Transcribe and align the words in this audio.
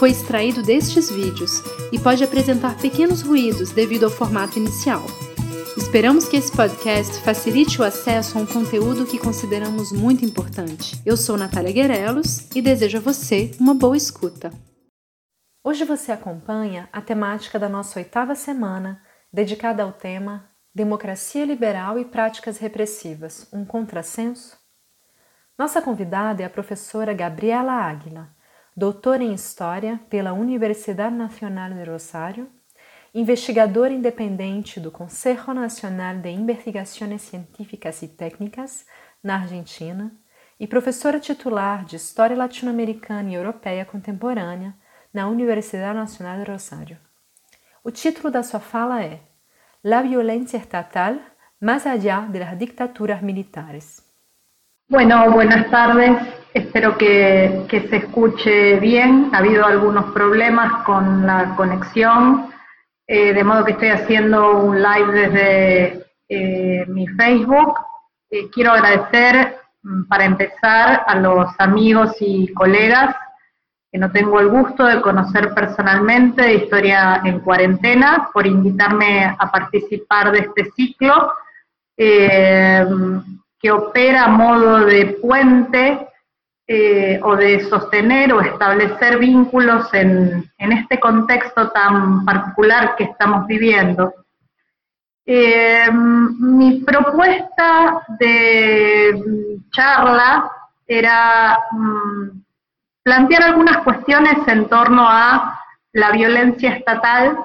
foi 0.00 0.12
extraído 0.12 0.62
destes 0.62 1.10
vídeos 1.10 1.60
e 1.92 1.98
pode 1.98 2.24
apresentar 2.24 2.74
pequenos 2.78 3.20
ruídos 3.20 3.70
devido 3.70 4.04
ao 4.04 4.10
formato 4.10 4.58
inicial. 4.58 5.02
Esperamos 5.76 6.26
que 6.26 6.38
esse 6.38 6.50
podcast 6.50 7.20
facilite 7.20 7.78
o 7.78 7.84
acesso 7.84 8.38
a 8.38 8.40
um 8.40 8.46
conteúdo 8.46 9.04
que 9.04 9.18
consideramos 9.18 9.92
muito 9.92 10.24
importante. 10.24 10.98
Eu 11.04 11.18
sou 11.18 11.36
Natália 11.36 11.70
Guerelos 11.70 12.48
e 12.56 12.62
desejo 12.62 12.96
a 12.96 13.00
você 13.02 13.50
uma 13.60 13.74
boa 13.74 13.94
escuta. 13.94 14.50
Hoje 15.62 15.84
você 15.84 16.10
acompanha 16.12 16.88
a 16.90 17.02
temática 17.02 17.58
da 17.58 17.68
nossa 17.68 17.98
oitava 17.98 18.34
semana, 18.34 19.02
dedicada 19.30 19.82
ao 19.82 19.92
tema 19.92 20.48
Democracia 20.74 21.44
Liberal 21.44 21.98
e 21.98 22.06
Práticas 22.06 22.56
Repressivas 22.56 23.46
um 23.52 23.66
Contrassenso? 23.66 24.56
Nossa 25.58 25.82
convidada 25.82 26.42
é 26.42 26.46
a 26.46 26.50
professora 26.50 27.12
Gabriela 27.12 27.74
Águila 27.74 28.39
doutor 28.80 29.20
em 29.20 29.34
História 29.34 30.00
pela 30.08 30.32
Universidade 30.32 31.14
Nacional 31.14 31.70
de 31.70 31.84
Rosário, 31.84 32.48
investigador 33.14 33.90
independente 33.92 34.80
do 34.80 34.90
Conselho 34.90 35.52
Nacional 35.52 36.16
de 36.16 36.30
Investigações 36.30 37.20
Científicas 37.20 38.00
e 38.00 38.08
Técnicas 38.08 38.86
na 39.22 39.34
Argentina 39.34 40.10
e 40.58 40.66
professora 40.66 41.20
titular 41.20 41.84
de 41.84 41.96
História 41.96 42.34
Latino-Americana 42.34 43.28
e 43.28 43.34
Europeia 43.34 43.84
Contemporânea 43.84 44.74
na 45.12 45.28
Universidade 45.28 45.98
Nacional 45.98 46.42
de 46.42 46.50
Rosário. 46.50 46.96
O 47.84 47.90
título 47.90 48.30
da 48.30 48.42
sua 48.42 48.60
fala 48.60 49.04
é 49.04 49.20
La 49.84 50.00
violência 50.00 50.56
estatal 50.56 51.20
más 51.60 51.84
allá 51.84 52.20
de 52.20 52.38
las 52.38 52.58
dictaduras 52.58 53.20
militares. 53.20 54.02
Bueno, 54.88 55.30
buenas 55.30 55.70
tardes. 55.70 56.39
Espero 56.52 56.98
que, 56.98 57.66
se 57.70 57.96
escuche 57.96 58.80
bien. 58.80 59.30
Ha 59.32 59.38
habido 59.38 59.64
algunos 59.64 60.12
problemas 60.12 60.82
con 60.84 61.24
la 61.24 61.54
conexión, 61.54 62.50
eh, 63.06 63.32
de 63.32 63.44
modo 63.44 63.64
que 63.64 63.72
estoy 63.72 63.88
haciendo 63.90 64.58
un 64.58 64.82
live 64.82 65.12
desde 65.12 66.06
eh, 66.28 66.84
mi 66.88 67.06
Facebook. 67.06 67.78
Eh, 68.30 68.50
quiero 68.52 68.72
agradecer, 68.72 69.58
mm, 69.82 70.08
para 70.08 70.24
empezar, 70.24 71.04
a 71.06 71.14
los 71.14 71.48
amigos 71.58 72.16
y 72.20 72.52
colegas 72.52 73.14
que 73.92 73.98
no 73.98 74.10
tengo 74.10 74.40
el 74.40 74.48
gusto 74.48 74.84
de 74.84 75.00
conocer 75.00 75.52
personalmente 75.52 76.42
de 76.42 76.54
Historia 76.54 77.20
en 77.24 77.40
Cuarentena, 77.40 78.28
por 78.32 78.46
invitarme 78.46 79.24
a 79.36 79.50
participar 79.50 80.30
de 80.30 80.38
este 80.40 80.70
ciclo 80.76 81.32
que 81.96 83.70
opera 83.70 84.24
a 84.24 84.28
modo 84.28 84.86
de 84.86 85.18
puente 85.20 86.09
eh, 86.72 87.18
o 87.24 87.34
de 87.34 87.68
sostener 87.68 88.32
o 88.32 88.40
establecer 88.40 89.18
vínculos 89.18 89.92
en, 89.92 90.48
este 90.56 91.00
contexto 91.00 91.68
tan 91.72 92.24
particular 92.24 92.94
que 92.94 93.02
estamos 93.10 93.44
viviendo. 93.48 94.14
Eh, 95.26 95.90
mi 95.90 96.80
propuesta 96.82 98.06
de 98.20 99.20
charla 99.72 100.48
era 100.86 101.58
mm, 101.72 102.40
plantear 103.02 103.42
algunas 103.42 103.78
cuestiones 103.78 104.46
en 104.46 104.68
torno 104.68 105.08
a 105.08 105.60
la 105.92 106.12
violencia 106.12 106.70
estatal, 106.70 107.36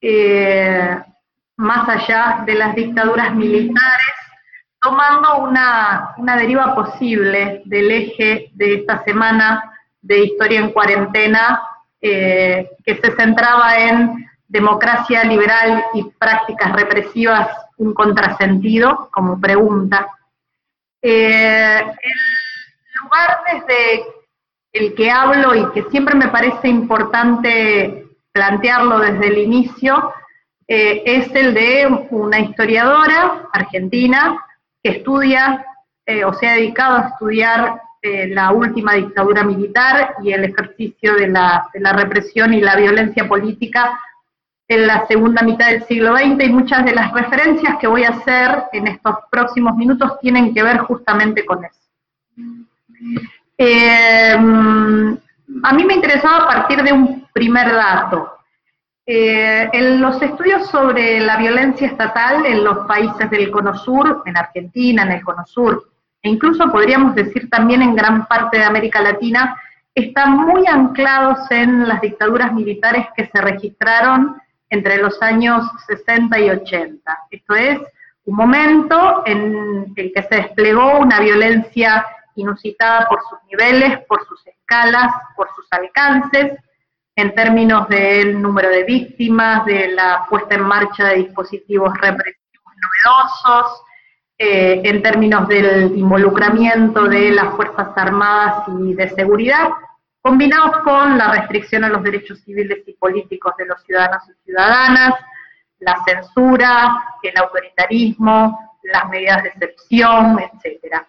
eh, 0.00 0.98
más 1.58 1.86
allá 1.90 2.42
de 2.46 2.54
las 2.54 2.74
dictaduras 2.74 3.34
militares, 3.34 4.19
tomando 4.80 5.38
una, 5.38 6.14
deriva 6.38 6.74
posible 6.74 7.62
del 7.64 7.90
eje 7.90 8.50
de 8.54 8.74
esta 8.74 9.04
semana 9.04 9.72
de 10.00 10.24
Historia 10.24 10.60
en 10.60 10.72
Cuarentena, 10.72 11.62
eh, 12.00 12.70
que 12.84 12.96
se 12.96 13.10
centraba 13.12 13.78
en 13.78 14.26
democracia 14.48 15.22
liberal 15.24 15.84
y 15.94 16.04
prácticas 16.18 16.72
represivas, 16.72 17.48
un 17.76 17.92
contrasentido, 17.92 19.10
como 19.12 19.38
pregunta. 19.38 20.08
Eh, 21.02 21.78
el 21.80 23.02
lugar 23.02 23.40
desde 23.52 24.04
el 24.72 24.94
que 24.94 25.10
hablo 25.10 25.54
y 25.54 25.70
que 25.72 25.90
siempre 25.90 26.14
me 26.14 26.28
parece 26.28 26.68
importante 26.68 28.06
plantearlo 28.32 28.98
desde 28.98 29.28
el 29.28 29.38
inicio, 29.38 30.12
eh, 30.66 31.02
es 31.04 31.34
el 31.34 31.52
de 31.52 32.06
una 32.10 32.38
historiadora 32.38 33.48
argentina, 33.52 34.38
que 34.82 34.90
estudia 34.90 35.64
eh, 36.06 36.24
o 36.24 36.32
se 36.32 36.48
ha 36.48 36.54
dedicado 36.54 36.96
a 36.96 37.08
estudiar 37.08 37.80
eh, 38.02 38.28
la 38.28 38.50
última 38.52 38.94
dictadura 38.94 39.44
militar 39.44 40.14
y 40.22 40.32
el 40.32 40.44
ejercicio 40.44 41.14
de 41.14 41.28
la, 41.28 41.68
represión 41.94 42.54
y 42.54 42.60
la 42.60 42.76
violencia 42.76 43.28
política 43.28 44.00
en 44.66 44.86
la 44.86 45.06
segunda 45.06 45.42
mitad 45.42 45.68
del 45.68 45.84
siglo 45.84 46.16
XX 46.16 46.44
y 46.44 46.48
muchas 46.48 46.84
de 46.84 46.94
las 46.94 47.12
referencias 47.12 47.76
que 47.78 47.86
voy 47.86 48.04
a 48.04 48.10
hacer 48.10 48.64
en 48.72 48.86
estos 48.86 49.16
próximos 49.30 49.76
minutos 49.76 50.18
tienen 50.20 50.54
que 50.54 50.62
ver 50.62 50.78
justamente 50.78 51.44
con 51.44 51.64
eso. 51.64 51.78
Eh, 53.58 54.32
a 54.32 55.72
mí 55.74 55.84
me 55.84 55.94
interesaba 55.94 56.46
partir 56.46 56.82
de 56.82 56.92
un 56.92 57.28
primer 57.34 57.70
dato. 57.70 58.39
Eh, 59.12 59.68
en 59.72 60.00
los 60.00 60.22
estudios 60.22 60.68
sobre 60.68 61.18
la 61.18 61.36
violencia 61.36 61.88
estatal 61.88 62.46
en 62.46 62.62
los 62.62 62.86
países 62.86 63.28
del 63.28 63.50
Cono 63.50 63.76
Sur, 63.76 64.22
en 64.24 64.36
Argentina, 64.36 65.02
en 65.02 65.10
el 65.10 65.24
Cono 65.24 65.44
Sur, 65.44 65.82
e 66.22 66.28
incluso 66.28 66.70
podríamos 66.70 67.16
decir 67.16 67.50
también 67.50 67.82
en 67.82 67.96
gran 67.96 68.28
parte 68.28 68.58
de 68.58 68.62
América 68.62 69.02
Latina, 69.02 69.60
están 69.96 70.36
muy 70.36 70.64
anclados 70.68 71.40
en 71.50 71.88
las 71.88 72.00
dictaduras 72.00 72.52
militares 72.52 73.08
que 73.16 73.26
se 73.26 73.40
registraron 73.40 74.40
entre 74.68 74.98
los 74.98 75.20
años 75.22 75.64
60 75.88 76.38
y 76.38 76.50
80. 76.50 77.18
Esto 77.32 77.54
es 77.56 77.80
un 78.26 78.36
momento 78.36 79.24
en 79.26 79.92
el 79.96 80.12
que 80.14 80.22
se 80.22 80.36
desplegó 80.36 81.00
una 81.00 81.18
violencia 81.18 82.06
inusitada 82.36 83.08
por 83.08 83.18
sus 83.28 83.40
niveles, 83.50 84.06
por 84.06 84.24
sus 84.28 84.46
escalas, 84.46 85.12
por 85.34 85.48
sus 85.56 85.66
alcances, 85.72 86.52
en 87.20 87.34
términos 87.34 87.88
del 87.88 88.40
número 88.40 88.70
de 88.70 88.84
víctimas, 88.84 89.64
de 89.66 89.88
la 89.88 90.26
puesta 90.28 90.54
en 90.54 90.62
marcha 90.62 91.08
de 91.08 91.16
dispositivos 91.16 91.92
represivos 92.00 92.72
novedosos, 92.82 93.82
eh, 94.38 94.80
en 94.84 95.02
términos 95.02 95.46
del 95.48 95.96
involucramiento 95.96 97.04
de 97.04 97.30
las 97.32 97.54
Fuerzas 97.54 97.88
Armadas 97.94 98.64
y 98.68 98.94
de 98.94 99.10
seguridad, 99.10 99.68
combinados 100.22 100.78
con 100.78 101.18
la 101.18 101.32
restricción 101.32 101.84
a 101.84 101.90
los 101.90 102.02
derechos 102.02 102.40
civiles 102.40 102.78
y 102.86 102.94
políticos 102.94 103.54
de 103.58 103.66
los 103.66 103.82
ciudadanos 103.84 104.22
y 104.28 104.44
ciudadanas, 104.44 105.14
la 105.80 106.02
censura, 106.06 106.96
el 107.22 107.36
autoritarismo, 107.36 108.78
las 108.82 109.08
medidas 109.10 109.42
de 109.42 109.48
excepción, 109.50 110.38
etcétera. 110.38 111.06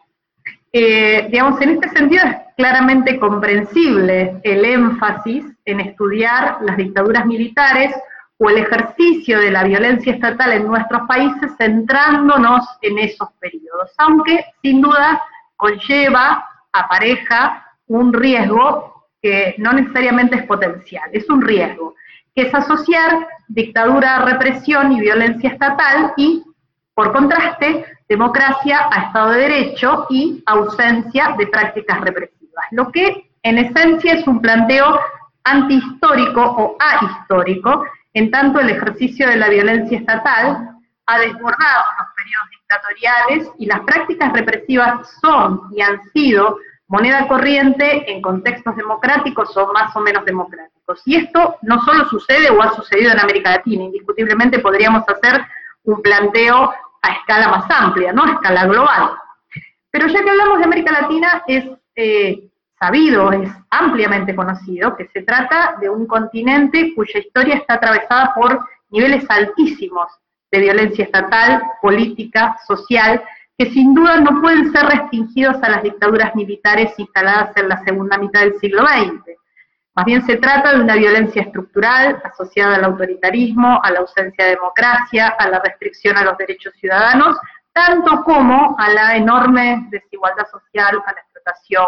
Eh, 0.73 1.27
digamos, 1.29 1.59
en 1.61 1.71
este 1.71 1.89
sentido 1.89 2.23
es 2.25 2.35
claramente 2.55 3.19
comprensible 3.19 4.39
el 4.43 4.63
énfasis 4.63 5.45
en 5.65 5.81
estudiar 5.81 6.59
las 6.61 6.77
dictaduras 6.77 7.25
militares 7.25 7.93
o 8.37 8.49
el 8.49 8.57
ejercicio 8.57 9.39
de 9.39 9.51
la 9.51 9.63
violencia 9.63 10.13
estatal 10.13 10.53
en 10.53 10.65
nuestros 10.65 11.01
países 11.07 11.51
centrándonos 11.57 12.65
en 12.81 13.00
esos 13.00 13.29
periodos, 13.39 13.91
aunque 13.97 14.45
sin 14.62 14.81
duda 14.81 15.21
conlleva, 15.57 16.47
apareja 16.71 17.67
un 17.88 18.13
riesgo 18.13 19.06
que 19.21 19.53
no 19.57 19.74
necesariamente 19.74 20.38
es 20.38 20.44
potencial, 20.44 21.09
es 21.12 21.29
un 21.29 21.41
riesgo, 21.41 21.94
que 22.33 22.44
es 22.44 22.56
asociar 22.56 23.27
dictadura, 23.47 24.25
represión 24.25 24.91
y 24.94 25.01
violencia 25.01 25.50
estatal 25.50 26.13
y, 26.15 26.44
por 26.95 27.12
contraste, 27.12 27.85
democracia 28.12 28.90
a 28.92 29.04
Estado 29.04 29.30
de 29.30 29.40
Derecho 29.40 30.06
y 30.10 30.44
ausencia 30.46 31.34
de 31.38 31.48
prácticas 31.48 32.02
represivas, 32.02 32.66
lo 32.72 32.92
que 32.92 33.31
en 33.42 33.58
esencia 33.58 34.16
es 34.16 34.28
un 34.28 34.42
planteo 34.42 35.00
antihistórico 35.46 36.42
o 36.42 36.75
ahistórico, 36.78 37.86
en 38.13 38.30
tanto 38.30 38.60
el 38.60 38.69
ejercicio 38.69 39.30
de 39.30 39.38
la 39.38 39.48
violencia 39.48 39.98
estatal 39.98 40.72
ha 41.06 41.19
desbordado 41.19 41.84
los 42.00 42.08
periodos 42.18 42.50
dictatoriales 42.52 43.52
y 43.60 43.66
las 43.66 43.80
prácticas 43.80 44.34
represivas 44.34 45.10
son 45.22 45.62
y 45.74 45.81
han 45.81 46.02
sido 46.12 46.58
moneda 46.88 47.30
corriente 47.30 48.12
en 48.12 48.22
contextos 48.22 48.75
democráticos 48.75 49.56
o 49.56 49.72
más 49.72 49.96
o 49.96 50.02
menos 50.02 50.25
democráticos. 50.25 51.02
Y 51.06 51.16
esto 51.16 51.56
no 51.62 51.81
solo 51.86 52.04
sucede 52.10 52.50
o 52.50 52.62
ha 52.62 52.75
sucedido 52.75 53.13
en 53.13 53.22
América 53.22 53.52
Latina, 53.52 53.86
indiscutiblemente 53.86 54.60
podríamos 54.60 55.04
hacer 55.08 55.46
un 55.86 56.02
planteo 56.02 56.74
a 57.01 57.12
escala 57.13 57.50
más 57.50 57.65
amplia, 57.69 58.13
¿no? 58.13 58.24
A 58.24 58.31
escala 58.31 58.65
global. 58.65 59.12
Pero 59.89 60.07
ya 60.07 60.24
que 60.24 60.30
hablamos 60.30 60.59
de 60.59 60.65
América 60.65 61.01
Latina, 61.01 61.44
es 61.48 61.65
eh, 61.95 62.50
sabido, 62.80 63.31
es 63.31 63.51
ampliamente 63.69 64.36
conocido 64.36 64.95
que 64.95 65.07
se 65.07 65.21
trata 65.21 65.75
de 65.80 65.89
un 65.89 66.07
continente 66.07 66.94
cuya 66.95 67.19
historia 67.19 67.56
está 67.56 67.75
atravesada 67.75 68.33
por 68.33 68.65
niveles 68.89 69.24
altísimos 69.30 70.07
de 70.51 70.59
violencia 70.59 71.06
estatal, 71.06 71.62
política, 71.81 72.57
social, 72.68 73.24
que 73.57 73.69
sin 73.71 73.94
duda 73.94 74.19
no 74.19 74.42
pueden 74.42 74.71
ser 74.71 74.86
restringidos 74.86 75.62
a 75.62 75.69
las 75.69 75.83
dictaduras 75.83 76.36
militares 76.36 76.94
instaladas 76.98 77.56
en 77.56 77.69
la 77.69 77.83
segunda 77.83 78.18
mitad 78.18 78.42
del 78.42 78.59
siglo 78.59 78.86
XX. 78.86 79.40
Más 79.93 80.05
bien 80.05 80.25
se 80.25 80.38
trata 80.38 80.73
de 80.73 80.81
una 80.81 80.95
violencia 80.95 81.41
estructural 81.41 82.21
asociada 82.23 82.75
al 82.75 82.85
autoritarismo, 82.85 83.81
a 83.83 83.91
la 83.91 83.99
ausencia 83.99 84.45
de 84.45 84.51
democracia, 84.51 85.29
a 85.38 85.49
la 85.49 85.59
restricción 85.59 86.15
a 86.17 86.23
los 86.23 86.38
derechos 86.38 86.73
ciudadanos, 86.79 87.38
tanto 87.73 88.23
como 88.23 88.75
a 88.79 88.89
la 88.89 89.17
enorme 89.17 89.88
desigualdad 89.89 90.47
social, 90.49 91.01
a 91.05 91.13
la 91.13 91.19
explotación, 91.19 91.85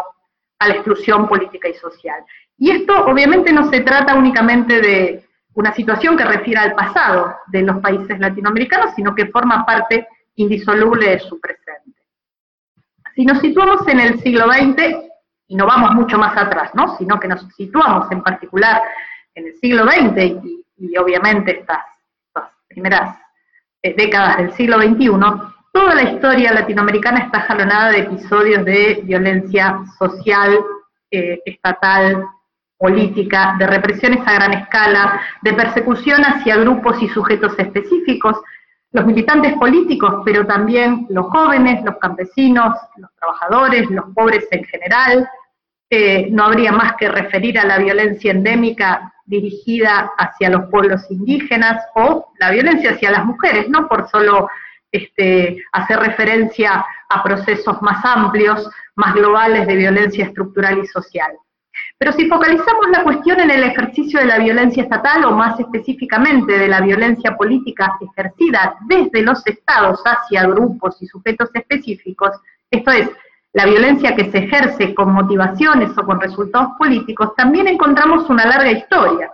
a 0.59 0.67
la 0.67 0.73
exclusión 0.75 1.27
política 1.27 1.69
y 1.69 1.73
social. 1.75 2.23
Y 2.57 2.71
esto 2.71 3.05
obviamente 3.05 3.53
no 3.53 3.69
se 3.69 3.81
trata 3.81 4.15
únicamente 4.15 4.81
de 4.81 5.25
una 5.53 5.73
situación 5.73 6.17
que 6.17 6.25
refiere 6.25 6.59
al 6.59 6.73
pasado 6.73 7.35
de 7.47 7.61
los 7.61 7.79
países 7.79 8.19
latinoamericanos, 8.19 8.95
sino 8.95 9.15
que 9.15 9.27
forma 9.27 9.65
parte 9.65 10.07
indisoluble 10.35 11.09
de 11.09 11.19
su 11.19 11.39
presente. 11.39 12.01
Si 13.15 13.25
nos 13.25 13.39
situamos 13.39 13.87
en 13.87 13.99
el 13.99 14.19
siglo 14.21 14.45
XX, 14.51 15.12
y 15.47 15.55
no 15.55 15.65
vamos 15.65 15.91
mucho 15.91 16.17
más 16.17 16.35
atrás, 16.37 16.71
¿no? 16.73 16.97
sino 16.97 17.19
que 17.19 17.27
nos 17.27 17.45
situamos 17.55 18.11
en 18.11 18.21
particular 18.21 18.81
en 19.35 19.47
el 19.47 19.55
siglo 19.55 19.83
XX 19.83 20.41
y, 20.77 20.97
obviamente 20.97 21.59
estas, 21.59 21.79
primeras 22.67 23.17
eh, 23.83 23.93
décadas 23.95 24.37
del 24.37 24.53
siglo 24.53 24.81
XXI, 24.81 25.09
toda 25.71 25.95
la 25.95 26.03
historia 26.03 26.53
latinoamericana 26.53 27.19
está 27.19 27.41
jalonada 27.41 27.91
de 27.91 27.99
episodios 27.99 28.65
de 28.65 29.01
violencia 29.03 29.79
social, 29.99 30.59
eh, 31.11 31.39
estatal, 31.45 32.25
política, 32.77 33.55
de 33.57 33.67
represiones 33.67 34.27
a 34.27 34.33
gran 34.33 34.53
escala, 34.53 35.21
de 35.41 35.53
persecución 35.53 36.21
hacia 36.23 36.57
grupos 36.57 37.01
y 37.01 37.07
sujetos 37.07 37.53
específicos, 37.57 38.41
los 38.93 39.05
militantes 39.05 39.53
políticos, 39.57 40.21
pero 40.23 40.45
también 40.45 41.07
los 41.09 41.25
jóvenes, 41.25 41.83
los 41.83 41.97
campesinos, 41.97 42.75
los 42.97 43.09
trabajadores, 43.15 43.89
los 43.89 44.05
pobres 44.13 44.47
en 44.51 44.63
general. 44.63 45.27
Eh, 45.89 46.27
no 46.31 46.45
habría 46.45 46.71
más 46.71 46.93
que 46.95 47.09
referir 47.09 47.59
a 47.59 47.65
la 47.65 47.79
violencia 47.79 48.31
endémica 48.31 49.13
dirigida 49.25 50.11
hacia 50.17 50.49
los 50.49 50.69
pueblos 50.69 51.09
indígenas 51.09 51.83
o 51.95 52.33
la 52.39 52.51
violencia 52.51 52.91
hacia 52.91 53.11
las 53.11 53.25
mujeres, 53.25 53.67
no 53.69 53.87
por 53.87 54.07
solo 54.09 54.47
este, 54.91 55.57
hacer 55.71 55.99
referencia 55.99 56.85
a 57.09 57.23
procesos 57.23 57.81
más 57.81 58.03
amplios, 58.05 58.69
más 58.95 59.15
globales 59.15 59.65
de 59.65 59.75
violencia 59.75 60.25
estructural 60.25 60.79
y 60.79 60.87
social. 60.87 61.31
Pero 61.97 62.11
si 62.13 62.27
focalizamos 62.27 62.89
la 62.91 63.03
cuestión 63.03 63.39
en 63.39 63.51
el 63.51 63.63
ejercicio 63.63 64.19
de 64.19 64.25
la 64.25 64.39
violencia 64.39 64.83
estatal, 64.83 65.25
o 65.25 65.31
más 65.31 65.59
específicamente 65.59 66.57
de 66.57 66.67
la 66.67 66.81
violencia 66.81 67.35
política 67.37 67.97
ejercida 68.01 68.75
desde 68.87 69.21
los 69.21 69.45
estados 69.47 70.01
hacia 70.03 70.47
grupos 70.47 71.01
y 71.01 71.07
sujetos 71.07 71.49
específicos, 71.53 72.31
esto 72.69 72.91
es, 72.91 73.09
la 73.53 73.65
violencia 73.65 74.15
que 74.15 74.31
se 74.31 74.39
ejerce 74.39 74.95
con 74.95 75.13
motivaciones 75.13 75.95
o 75.95 76.03
con 76.03 76.19
resultados 76.19 76.71
políticos, 76.77 77.35
también 77.37 77.67
encontramos 77.67 78.27
una 78.29 78.45
larga 78.45 78.71
historia 78.71 79.31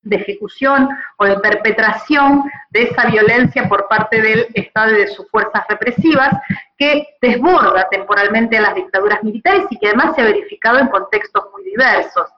de 0.00 0.16
ejecución 0.16 0.88
o 1.18 1.26
de 1.26 1.38
perpetración 1.38 2.44
de 2.70 2.84
esa 2.84 3.06
violencia 3.06 3.68
por 3.68 3.86
parte 3.86 4.22
del 4.22 4.46
Estado 4.54 4.92
y 4.92 5.00
de 5.00 5.08
sus 5.08 5.28
fuerzas 5.30 5.64
represivas, 5.68 6.34
que 6.78 7.08
desborda 7.20 7.88
temporalmente 7.90 8.56
a 8.56 8.62
las 8.62 8.74
dictaduras 8.76 9.22
militares 9.24 9.66
y 9.68 9.78
que 9.78 9.88
además 9.88 10.14
se 10.14 10.22
ha 10.22 10.26
verificado 10.26 10.78
en 10.78 10.86
contextos 10.86 11.44
muy 11.52 11.64
diversos. 11.64 12.30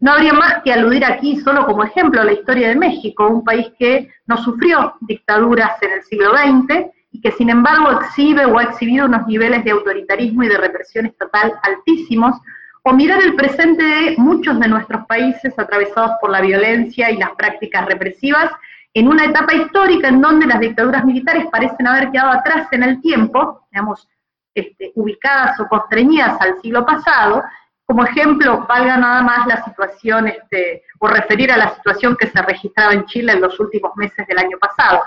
No 0.00 0.12
habría 0.12 0.32
más 0.32 0.62
que 0.64 0.72
aludir 0.72 1.04
aquí, 1.04 1.40
solo 1.40 1.64
como 1.64 1.84
ejemplo, 1.84 2.20
a 2.20 2.24
la 2.24 2.32
historia 2.32 2.68
de 2.68 2.74
México, 2.74 3.28
un 3.28 3.44
país 3.44 3.68
que 3.78 4.10
no 4.26 4.36
sufrió 4.38 4.94
dictaduras 5.00 5.80
en 5.82 5.92
el 5.92 6.02
siglo 6.02 6.32
XX 6.36 6.90
y 7.12 7.20
que 7.20 7.30
sin 7.30 7.48
embargo 7.48 8.00
exhibe 8.00 8.44
o 8.44 8.58
ha 8.58 8.64
exhibido 8.64 9.06
unos 9.06 9.26
niveles 9.28 9.62
de 9.62 9.70
autoritarismo 9.70 10.42
y 10.42 10.48
de 10.48 10.58
represión 10.58 11.06
estatal 11.06 11.54
altísimos, 11.62 12.36
o 12.82 12.92
mirar 12.92 13.22
el 13.22 13.34
presente 13.34 13.82
de 13.82 14.14
muchos 14.18 14.58
de 14.60 14.68
nuestros 14.68 15.06
países 15.06 15.58
atravesados 15.58 16.12
por 16.20 16.30
la 16.30 16.42
violencia 16.42 17.10
y 17.10 17.16
las 17.16 17.30
prácticas 17.30 17.86
represivas 17.86 18.50
en 18.94 19.08
una 19.08 19.24
etapa 19.24 19.54
histórica 19.54 20.08
en 20.08 20.20
donde 20.20 20.46
las 20.46 20.60
dictaduras 20.60 21.04
militares 21.04 21.46
parecen 21.50 21.86
haber 21.86 22.10
quedado 22.10 22.30
atrás 22.30 22.68
en 22.70 22.84
el 22.84 23.00
tiempo, 23.00 23.66
digamos, 23.70 24.08
este, 24.54 24.92
ubicadas 24.94 25.58
o 25.58 25.66
constreñidas 25.66 26.40
al 26.40 26.60
siglo 26.62 26.86
pasado, 26.86 27.42
como 27.86 28.04
ejemplo, 28.04 28.64
valga 28.68 28.96
nada 28.96 29.22
más 29.22 29.46
la 29.46 29.62
situación, 29.64 30.28
este, 30.28 30.84
o 31.00 31.08
referir 31.08 31.52
a 31.52 31.56
la 31.56 31.74
situación 31.74 32.16
que 32.16 32.28
se 32.28 32.40
registraba 32.40 32.94
en 32.94 33.04
Chile 33.06 33.32
en 33.32 33.40
los 33.40 33.58
últimos 33.60 33.94
meses 33.96 34.26
del 34.26 34.38
año 34.38 34.56
pasado. 34.58 35.02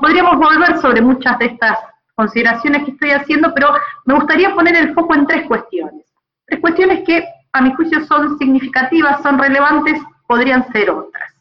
podríamos 0.00 0.36
volver 0.36 0.78
sobre 0.78 1.02
muchas 1.02 1.38
de 1.38 1.46
estas 1.46 1.78
consideraciones 2.14 2.84
que 2.84 2.92
estoy 2.92 3.10
haciendo, 3.10 3.52
pero 3.52 3.74
me 4.06 4.14
gustaría 4.14 4.54
poner 4.54 4.76
el 4.76 4.94
foco 4.94 5.14
en 5.14 5.26
tres 5.26 5.46
cuestiones. 5.46 6.06
Tres 6.46 6.60
cuestiones 6.60 7.04
que 7.04 7.26
a 7.52 7.60
mi 7.60 7.74
juicio 7.74 8.02
son 8.06 8.38
significativas, 8.38 9.22
son 9.22 9.38
relevantes, 9.38 10.00
podrían 10.26 10.66
ser 10.72 10.90
otras. 10.90 11.35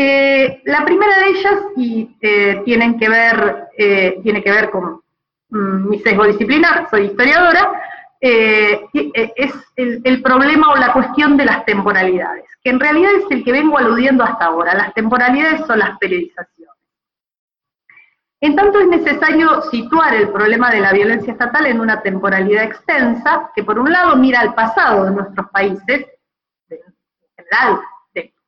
Eh, 0.00 0.62
la 0.66 0.84
primera 0.84 1.18
de 1.18 1.26
ellas, 1.30 1.60
y 1.74 2.16
eh, 2.20 2.50
eh, 2.52 2.62
tiene 2.64 2.96
que 2.96 4.50
ver 4.52 4.70
con 4.70 5.02
mm, 5.50 5.88
mi 5.88 5.98
sesgo 5.98 6.24
disciplinar, 6.24 6.88
soy 6.88 7.06
historiadora, 7.06 7.72
es 8.20 9.52
el, 9.74 10.00
el, 10.04 10.22
problema 10.22 10.70
o 10.70 10.76
la 10.76 10.92
cuestión 10.92 11.36
de 11.36 11.46
las 11.46 11.64
temporalidades, 11.64 12.44
que 12.62 12.70
en 12.70 12.78
realidad 12.78 13.10
es 13.16 13.24
el 13.28 13.42
que 13.42 13.50
vengo 13.50 13.76
aludiendo 13.76 14.22
hasta 14.22 14.44
ahora. 14.44 14.72
Las 14.72 14.94
temporalidades 14.94 15.66
son 15.66 15.80
las 15.80 15.98
periodizaciones. 15.98 16.74
En 18.40 18.54
tanto 18.54 18.78
es 18.78 18.86
necesario 18.86 19.62
situar 19.62 20.14
el 20.14 20.28
problema 20.28 20.70
de 20.70 20.78
la 20.78 20.92
violencia 20.92 21.32
estatal 21.32 21.66
en 21.66 21.80
una 21.80 22.02
temporalidad 22.02 22.62
extensa, 22.62 23.50
que 23.52 23.64
por 23.64 23.80
un 23.80 23.90
lado 23.90 24.14
mira 24.14 24.42
al 24.42 24.54
pasado 24.54 25.06
de 25.06 25.10
nuestros 25.10 25.48
países, 25.50 26.06
en 26.70 26.78
general 27.36 27.80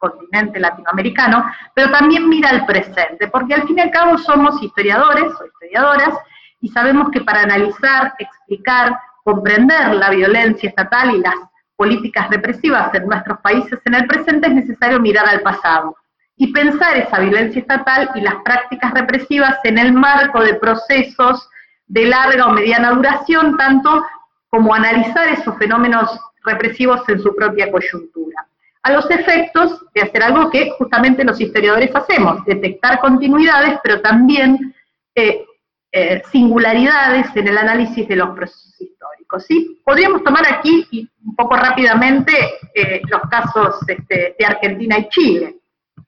continente 0.00 0.58
latinoamericano, 0.58 1.44
pero 1.75 1.93
también 1.93 2.29
mira 2.29 2.50
al 2.50 2.67
presente, 2.67 3.29
porque 3.29 3.55
al 3.55 3.67
fin 3.69 3.79
y 3.79 3.82
al 3.82 3.91
cabo 3.91 4.19
somos 4.19 4.61
historiadores 4.61 5.33
o 5.40 5.47
historiadoras 5.47 6.19
y 6.61 6.69
sabemos 6.69 7.11
que 7.11 7.21
para 7.21 7.42
analizar, 7.42 8.14
explicar, 8.19 8.99
comprender 9.23 9.95
la 9.95 10.11
violencia 10.11 10.69
estatal 10.69 11.14
y 11.14 11.21
las 11.21 11.37
políticas 11.76 12.28
represivas 12.30 12.92
en 12.95 13.07
nuestros 13.07 13.38
países 13.40 13.78
en 13.85 13.95
el 13.95 14.07
presente 14.07 14.49
es 14.49 14.54
necesario 14.54 14.99
mirar 14.99 15.26
al 15.28 15.40
pasado 15.40 15.97
y 16.37 16.52
pensar 16.52 16.97
esa 16.97 17.21
violencia 17.21 17.61
estatal 17.61 18.11
y 18.14 18.23
las 18.23 18.37
prácticas 18.45 18.92
represivas 18.92 19.59
en 19.64 19.78
el 19.78 19.92
marco 19.92 20.42
de 20.42 20.54
procesos 20.54 21.49
de 21.87 22.07
larga 22.07 22.47
o 22.47 22.52
mediana 22.52 22.92
duración, 22.92 23.57
tanto 23.57 24.04
como 24.49 24.75
analizar 24.75 25.28
esos 25.28 25.57
fenómenos 25.59 26.19
represivos 26.45 27.07
en 27.09 27.21
su 27.21 27.35
propia 27.35 27.71
coyuntura. 27.71 28.47
A 28.83 28.93
los 28.93 29.11
efectos 29.11 29.85
de 29.95 30.03
hacer 30.03 30.23
algo 30.23 30.51
que 30.51 30.71
justamente 30.71 31.25
los 31.25 31.41
historiadores 31.41 31.95
hacemos, 31.95 32.45
detectar 32.47 32.99
continuidades, 33.01 33.79
pero 33.83 34.01
también 34.01 34.75
eh, 35.15 35.45
eh, 35.93 36.23
singularidades 36.31 37.35
en 37.35 37.49
el 37.49 37.59
análisis 37.59 38.09
de 38.09 38.17
los 38.17 38.31
procesos 38.31 38.81
históricos. 38.81 39.45
¿sí? 39.45 39.81
Podríamos 39.85 40.25
tomar 40.25 40.45
aquí, 40.51 40.87
un 41.25 41.37
poco 41.37 41.57
rápidamente, 41.57 42.33
eh, 42.75 43.03
los 43.09 43.23
casos 43.23 43.77
este, 43.87 44.35
de 44.39 44.47
Argentina 44.47 44.99
y 44.99 45.09
Chile 45.09 45.57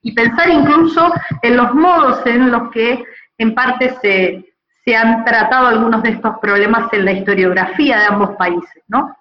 y 0.01 0.13
pensar 0.15 0.49
incluso 0.49 1.13
en 1.43 1.57
los 1.57 1.75
modos 1.75 2.25
en 2.27 2.51
los 2.51 2.71
que 2.71 3.05
en 3.39 3.55
parte 3.55 3.95
se, 4.01 4.97
han 4.97 5.25
tratado 5.25 5.69
algunos 5.69 6.03
de 6.03 6.11
estos 6.11 6.39
problemas 6.41 6.93
en 6.93 7.05
la 7.05 7.13
historiografía 7.13 7.99
de 8.01 8.07
ambos 8.07 8.31
países. 8.37 8.83
¿no? 8.89 9.15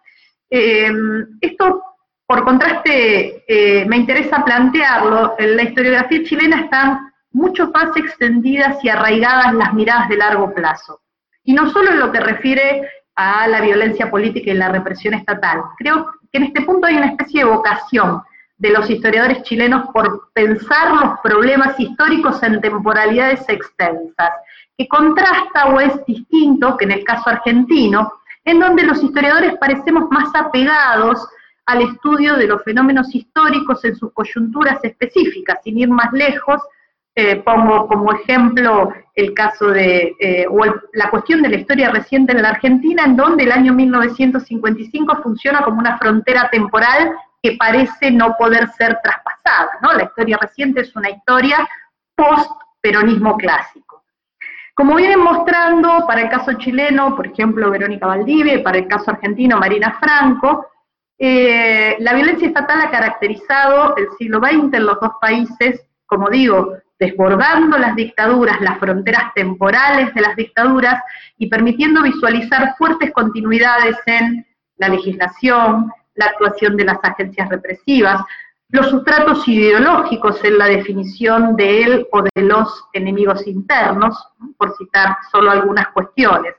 Esto, 0.50 1.84
por 2.32 2.46
contraste, 2.46 3.44
eh, 3.46 3.86
me 3.88 3.98
interesa 3.98 4.46
plantearlo, 4.46 5.36
en 5.38 5.58
la 5.58 5.64
historiografía 5.64 6.24
chilena 6.24 6.62
están 6.62 7.12
mucho 7.34 7.70
más 7.72 7.98
extendidas 7.98 8.82
y 8.86 8.88
arraigadas 8.88 9.54
las 9.54 9.74
miradas 9.74 10.08
de 10.08 10.16
largo 10.16 10.54
plazo. 10.54 11.02
Y 11.44 11.52
no 11.52 11.70
solo 11.72 11.92
en 11.92 12.00
lo 12.00 12.10
que 12.10 12.22
refiere 12.22 12.88
a 13.16 13.50
la 13.50 13.60
violencia 13.60 14.10
política 14.10 14.50
y 14.50 14.54
la 14.54 14.70
represión 14.70 15.14
estatal. 15.14 15.62
Creo 15.78 16.10
que 16.32 16.38
en 16.38 16.44
este 16.46 16.62
punto 16.62 16.88
hay 16.88 16.96
una 16.96 17.08
especie 17.08 17.44
de 17.44 17.50
vocación 17.50 18.22
de 18.58 18.70
los 18.70 18.90
historiadores 18.90 19.44
chilenos 19.44 19.90
por 19.94 20.32
pensar 20.32 20.94
los 20.94 21.20
problemas 21.22 21.78
históricos 21.78 22.42
en 22.44 22.62
temporalidades 22.62 23.44
extensas, 23.50 24.32
que 24.78 24.88
contrasta 24.88 25.66
o 25.66 25.82
es 25.82 26.06
distinto 26.06 26.78
que 26.78 26.86
en 26.86 26.92
el 26.92 27.04
caso 27.04 27.30
argentino, 27.30 28.10
en 28.46 28.62
donde 28.62 28.84
los 28.84 29.04
historiadores 29.04 29.58
parecemos 29.58 30.10
más 30.12 30.34
apegados 30.34 31.28
al 31.66 31.82
estudio 31.82 32.36
de 32.36 32.48
los 32.48 32.64
fenómenos 32.64 33.14
históricos 33.14 33.84
en 33.86 33.96
sus 33.96 34.12
coyunturas 34.14 34.84
específicas, 34.84 35.60
sin 35.64 35.78
ir 35.78 35.90
más 35.90 36.12
lejos, 36.12 36.62
eh, 37.14 37.38
pongo 37.38 37.88
como 37.88 38.14
ejemplo 38.14 38.94
el 39.16 39.34
caso 39.34 39.68
de, 39.68 40.16
eh, 40.20 40.46
o 40.50 40.64
la 40.94 41.10
cuestión 41.10 41.42
de 41.42 41.50
la 41.50 41.58
historia 41.58 41.92
reciente 41.92 42.32
en 42.32 42.42
la 42.42 42.50
Argentina, 42.50 43.04
en 43.04 43.18
donde 43.18 43.44
el 43.44 43.52
año 43.52 43.74
1955 43.74 45.22
funciona 45.22 45.62
como 45.62 45.80
una 45.80 45.98
frontera 45.98 46.50
temporal 46.50 47.12
que 47.44 47.58
parece 47.58 48.12
no 48.12 48.36
poder 48.38 48.70
ser 48.78 48.98
traspasada, 49.04 49.72
¿no? 49.82 49.92
La 49.94 50.04
historia 50.04 50.38
reciente 50.40 50.82
es 50.82 50.96
una 50.96 51.10
historia 51.10 51.68
post-peronismo 52.16 53.36
clásico. 53.36 54.04
Como 54.74 54.96
vienen 54.96 55.20
mostrando 55.20 56.06
para 56.08 56.22
el 56.22 56.30
caso 56.30 56.54
chileno, 56.54 57.16
por 57.16 57.28
ejemplo, 57.28 57.70
Verónica 57.70 58.08
Valdivia, 58.08 58.64
para 58.64 58.78
el 58.78 58.88
caso 58.88 59.12
argentino, 59.12 59.58
Marina 59.58 59.98
Franco, 60.00 60.71
eh, 61.24 61.98
la 62.00 62.16
violencia 62.16 62.48
estatal 62.48 62.82
ha 62.82 62.90
caracterizado 62.90 63.96
el 63.96 64.08
siglo 64.18 64.40
XX 64.40 64.74
en 64.74 64.86
los 64.88 65.00
dos 65.00 65.12
países, 65.22 65.86
como 66.08 66.28
digo, 66.32 66.78
desbordando 67.00 67.78
las 67.78 67.96
dictaduras, 67.96 68.60
las 68.60 68.80
fronteras 68.80 69.32
temporales 69.36 70.12
de 70.16 70.22
las 70.22 70.36
dictaduras 70.36 71.00
y 71.38 71.46
permitiendo 71.46 72.02
visualizar 72.02 72.74
fuertes 72.76 73.12
continuidades 73.12 73.98
en 74.08 74.48
la 74.78 74.90
legislación, 74.90 75.92
la 76.16 76.26
actuación 76.26 76.76
de 76.76 76.86
las 76.86 76.98
agencias 77.04 77.50
represivas, 77.50 78.20
los 78.70 78.90
sustratos 78.90 79.48
ideológicos 79.48 80.44
en 80.44 80.58
la 80.58 80.66
definición 80.66 81.56
de 81.56 81.84
él 81.84 82.08
o 82.14 82.24
de 82.24 82.42
los 82.42 82.84
enemigos 82.94 83.46
internos, 83.46 84.18
por 84.58 84.76
citar 84.76 85.18
solo 85.32 85.52
algunas 85.52 85.90
cuestiones. 85.90 86.56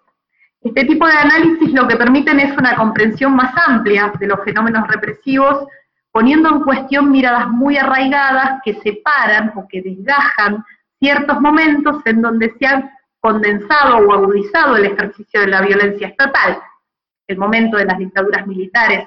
Este 0.65 0.85
tipo 0.85 1.07
de 1.07 1.13
análisis 1.13 1.73
lo 1.73 1.89
que 1.89 1.97
permiten 1.97 2.39
es 2.39 2.57
una 2.57 2.77
comprensión 2.77 3.35
más 3.35 3.53
amplia 3.67 4.13
de 4.19 4.27
los 4.27 4.45
fenómenos 4.45 4.87
represivos 4.89 5.67
poniendo 6.13 6.51
en 6.51 6.61
cuestión 6.61 7.11
miradas 7.11 7.49
muy 7.49 7.77
arraigadas 7.77 8.61
que 8.65 8.75
separan 8.75 9.53
o 9.57 9.67
que 9.67 9.83
desgajan 9.83 10.65
ciertos 11.01 11.41
momentos 11.41 11.97
en 12.05 12.23
donde 12.23 12.55
se 12.59 12.67
ha 12.67 12.93
condensado 13.19 13.97
o 13.97 14.13
agudizado 14.13 14.77
el 14.77 14.85
ejercicio 14.85 15.41
de 15.41 15.47
la 15.49 15.63
violencia 15.63 16.09
estatal, 16.09 16.59
el 17.27 17.39
momento 17.39 17.77
de 17.77 17.87
las 17.87 17.99
dictaduras 17.99 18.47
militares 18.47 19.07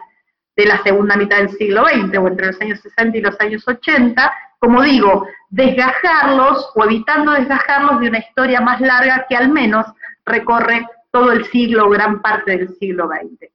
de 0.57 0.65
la 0.65 0.81
segunda 0.83 1.15
mitad 1.15 1.37
del 1.37 1.49
siglo 1.51 1.85
XX 1.85 2.17
o 2.17 2.27
entre 2.27 2.47
los 2.47 2.61
años 2.61 2.79
60 2.79 3.17
y 3.17 3.21
los 3.21 3.39
años 3.39 3.67
80, 3.67 4.33
como 4.57 4.81
digo, 4.81 5.27
desgajarlos 5.49 6.71
o 6.75 6.83
evitando 6.85 7.33
desgajarlos 7.33 7.99
de 7.99 8.09
una 8.09 8.19
historia 8.19 8.61
más 8.61 8.81
larga 8.81 9.25
que 9.29 9.35
al 9.35 9.49
menos 9.49 9.85
recorre 10.25 10.87
todo 11.15 11.31
el 11.31 11.45
siglo, 11.45 11.89
gran 11.89 12.21
parte 12.21 12.57
del 12.57 12.75
siglo 12.77 13.07
XX. 13.07 13.49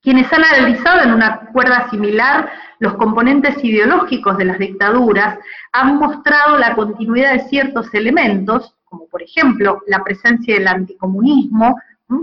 Quienes 0.00 0.32
han 0.32 0.44
analizado 0.44 1.02
en 1.02 1.14
una 1.14 1.40
cuerda 1.52 1.90
similar 1.90 2.48
los 2.78 2.94
componentes 2.94 3.56
ideológicos 3.64 4.38
de 4.38 4.44
las 4.44 4.60
dictaduras 4.60 5.40
han 5.72 5.96
mostrado 5.96 6.58
la 6.58 6.76
continuidad 6.76 7.32
de 7.32 7.48
ciertos 7.48 7.92
elementos, 7.92 8.76
como 8.84 9.08
por 9.08 9.20
ejemplo 9.20 9.82
la 9.88 10.04
presencia 10.04 10.54
del 10.54 10.68
anticomunismo, 10.68 11.74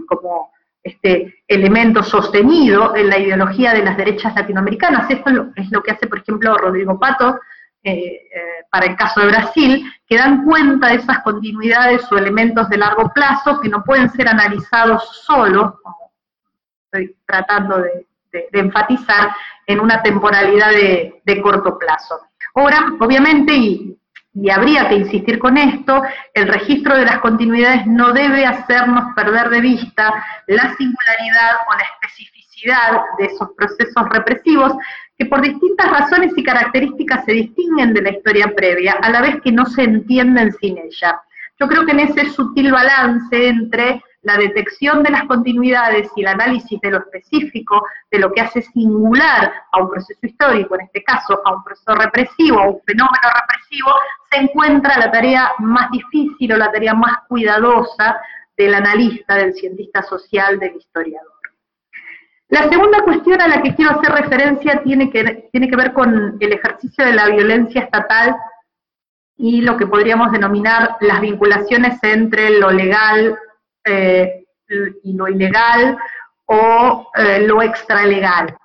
como 0.07 0.53
este 0.81 1.43
elemento 1.45 2.01
sostenido 2.01 2.95
en 2.95 3.09
la 3.09 3.19
ideología 3.19 3.73
de 3.73 3.83
las 3.83 3.97
derechas 3.97 4.33
latinoamericanas. 4.33 5.11
Esto 5.11 5.51
es 5.57 5.71
lo, 5.71 5.83
que 5.83 5.91
hace, 5.91 6.07
por 6.07 6.19
ejemplo, 6.19 6.57
Rodrigo 6.57 6.97
Pato 6.97 7.37
eh, 7.91 8.65
para 8.69 8.85
el 8.87 8.95
caso 8.95 9.21
de 9.21 9.27
Brasil, 9.27 9.93
que 10.07 10.17
dan 10.17 10.43
cuenta 10.43 10.87
de 10.87 10.95
esas 10.95 11.19
continuidades 11.19 12.11
o 12.11 12.17
elementos 12.17 12.67
de 12.69 12.77
largo 12.77 13.09
plazo 13.13 13.59
que 13.61 13.69
no 13.69 13.83
pueden 13.83 14.09
ser 14.11 14.27
analizados 14.27 15.23
solos, 15.25 15.73
estoy 16.85 17.15
tratando 17.25 17.79
de, 17.79 18.07
enfatizar, 18.53 19.31
en 19.65 19.79
una 19.79 20.01
temporalidad 20.03 20.71
de, 20.71 21.41
corto 21.41 21.77
plazo. 21.77 22.19
Ahora, 22.55 22.93
obviamente, 22.99 23.53
y 23.53 24.49
habría 24.51 24.87
que 24.87 24.95
insistir 24.95 25.39
con 25.39 25.57
esto, 25.57 26.03
el 26.33 26.47
registro 26.47 26.95
de 26.95 27.05
las 27.05 27.19
continuidades 27.19 27.87
no 27.87 28.13
debe 28.13 28.45
hacernos 28.45 29.15
perder 29.15 29.49
de 29.49 29.61
vista 29.61 30.23
la 30.47 30.75
singularidad 30.75 31.55
o 31.67 31.73
la 31.73 31.83
especificidad 31.83 33.01
de 33.17 33.25
esos 33.25 33.49
procesos 33.57 34.09
represivos 34.09 34.73
que 35.17 35.25
por 35.25 35.41
distintas 35.41 35.89
razones 35.89 36.31
y 36.35 36.43
características 36.43 37.25
se 37.25 37.33
distinguen 37.33 37.93
de 37.93 38.01
la 38.01 38.11
historia 38.11 38.53
previa, 38.55 38.93
a 39.01 39.09
la 39.09 39.21
vez 39.21 39.41
que 39.41 39.51
no 39.51 39.65
se 39.65 39.83
entienden 39.83 40.53
sin 40.53 40.77
ella. 40.77 41.21
Yo 41.59 41.67
creo 41.67 41.85
que 41.85 41.91
en 41.91 42.01
ese 42.01 42.29
sutil 42.29 42.71
balance 42.71 43.47
entre 43.47 44.01
la 44.21 44.37
detección 44.37 45.03
de 45.03 45.09
las 45.09 45.23
continuidades 45.23 46.09
y 46.15 46.21
el 46.21 46.27
análisis 46.27 46.79
de 46.81 46.91
lo 46.91 46.97
específico, 46.99 47.83
de 48.11 48.19
lo 48.19 48.31
que 48.31 48.41
hace 48.41 48.61
singular 48.61 49.53
a 49.71 49.81
un 49.81 49.89
proceso 49.89 50.19
histórico, 50.21 50.75
en 50.75 50.81
este 50.81 51.03
caso 51.03 51.39
a 51.45 51.55
un 51.55 51.63
proceso 51.63 51.95
represivo, 51.95 52.59
a 52.59 52.69
un 52.69 52.81
fenómeno 52.85 53.27
represivo, 53.41 53.91
se 54.29 54.39
encuentra 54.41 54.99
la 54.99 55.11
tarea 55.11 55.53
más 55.59 55.89
difícil 55.91 56.51
o 56.51 56.57
la 56.57 56.71
tarea 56.71 56.93
más 56.93 57.19
cuidadosa 57.27 58.17
del 58.57 58.75
analista, 58.75 59.35
del 59.35 59.53
cientista 59.53 60.03
social, 60.03 60.59
del 60.59 60.75
historiador. 60.75 61.36
La 62.49 62.69
segunda 62.69 63.01
cuestión 63.01 63.41
a 63.41 63.47
la 63.47 63.61
que 63.61 63.75
quiero 63.75 63.91
hacer 63.91 64.09
referencia 64.11 64.81
tiene 64.81 65.09
que, 65.09 65.49
tiene 65.51 65.69
que 65.69 65.75
ver 65.75 65.91
con 65.91 66.37
el 66.39 66.53
ejercicio 66.53 67.05
de 67.05 67.13
la 67.13 67.27
violencia 67.27 67.81
estatal 67.81 68.37
y 69.35 69.61
lo 69.61 69.75
que 69.75 69.85
podríamos 69.85 70.31
denominar 70.31 70.95
las 71.01 71.19
vinculaciones 71.19 72.01
entre 72.03 72.57
lo 72.57 72.71
legal 72.71 73.37
eh, 73.83 74.45
y 75.03 75.13
lo 75.13 75.27
ilegal 75.27 75.97
o 76.45 77.11
eh, 77.15 77.41
lo 77.41 77.61
extralegal. 77.61 78.57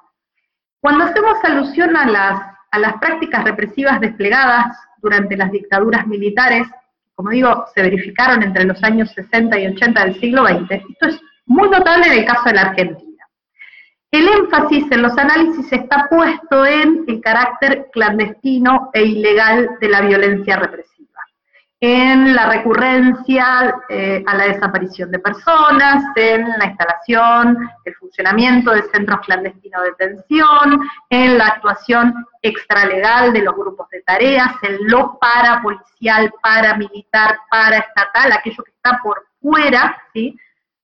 Cuando 0.81 1.05
hacemos 1.05 1.43
alusión 1.43 1.97
a 1.97 2.07
las, 2.07 2.41
a 2.71 2.79
las 2.79 2.95
prácticas 2.99 3.45
represivas 3.45 4.01
desplegadas 4.01 4.77
durante 4.99 5.37
las 5.37 5.51
dictaduras 5.51 6.07
militares, 6.07 6.69
como 7.17 7.31
digo, 7.31 7.67
se 7.75 7.83
verificaron 7.83 8.43
entre 8.45 8.65
los 8.65 8.83
años 8.85 9.11
60 9.13 9.59
y 9.59 9.67
80 9.67 10.05
del 10.05 10.21
siglo 10.21 10.47
XX, 10.47 10.71
esto 10.71 11.09
es 11.09 11.21
muy 11.47 11.69
notable 11.69 12.07
en 12.07 12.21
el 12.21 12.25
caso 12.25 12.45
de 12.45 12.55
la 12.55 12.63
Argentina. 12.63 13.12
El 14.13 14.29
énfasis 14.29 14.85
en 14.93 15.03
los 15.03 15.19
análisis 15.19 15.73
está 15.73 16.07
puesto 16.09 16.65
en 16.65 17.05
el 17.09 17.21
carácter 17.21 17.89
clandestino 17.93 18.91
e 18.93 19.03
ilegal 19.03 19.71
de 19.81 19.89
la 19.89 20.03
violencia 20.03 20.57
represiva 20.57 20.93
en 21.83 22.33
la 22.33 22.49
recurrencia 22.49 23.75
eh, 23.89 24.23
a 24.25 24.37
la 24.37 24.45
desaparición 24.45 25.11
de 25.11 25.19
personas, 25.19 26.05
en 26.15 26.49
la 26.57 26.67
instalación, 26.67 27.59
el 27.85 27.95
funcionamiento 27.97 28.71
de 28.71 28.85
centros 28.85 29.19
clandestinos 29.27 29.83
de 29.83 29.91
detención, 29.91 30.89
en 31.11 31.39
la 31.39 31.49
actuación 31.49 32.25
extralegal 32.41 33.33
de 33.33 33.43
los 33.43 33.57
grupos 33.57 33.89
de 33.91 34.01
tareas, 34.03 34.53
en 34.63 34.79
lo 34.89 35.19
parapolicial, 35.19 36.33
paramilitar, 36.41 37.39
paraestatal, 37.51 38.31
aquello 38.31 38.63
que 38.63 38.71
está 38.71 39.01
por 39.03 39.27
fuera 39.41 40.01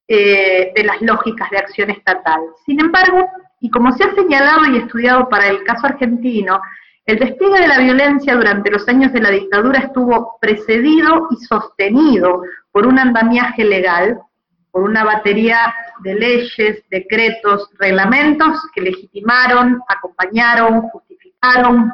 eh, 0.09 0.73
de 0.75 0.85
las 0.85 1.03
lógicas 1.03 1.51
de 1.51 1.59
acción 1.59 1.91
estatal. 1.91 2.41
Sin 2.65 2.81
embargo, 2.81 3.29
y 3.61 3.71
como 3.71 3.93
se 3.93 4.05
ha 4.05 4.15
señalado 4.15 4.65
y 4.67 4.79
estudiado 4.79 5.29
para 5.29 5.49
el 5.49 5.63
caso 5.65 5.87
argentino, 5.87 6.61
el 7.05 7.19
despliegue 7.19 7.61
de 7.61 7.69
la 7.69 7.79
violencia 7.79 8.35
durante 8.35 8.71
los 8.71 8.87
años 8.89 9.13
de 9.13 9.21
la 9.21 9.31
dictadura 9.31 9.81
estuvo 9.81 10.39
precedido 10.41 11.29
y 11.31 11.37
sostenido 11.45 12.43
por 12.73 12.87
un 12.87 12.99
andamiaje 12.99 13.65
legal, 13.65 14.19
por 14.71 14.83
una 14.83 15.05
batería 15.05 15.75
de 16.01 16.15
leyes, 16.15 16.83
decretos, 16.91 17.71
reglamentos 17.79 18.61
que 18.75 18.83
legitimaron, 18.83 19.83
acompañaron, 19.89 20.83
justificaron, 20.89 21.93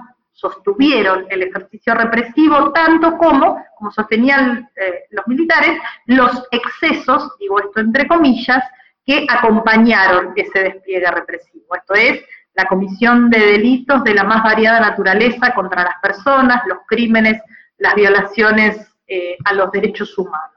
sostuvieron 0.50 1.26
el 1.30 1.42
ejercicio 1.42 1.94
represivo, 1.94 2.72
tanto 2.72 3.16
como, 3.16 3.64
como 3.78 3.90
sostenían 3.90 4.68
eh, 4.76 5.04
los 5.10 5.26
militares, 5.26 5.78
los 6.06 6.46
excesos, 6.50 7.32
digo 7.38 7.60
esto 7.60 7.80
entre 7.80 8.06
comillas, 8.06 8.62
que 9.06 9.26
acompañaron 9.28 10.32
ese 10.36 10.62
despliegue 10.62 11.10
represivo. 11.10 11.74
Esto 11.74 11.94
es, 11.94 12.22
la 12.54 12.66
comisión 12.66 13.30
de 13.30 13.38
delitos 13.38 14.04
de 14.04 14.14
la 14.14 14.24
más 14.24 14.42
variada 14.44 14.80
naturaleza 14.80 15.54
contra 15.54 15.82
las 15.82 15.96
personas, 16.00 16.62
los 16.66 16.78
crímenes, 16.86 17.42
las 17.78 17.94
violaciones 17.94 18.94
eh, 19.06 19.36
a 19.44 19.54
los 19.54 19.72
derechos 19.72 20.16
humanos. 20.16 20.50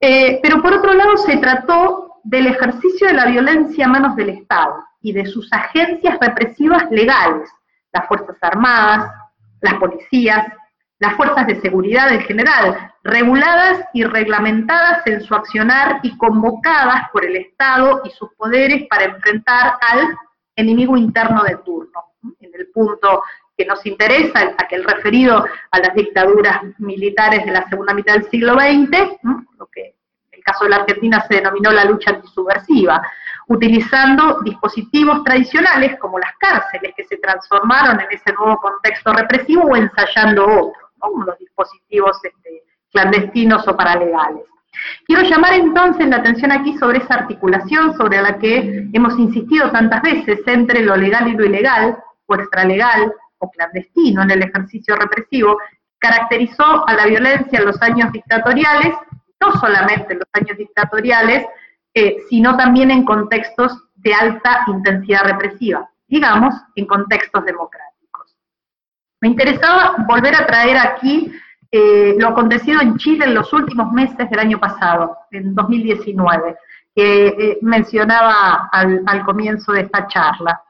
Eh, 0.00 0.38
pero 0.42 0.62
por 0.62 0.72
otro 0.74 0.94
lado 0.94 1.16
se 1.16 1.36
trató 1.38 2.20
del 2.22 2.46
ejercicio 2.46 3.08
de 3.08 3.14
la 3.14 3.26
violencia 3.26 3.86
a 3.86 3.88
manos 3.88 4.16
del 4.16 4.30
Estado 4.30 4.84
y 5.02 5.12
de 5.12 5.26
sus 5.26 5.52
agencias 5.52 6.18
represivas 6.20 6.90
legales, 6.90 7.50
las 7.92 8.06
Fuerzas 8.06 8.36
Armadas, 8.40 9.10
las 9.60 9.74
policías, 9.74 10.46
las 10.98 11.14
fuerzas 11.14 11.46
de 11.46 11.60
seguridad 11.60 12.12
en 12.12 12.20
general, 12.20 12.92
reguladas 13.02 13.84
y 13.94 14.04
reglamentadas 14.04 15.06
en 15.06 15.22
su 15.22 15.34
accionar 15.34 16.00
y 16.02 16.16
convocadas 16.18 17.10
por 17.10 17.24
el 17.24 17.36
Estado 17.36 18.02
y 18.04 18.10
sus 18.10 18.30
poderes 18.34 18.86
para 18.88 19.04
enfrentar 19.04 19.78
al 19.80 20.16
enemigo 20.56 20.96
interno 20.96 21.42
de 21.42 21.56
turno. 21.64 22.04
En 22.40 22.50
el 22.54 22.68
punto 22.68 23.22
que 23.56 23.64
nos 23.64 23.84
interesa, 23.86 24.54
aquel 24.58 24.84
referido 24.84 25.44
a 25.70 25.78
las 25.78 25.94
dictaduras 25.94 26.60
militares 26.78 27.46
de 27.46 27.52
la 27.52 27.66
segunda 27.68 27.94
mitad 27.94 28.14
del 28.14 28.28
siglo 28.30 28.54
XX, 28.54 29.18
lo 29.58 29.66
que 29.66 29.96
en 30.32 30.38
el 30.38 30.44
caso 30.44 30.64
de 30.64 30.70
la 30.70 30.76
Argentina 30.76 31.24
se 31.26 31.36
denominó 31.36 31.70
la 31.70 31.86
lucha 31.86 32.10
antisubversiva, 32.10 33.02
utilizando 33.50 34.40
dispositivos 34.44 35.24
tradicionales 35.24 35.98
como 35.98 36.20
las 36.20 36.30
cárceles 36.38 36.94
que 36.96 37.04
se 37.04 37.16
transformaron 37.16 38.00
en 38.00 38.06
ese 38.12 38.32
nuevo 38.32 38.60
contexto 38.60 39.12
represivo 39.12 39.64
o 39.64 39.76
ensayando 39.76 40.44
otros, 40.44 40.90
como 40.98 41.24
los 41.24 41.36
dispositivos 41.36 42.16
este, 42.22 42.62
clandestinos 42.92 43.66
o 43.66 43.76
paralegales. 43.76 44.44
Quiero 45.04 45.22
llamar 45.22 45.54
entonces 45.54 46.06
la 46.08 46.18
atención 46.18 46.52
aquí 46.52 46.78
sobre 46.78 46.98
esa 46.98 47.14
articulación 47.14 47.96
sobre 47.96 48.22
la 48.22 48.38
que 48.38 48.88
hemos 48.92 49.18
insistido 49.18 49.68
tantas 49.72 50.00
veces 50.02 50.38
entre 50.46 50.82
lo 50.82 50.96
legal 50.96 51.26
y 51.26 51.36
lo 51.36 51.44
ilegal, 51.44 51.98
o 52.26 52.34
extralegal, 52.36 53.12
o 53.38 53.50
clandestino 53.50 54.22
en 54.22 54.30
el 54.30 54.42
ejercicio 54.44 54.94
represivo, 54.94 55.58
caracterizó 55.98 56.88
a 56.88 56.94
la 56.94 57.06
violencia 57.06 57.58
en 57.58 57.66
los 57.66 57.82
años 57.82 58.12
dictatoriales, 58.12 58.94
no 59.40 59.52
solamente 59.58 60.12
en 60.12 60.20
los 60.20 60.28
años 60.34 60.56
dictatoriales, 60.56 61.46
eh, 61.92 62.18
sino 62.28 62.56
también 62.56 62.92
en 62.92 63.04
contextos 63.04 63.76
de 63.96 64.14
alta 64.14 64.64
intensidad 64.68 65.24
represiva, 65.24 65.90
digamos, 66.06 66.54
en 66.76 66.86
contextos 66.86 67.44
democráticos. 67.44 68.36
Me 69.20 69.28
interesaba 69.28 69.96
volver 70.06 70.36
a 70.36 70.46
traer 70.46 70.78
aquí 70.78 71.32
eh, 71.72 72.14
lo 72.16 72.28
acontecido 72.28 72.80
en 72.80 72.96
Chile 72.96 73.24
en 73.24 73.34
los 73.34 73.52
últimos 73.52 73.92
meses 73.92 74.30
del 74.30 74.38
año 74.38 74.60
pasado, 74.60 75.16
en 75.32 75.52
2019, 75.52 76.56
que 76.94 77.26
eh, 77.26 77.58
mencionaba 77.62 78.68
al, 78.70 79.24
comienzo 79.24 79.72
de 79.72 79.82
esta 79.82 80.06
charla, 80.06 80.62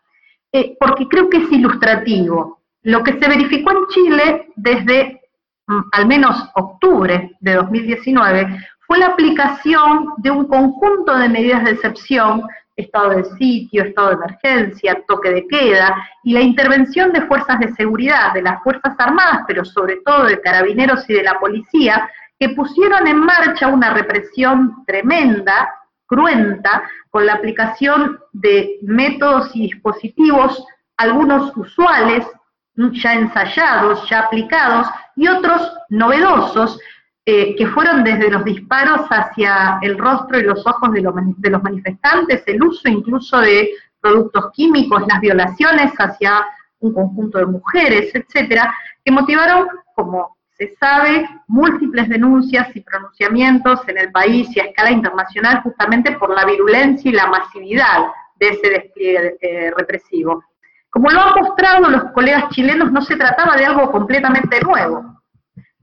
porque 0.80 1.06
creo 1.06 1.28
que 1.28 1.36
es 1.36 1.52
ilustrativo. 1.52 2.62
Lo 2.82 3.02
que 3.02 3.12
se 3.12 3.28
verificó 3.28 3.72
en 3.72 3.86
Chile 3.88 4.52
desde 4.56 5.20
mm, 5.66 5.80
al 5.92 6.06
menos 6.06 6.50
octubre 6.54 7.36
de 7.40 7.54
2019 7.54 8.58
fue 8.90 8.98
la 8.98 9.06
aplicación 9.06 10.14
de 10.16 10.32
un 10.32 10.48
conjunto 10.48 11.16
de 11.16 11.28
medidas 11.28 11.62
de 11.62 11.70
excepción 11.70 12.42
estado 12.74 13.10
de 13.10 13.24
sitio, 13.38 13.84
estado 13.84 14.08
de 14.08 14.14
emergencia, 14.14 15.00
toque 15.06 15.30
de 15.30 15.46
queda, 15.46 16.08
y 16.24 16.32
la 16.32 16.40
intervención 16.40 17.12
de 17.12 17.22
fuerzas 17.22 17.60
de 17.60 17.72
seguridad, 17.74 18.32
de 18.34 18.42
las 18.42 18.60
Fuerzas 18.64 18.96
Armadas, 18.98 19.42
pero 19.46 19.64
sobre 19.64 19.98
todo 20.04 20.24
de 20.24 20.40
carabineros 20.40 21.08
y 21.08 21.12
de 21.12 21.22
la 21.22 21.38
policía, 21.38 22.10
que 22.36 22.48
pusieron 22.48 23.06
en 23.06 23.18
marcha 23.18 23.68
una 23.68 23.94
represión 23.94 24.84
tremenda, 24.84 25.72
cruenta, 26.06 26.82
con 27.10 27.26
la 27.26 27.34
aplicación 27.34 28.18
de 28.32 28.80
métodos 28.82 29.54
y 29.54 29.70
dispositivos, 29.70 30.66
algunos 30.96 31.56
usuales, 31.56 32.26
ya 32.74 33.12
ensayados, 33.12 34.10
ya 34.10 34.22
aplicados, 34.22 34.88
y 35.14 35.28
otros 35.28 35.76
novedosos, 35.90 36.80
eh, 37.26 37.54
que 37.54 37.66
fueron 37.66 38.02
desde 38.02 38.30
los 38.30 38.44
disparos 38.44 39.06
hacia 39.10 39.78
el 39.82 39.98
rostro 39.98 40.38
y 40.38 40.42
los 40.42 40.66
ojos 40.66 40.92
de 40.92 41.02
los, 41.02 41.14
de 41.36 41.50
los 41.50 41.62
manifestantes, 41.62 42.42
el 42.46 42.62
uso 42.62 42.88
incluso 42.88 43.38
de 43.40 43.70
productos 44.00 44.50
químicos, 44.52 45.06
las 45.06 45.20
violaciones 45.20 45.92
hacia 45.98 46.46
un 46.80 46.94
conjunto 46.94 47.38
de 47.38 47.46
mujeres, 47.46 48.14
etcétera, 48.14 48.74
que 49.04 49.12
motivaron, 49.12 49.68
como 49.94 50.38
se 50.56 50.74
sabe, 50.76 51.28
múltiples 51.46 52.08
denuncias 52.08 52.74
y 52.74 52.80
pronunciamientos 52.80 53.80
en 53.88 53.98
el 53.98 54.12
país 54.12 54.48
y 54.54 54.60
a 54.60 54.64
escala 54.64 54.90
internacional 54.90 55.62
justamente 55.62 56.12
por 56.12 56.34
la 56.34 56.44
virulencia 56.44 57.10
y 57.10 57.14
la 57.14 57.26
masividad 57.26 58.06
de 58.36 58.48
ese 58.48 58.70
despliegue 58.70 59.36
eh, 59.40 59.72
represivo. 59.76 60.42
Como 60.90 61.10
lo 61.10 61.20
han 61.20 61.34
mostrado 61.34 61.88
los 61.88 62.04
colegas 62.12 62.48
chilenos, 62.50 62.90
no 62.90 63.00
se 63.02 63.16
trataba 63.16 63.56
de 63.56 63.66
algo 63.66 63.90
completamente 63.90 64.60
nuevo. 64.60 65.19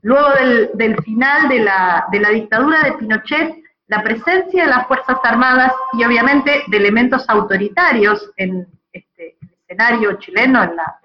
Luego 0.08 0.30
del, 0.76 0.96
final 1.04 1.50
de 1.50 1.60
la, 1.60 2.08
dictadura 2.32 2.82
de 2.82 2.94
Pinochet, 2.94 3.56
la 3.88 4.02
presencia 4.02 4.64
de 4.64 4.70
las 4.70 4.88
Fuerzas 4.88 5.18
Armadas 5.22 5.74
y 5.92 6.06
obviamente 6.06 6.64
de 6.66 6.78
elementos 6.78 7.26
autoritarios 7.28 8.32
en 8.38 8.66
este, 8.94 9.36
el 9.42 9.50
escenario 9.68 10.14
chileno, 10.14 10.64
en 10.64 10.78
la, 10.78 11.02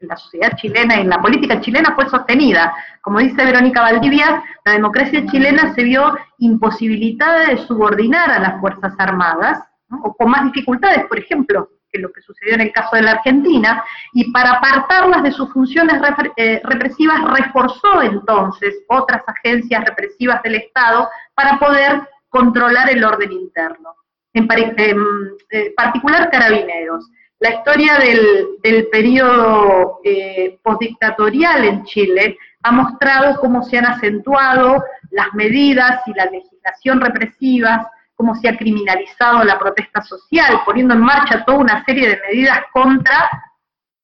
en 0.00 0.08
la 0.08 0.16
sociedad 0.16 0.56
chilena 0.56 0.96
y 0.96 1.02
en 1.02 1.08
la 1.08 1.22
política 1.22 1.60
chilena 1.60 1.94
fue 1.94 2.08
sostenida. 2.08 2.74
Como 3.00 3.20
dice 3.20 3.44
Verónica 3.44 3.80
Valdivia, 3.82 4.42
la 4.64 4.72
democracia 4.72 5.24
chilena 5.26 5.72
se 5.72 5.84
vio 5.84 6.18
imposibilitada 6.38 7.46
de 7.46 7.58
subordinar 7.58 8.28
a 8.28 8.40
las 8.40 8.60
Fuerzas 8.60 8.92
Armadas, 8.98 9.62
o 10.02 10.16
con 10.16 10.32
más 10.32 10.42
dificultades, 10.46 11.06
por 11.06 11.20
ejemplo, 11.20 11.68
que 11.90 11.98
lo 11.98 12.12
que 12.12 12.22
sucedió 12.22 12.54
en 12.54 12.62
el 12.62 12.72
caso 12.72 12.96
de 12.96 13.02
la 13.02 13.12
Argentina, 13.12 13.84
y 14.12 14.30
para 14.32 14.52
apartarlas 14.52 15.22
de 15.22 15.32
sus 15.32 15.52
funciones 15.52 16.00
eh, 16.36 16.60
represivas 16.64 17.20
reforzó 17.32 18.02
entonces 18.02 18.82
otras 18.88 19.22
agencias 19.26 19.84
represivas 19.84 20.42
del 20.42 20.56
Estado 20.56 21.08
para 21.34 21.58
poder 21.58 22.02
controlar 22.28 22.90
el 22.90 23.04
orden 23.04 23.32
interno, 23.32 23.94
en, 24.32 24.48
eh, 25.50 25.74
particular 25.76 26.30
carabineros. 26.30 27.08
La 27.40 27.54
historia 27.54 27.98
del, 27.98 28.88
periodo 28.92 30.00
eh, 30.04 30.58
postdictatorial 30.62 31.64
en 31.64 31.84
Chile 31.84 32.36
ha 32.62 32.70
mostrado 32.70 33.40
cómo 33.40 33.62
se 33.62 33.78
han 33.78 33.86
acentuado 33.86 34.84
las 35.10 35.32
medidas 35.32 36.02
y 36.06 36.12
la 36.12 36.26
legislación 36.26 37.00
represivas 37.00 37.86
cómo 38.20 38.34
se 38.34 38.50
ha 38.50 38.56
criminalizado 38.58 39.42
la 39.44 39.58
protesta 39.58 40.02
social, 40.02 40.60
poniendo 40.66 40.92
en 40.92 41.00
marcha 41.00 41.42
toda 41.42 41.56
una 41.56 41.82
serie 41.86 42.06
de 42.06 42.20
medidas 42.28 42.64
contra 42.70 43.30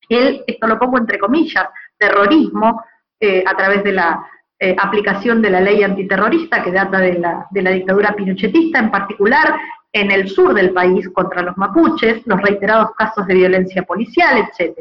el, 0.09 0.43
esto 0.47 0.67
lo 0.67 0.79
pongo 0.79 0.97
entre 0.97 1.19
comillas, 1.19 1.67
terrorismo, 1.99 2.83
eh, 3.21 3.45
a 3.47 3.55
través 3.55 3.85
de 3.85 3.93
la 3.93 4.27
eh, 4.59 4.75
aplicación 4.79 5.43
de 5.43 5.51
la 5.51 5.61
ley 5.61 5.83
antiterrorista 5.83 6.63
que 6.63 6.73
data 6.73 6.99
de 6.99 7.19
la, 7.19 7.47
de 7.51 7.61
la 7.61 7.73
dictadura 7.73 8.15
pinochetista, 8.17 8.79
en 8.79 8.91
particular 8.91 9.55
en 9.93 10.11
el 10.11 10.31
sur 10.31 10.55
del 10.55 10.71
país 10.71 11.11
contra 11.11 11.43
los 11.43 11.59
mapuches, 11.59 12.27
los 12.27 12.41
reiterados 12.41 12.93
casos 12.97 13.27
de 13.27 13.35
violencia 13.35 13.83
policial, 13.83 14.39
etc. 14.39 14.79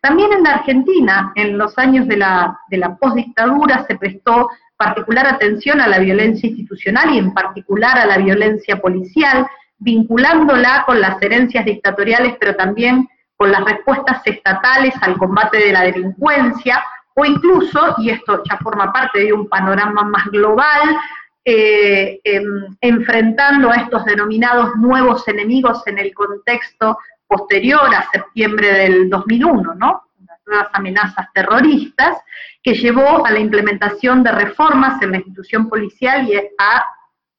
También 0.00 0.32
en 0.34 0.44
la 0.44 0.54
Argentina, 0.54 1.32
en 1.34 1.58
los 1.58 1.76
años 1.78 2.06
de 2.06 2.16
la, 2.16 2.60
de 2.68 2.76
la 2.76 2.94
postdictadura, 2.94 3.84
se 3.88 3.96
prestó 3.96 4.48
particular 4.78 5.26
atención 5.26 5.80
a 5.80 5.88
la 5.88 5.98
violencia 5.98 6.48
institucional 6.48 7.12
y 7.12 7.18
en 7.18 7.34
particular 7.34 7.98
a 7.98 8.06
la 8.06 8.16
violencia 8.16 8.80
policial, 8.80 9.46
vinculándola 9.78 10.84
con 10.86 11.00
las 11.00 11.20
herencias 11.20 11.64
dictatoriales, 11.64 12.36
pero 12.38 12.54
también 12.54 13.08
con 13.36 13.50
las 13.52 13.64
respuestas 13.64 14.22
estatales 14.24 14.94
al 15.00 15.18
combate 15.18 15.58
de 15.58 15.72
la 15.72 15.82
delincuencia, 15.82 16.82
o 17.14 17.24
incluso, 17.24 17.96
y 17.98 18.10
esto 18.10 18.42
ya 18.48 18.56
forma 18.58 18.92
parte 18.92 19.18
de 19.18 19.32
un 19.32 19.48
panorama 19.48 20.04
más 20.04 20.26
global, 20.26 20.96
eh, 21.44 22.20
em, 22.22 22.76
enfrentando 22.80 23.70
a 23.70 23.76
estos 23.76 24.04
denominados 24.04 24.76
nuevos 24.76 25.26
enemigos 25.26 25.84
en 25.86 25.98
el 25.98 26.14
contexto 26.14 26.98
posterior 27.26 27.92
a 27.94 28.08
septiembre 28.12 28.72
del 28.72 29.10
2001, 29.10 29.74
¿no? 29.74 30.07
Nuevas 30.48 30.68
amenazas 30.72 31.26
terroristas, 31.32 32.18
que 32.62 32.74
llevó 32.74 33.24
a 33.24 33.30
la 33.30 33.38
implementación 33.38 34.22
de 34.22 34.32
reformas 34.32 35.00
en 35.02 35.12
la 35.12 35.18
institución 35.18 35.68
policial 35.68 36.28
y 36.28 36.36
a 36.58 36.84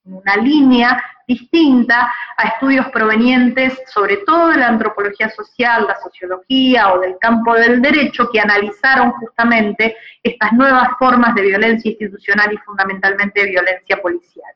una 0.06 0.38
línea 0.38 1.04
distinta 1.28 2.12
a 2.36 2.48
estudios 2.48 2.88
provenientes 2.88 3.80
sobre 3.86 4.17
todo 4.17 4.48
de 4.48 4.58
la 4.58 4.67
antropología 4.67 5.30
social, 5.30 5.86
la 5.88 6.00
sociología 6.00 6.91
o 6.93 7.00
del 7.00 7.17
campo 7.19 7.54
del 7.54 7.82
derecho 7.82 8.30
que 8.32 8.39
analizaron 8.39 9.12
justamente 9.12 9.95
estas 10.24 10.52
nuevas 10.54 10.89
formas 10.98 11.36
de 11.36 11.43
violencia 11.43 11.91
institucional 11.91 12.52
y 12.52 12.58
fundamentalmente 12.58 13.41
de 13.41 13.52
violencia 13.52 14.02
policial. 14.02 14.52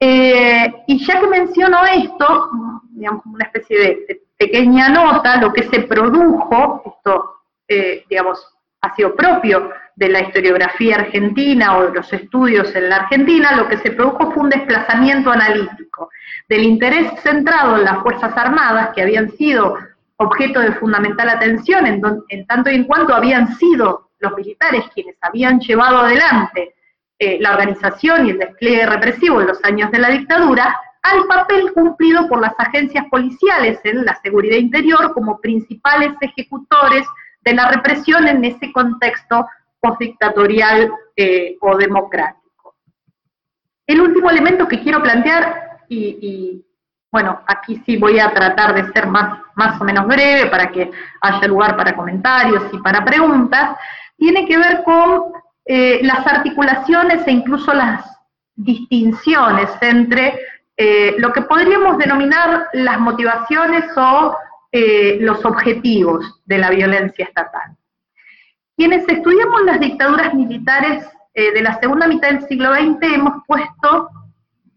Eh, 0.00 0.82
y 0.88 1.06
ya 1.06 1.20
que 1.20 1.26
menciono 1.28 1.84
esto, 1.84 2.50
digamos 2.90 3.22
como 3.22 3.36
una 3.36 3.44
especie 3.44 3.78
de, 3.78 4.20
pequeña 4.36 4.88
nota, 4.88 5.36
lo 5.36 5.52
que 5.52 5.62
se 5.62 5.82
produjo, 5.82 6.82
esto 6.84 7.43
eh, 7.68 8.04
digamos, 8.08 8.46
ha 8.80 8.94
sido 8.94 9.14
propio 9.14 9.70
de 9.96 10.08
la 10.08 10.20
historiografía 10.20 10.96
argentina 10.96 11.78
o 11.78 11.86
de 11.86 11.94
los 11.94 12.12
estudios 12.12 12.74
en 12.74 12.88
la 12.88 12.96
Argentina, 12.96 13.56
lo 13.56 13.68
que 13.68 13.78
se 13.78 13.92
produjo 13.92 14.32
fue 14.32 14.42
un 14.42 14.50
desplazamiento 14.50 15.30
analítico 15.30 16.10
del 16.48 16.64
interés 16.64 17.12
centrado 17.22 17.76
en 17.76 17.84
las 17.84 18.02
Fuerzas 18.02 18.36
Armadas, 18.36 18.90
que 18.94 19.02
habían 19.02 19.30
sido 19.32 19.78
objeto 20.16 20.60
de 20.60 20.72
fundamental 20.72 21.28
atención 21.28 21.86
en, 21.86 22.46
tanto 22.46 22.70
y 22.70 22.74
en 22.74 22.84
cuanto 22.84 23.14
habían 23.14 23.56
sido 23.56 24.10
los 24.18 24.36
militares 24.36 24.84
quienes 24.94 25.16
habían 25.20 25.60
llevado 25.60 25.98
adelante 25.98 26.74
eh, 27.18 27.38
la 27.40 27.52
organización 27.52 28.26
y 28.26 28.30
el 28.30 28.38
despliegue 28.38 28.86
represivo 28.86 29.40
en 29.40 29.48
los 29.48 29.64
años 29.64 29.90
de 29.90 29.98
la 29.98 30.10
dictadura, 30.10 30.76
al 31.02 31.26
papel 31.26 31.72
cumplido 31.72 32.28
por 32.28 32.40
las 32.40 32.54
agencias 32.58 33.06
policiales 33.10 33.78
en 33.84 34.04
la 34.04 34.18
seguridad 34.22 34.56
interior 34.56 35.12
como 35.12 35.40
principales 35.40 36.14
ejecutores 36.20 37.06
de 37.44 37.54
la 37.54 37.68
represión 37.68 38.26
en 38.28 38.44
ese 38.44 38.72
contexto 38.72 39.46
postdictatorial 39.80 40.92
eh, 41.16 41.56
o 41.60 41.76
democrático. 41.76 42.76
El 43.86 44.00
último 44.00 44.30
elemento 44.30 44.66
que 44.66 44.80
quiero 44.80 45.02
plantear, 45.02 45.78
y, 45.88 46.64
bueno, 47.12 47.42
aquí 47.46 47.82
sí 47.84 47.96
voy 47.96 48.18
a 48.18 48.32
tratar 48.32 48.74
de 48.74 48.90
ser 48.92 49.06
más, 49.06 49.38
más 49.54 49.80
o 49.80 49.84
menos 49.84 50.06
breve 50.06 50.46
para 50.46 50.72
que 50.72 50.90
haya 51.20 51.46
lugar 51.46 51.76
para 51.76 51.94
comentarios 51.94 52.64
y 52.72 52.78
para 52.78 53.04
preguntas, 53.04 53.76
tiene 54.16 54.46
que 54.46 54.56
ver 54.56 54.82
con 54.82 55.32
eh, 55.66 56.00
las 56.02 56.26
articulaciones 56.26 57.26
e 57.26 57.30
incluso 57.30 57.72
las, 57.74 58.14
distinciones 58.56 59.70
entre 59.80 60.38
eh, 60.76 61.14
lo 61.18 61.32
que 61.32 61.42
podríamos 61.42 61.98
denominar 61.98 62.68
las 62.72 62.98
motivaciones 63.00 63.84
o 63.96 64.36
eh, 64.76 65.18
los 65.20 65.44
objetivos 65.44 66.40
de 66.46 66.58
la 66.58 66.70
violencia 66.70 67.26
estatal. 67.26 67.76
Quienes 68.76 69.08
estudiamos 69.08 69.62
las 69.62 69.78
dictaduras 69.78 70.34
militares 70.34 71.06
eh, 71.32 71.52
de 71.52 71.62
la 71.62 71.78
segunda 71.78 72.08
mitad 72.08 72.30
del 72.30 72.44
siglo 72.48 72.74
XX 72.74 73.14
hemos 73.14 73.34
puesto 73.46 74.10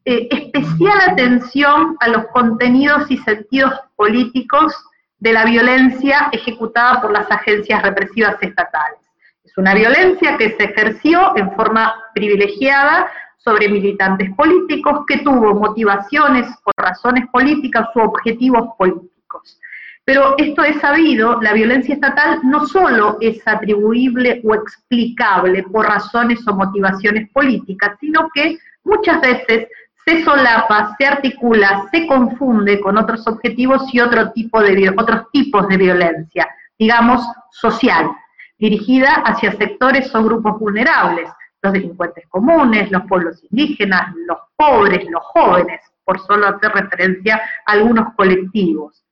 especial 0.05 1.01
atención 1.05 1.97
a 1.99 2.07
los 2.09 2.27
contenidos 2.27 3.09
y 3.11 3.17
sentidos 3.17 3.73
políticos 3.95 4.71
de 5.17 5.33
la 5.33 5.45
violencia 5.45 6.29
ejecutada 6.31 7.01
por 7.01 7.11
las 7.11 7.29
agencias 7.31 7.81
represivas 7.81 8.37
estatales. 8.41 8.99
Es 9.43 9.57
una 9.57 9.73
violencia 9.73 10.37
que 10.37 10.51
se 10.51 10.65
ejerció 10.65 11.35
en 11.35 11.51
forma 11.55 11.95
privilegiada 12.13 13.09
sobre 13.37 13.67
militantes 13.67 14.29
políticos 14.35 15.05
que 15.07 15.17
tuvo 15.19 15.55
motivaciones 15.55 16.47
por 16.63 16.73
razones 16.77 17.25
políticas 17.31 17.87
u 17.95 18.01
objetivos 18.01 18.75
políticos. 18.77 19.59
Pero 20.07 20.35
esto 20.37 20.63
es 20.63 20.79
sabido, 20.79 21.41
la 21.41 21.51
violencia 21.51 21.93
estatal 21.93 22.39
no 22.43 22.65
solo 22.65 23.17
es 23.19 23.45
atribuible 23.45 24.39
o 24.45 24.55
explicable 24.55 25.63
por 25.63 25.85
razones 25.85 26.47
o 26.47 26.55
motivaciones 26.55 27.29
políticas, 27.31 27.97
sino 27.99 28.29
que 28.33 28.57
muchas 28.85 29.19
veces 29.19 29.67
se 30.05 30.23
solapa, 30.23 30.95
se 30.97 31.07
articula, 31.07 31.89
se 31.91 32.07
confunde 32.07 32.79
con 32.79 32.97
otros 32.97 33.27
objetivos 33.27 33.93
y 33.93 33.99
otro 33.99 34.31
tipo 34.31 34.61
de, 34.61 34.93
otros 34.97 35.29
tipos 35.33 35.67
de 35.67 35.75
violencia, 35.75 36.47
digamos, 36.79 37.27
social, 37.51 38.09
dirigida 38.57 39.11
hacia 39.25 39.57
sectores 39.57 40.15
o 40.15 40.23
grupos 40.23 40.57
vulnerables, 40.57 41.29
los 41.61 41.73
delincuentes 41.73 42.25
comunes, 42.29 42.89
los 42.91 43.03
pueblos 43.09 43.43
indígenas, 43.51 44.15
los 44.25 44.37
pobres, 44.55 45.05
los 45.09 45.25
jóvenes, 45.25 45.81
por 46.05 46.17
solo 46.21 46.47
hacer 46.47 46.71
referencia 46.71 47.41
a 47.65 47.73
algunos 47.73 48.13
colectivos. 48.15 49.03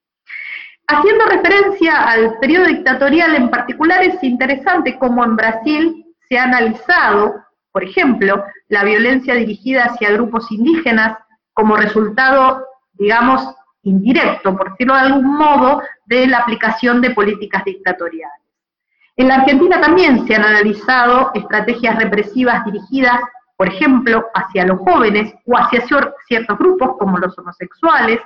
Haciendo 0.87 1.25
referencia 1.25 2.07
al 2.07 2.37
periodo 2.37 2.67
dictatorial 2.67 3.35
en 3.35 3.49
particular, 3.49 4.03
es 4.03 4.21
interesante 4.23 4.97
cómo 4.99 5.23
en 5.23 5.35
Brasil 5.35 6.05
se 6.29 6.37
ha 6.37 6.43
analizado, 6.43 7.35
por 7.71 7.83
ejemplo, 7.83 8.43
la 8.69 8.83
violencia 8.83 9.33
dirigida 9.33 9.85
hacia 9.85 10.11
grupos 10.11 10.51
indígenas 10.51 11.17
como 11.53 11.75
resultado, 11.75 12.63
digamos, 12.93 13.41
indirecto, 13.81 14.55
por 14.55 14.71
decirlo 14.71 14.93
de 14.93 14.99
algún 15.01 15.37
modo, 15.37 15.81
de 16.05 16.27
la 16.27 16.39
aplicación 16.39 17.01
de 17.01 17.11
políticas 17.11 17.63
dictatoriales. 17.63 18.41
En 19.17 19.29
la 19.29 19.35
Argentina 19.35 19.79
también 19.79 20.27
se 20.27 20.35
han 20.35 20.43
analizado 20.43 21.31
estrategias 21.33 21.95
represivas 21.97 22.65
dirigidas, 22.65 23.21
por 23.55 23.69
ejemplo, 23.69 24.25
hacia 24.33 24.65
los 24.65 24.79
jóvenes 24.79 25.33
o 25.45 25.57
hacia 25.57 25.85
ciertos 26.27 26.57
grupos 26.59 26.97
como 26.99 27.17
los 27.17 27.37
homosexuales, 27.39 28.19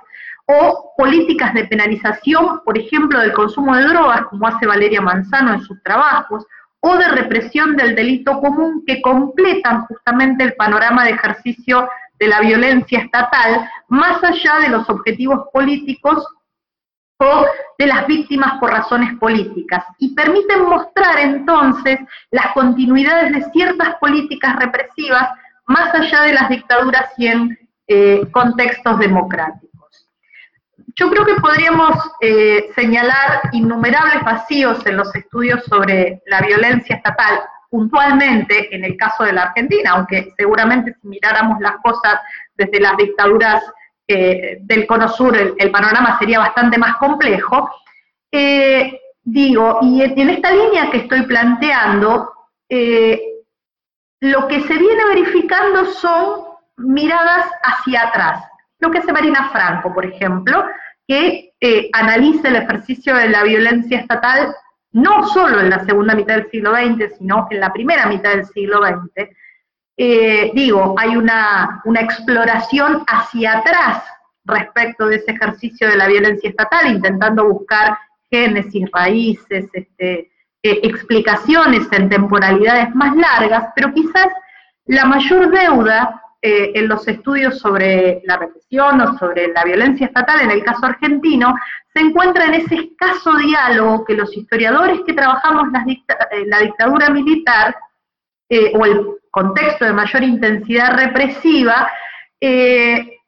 o 0.52 0.94
políticas 0.98 1.54
de 1.54 1.66
penalización, 1.66 2.62
por 2.66 2.76
ejemplo, 2.76 3.20
del 3.20 3.34
consumo 3.34 3.76
de 3.76 3.84
drogas, 3.84 4.24
como 4.32 4.48
hace 4.48 4.66
Valeria 4.66 5.00
Manzano 5.00 5.54
en 5.54 5.62
sus 5.62 5.82
trabajos, 5.84 6.44
o 6.80 6.98
de 6.98 7.08
represión 7.08 7.76
del 7.76 7.94
delito 7.94 8.40
común 8.40 8.84
que 8.88 9.00
completan 9.00 9.86
justamente 9.86 10.44
el 10.44 10.54
panorama 10.54 11.06
de 11.06 11.12
ejercicio 11.12 11.88
de 12.18 12.28
la 12.28 12.40
violencia 12.40 13.00
estatal, 13.00 13.70
más 13.90 14.24
allá 14.24 14.60
de 14.62 14.70
los 14.70 14.90
objetivos 14.90 15.48
políticos 15.54 16.26
o 17.20 17.46
de 17.78 17.86
las 17.86 18.08
víctimas 18.08 18.54
por 18.60 18.72
razones 18.72 19.20
políticas 19.20 19.86
y 20.00 20.16
permiten 20.16 20.64
mostrar 20.64 21.20
entonces 21.20 22.00
las 22.32 22.54
continuidades 22.54 23.34
de 23.34 23.52
ciertas 23.52 23.96
políticas 23.96 24.56
represivas 24.56 25.30
más 25.68 25.94
allá 25.94 26.22
de 26.22 26.34
las 26.34 26.50
dictaduras 26.50 27.12
y 27.18 27.28
en 27.28 27.60
eh, 27.88 28.22
contextos 28.32 28.98
democráticos. 28.98 29.69
Yo 31.00 31.10
creo 31.10 31.26
que 31.26 31.36
podríamos 31.36 31.96
eh, 32.20 32.72
señalar 32.76 33.44
innumerables 33.54 34.22
vacíos 34.22 34.86
en 34.86 34.98
los 34.98 35.16
estudios 35.16 35.64
sobre 35.64 36.22
la 36.26 36.42
violencia 36.42 36.98
estatal, 36.98 37.40
puntualmente 37.70 38.76
en 38.76 38.84
el 38.84 38.98
caso 38.98 39.24
de 39.24 39.32
la 39.32 39.44
Argentina, 39.44 39.92
aunque 39.92 40.34
seguramente 40.36 40.94
si 41.02 41.08
miráramos 41.08 41.62
las 41.62 41.78
cosas 41.78 42.20
desde 42.54 42.82
las 42.82 42.98
dictaduras 42.98 43.64
eh, 44.10 44.58
del 44.60 44.86
Cono 44.86 45.08
Sur 45.08 45.38
el, 45.38 45.72
panorama 45.72 46.20
sería 46.20 46.40
bastante 46.40 46.78
más 46.78 46.98
complejo. 46.98 47.70
Eh, 48.30 49.00
digo, 49.24 49.80
y 49.82 50.02
en 50.02 50.30
esta 50.30 50.52
línea 50.52 50.92
que 50.92 50.98
estoy 50.98 51.22
planteando, 51.22 52.30
lo 54.20 54.48
que 54.50 54.62
se 54.62 54.78
viene 54.78 55.06
verificando 55.08 55.86
son 55.86 56.42
miradas 56.76 57.50
hacia 57.64 58.10
atrás. 58.10 58.44
Lo 58.80 58.92
que 58.92 59.00
hace 59.00 59.14
Marina 59.14 59.50
Franco, 59.52 59.94
por 59.94 60.06
ejemplo, 60.06 60.66
que 61.10 61.90
analiza 61.92 62.48
el 62.48 62.58
ejercicio 62.58 63.16
de 63.16 63.30
la 63.30 63.44
violencia 63.44 64.00
estatal 64.00 64.54
no 64.92 65.28
solo 65.28 65.60
en 65.60 65.70
la 65.70 65.84
segunda 65.86 66.16
mitad 66.16 66.36
del 66.36 66.50
siglo 66.50 66.74
XX, 66.76 67.18
sino 67.18 67.48
en 67.50 67.60
la 67.60 67.72
primera 67.72 68.06
mitad 68.08 68.32
del 68.32 68.46
siglo 68.46 68.82
XX, 68.86 69.30
eh, 69.98 70.52
digo, 70.54 70.96
hay 70.98 71.16
una, 71.18 71.82
exploración 72.00 73.04
hacia 73.08 73.58
atrás 73.58 74.04
respecto 74.46 75.08
de 75.08 75.18
ese 75.18 75.32
ejercicio 75.32 75.90
de 75.90 75.98
la 75.98 76.08
violencia 76.08 76.50
estatal, 76.50 76.88
intentando 76.88 77.50
buscar 77.50 77.98
génesis, 78.32 78.90
raíces, 78.94 79.66
este, 79.74 80.32
eh, 80.64 80.80
explicaciones 80.84 81.88
en 81.92 82.10
temporalidades 82.10 82.96
más 82.96 83.16
largas, 83.16 83.72
pero 83.76 83.94
quizás 83.94 84.28
la 84.86 85.06
mayor 85.06 85.52
deuda 85.52 86.24
eh, 86.42 86.72
en 86.76 86.88
los 86.88 87.08
estudios 87.08 87.60
sobre 87.60 88.22
la 88.26 88.38
represión 88.38 89.02
o 89.02 89.18
sobre 89.18 89.50
la 89.50 89.64
violencia 89.64 90.08
estatal, 90.08 90.42
en 90.42 90.52
el 90.52 90.64
caso 90.64 90.86
argentino, 90.86 91.54
se 91.94 92.02
encuentra 92.02 92.46
en 92.46 92.56
ese 92.56 92.76
escaso 92.76 93.36
diálogo 93.36 94.06
que 94.06 94.14
los 94.14 94.36
historiadores 94.36 95.02
que 95.06 95.14
trabajamos 95.14 95.72
la, 95.72 95.86
la 96.46 96.60
dictadura 96.60 97.10
militar 97.10 97.76
o 98.74 98.86
el 98.86 99.20
contexto 99.32 99.86
de 99.86 99.94
mayor 99.94 100.24
intensidad 100.24 100.98
represiva, 100.98 101.92
eh, 102.42 103.19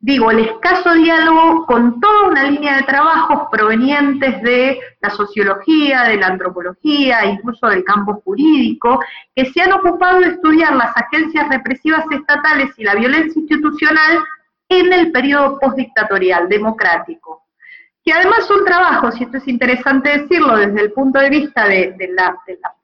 digo, 0.00 0.30
el 0.30 0.40
escaso 0.40 0.92
diálogo 0.94 1.64
con 1.66 1.98
toda 2.00 2.28
una 2.28 2.44
línea 2.44 2.76
de 2.76 2.82
trabajos 2.82 3.48
provenientes 3.50 4.42
de 4.42 4.78
la 5.00 5.10
sociología, 5.10 6.04
de 6.04 6.16
la 6.18 6.28
antropología, 6.28 7.24
incluso 7.24 7.66
del 7.68 7.84
campo 7.84 8.20
jurídico, 8.24 9.00
que 9.34 9.46
se 9.46 9.62
han 9.62 9.72
ocupado 9.72 10.20
de 10.20 10.28
estudiar 10.28 10.76
las 10.76 10.94
agencias 10.96 11.48
represivas 11.48 12.04
estatales 12.10 12.70
y 12.76 12.84
la 12.84 12.94
violencia 12.94 13.40
institucional 13.40 14.18
en 14.68 14.92
el 14.92 15.10
periodo 15.10 15.58
postdictatorial, 15.58 16.48
democrático. 16.48 17.44
Que 18.04 18.12
además 18.12 18.46
son 18.46 18.64
trabajos, 18.64 19.18
y 19.20 19.24
esto 19.24 19.38
es 19.38 19.48
interesante 19.48 20.18
decirlo 20.18 20.56
desde 20.56 20.80
el 20.82 20.92
punto 20.92 21.18
de 21.18 21.30
vista 21.30 21.66
de, 21.66 21.94
la, 22.14 22.36
de 22.46 22.58
la 22.62 22.74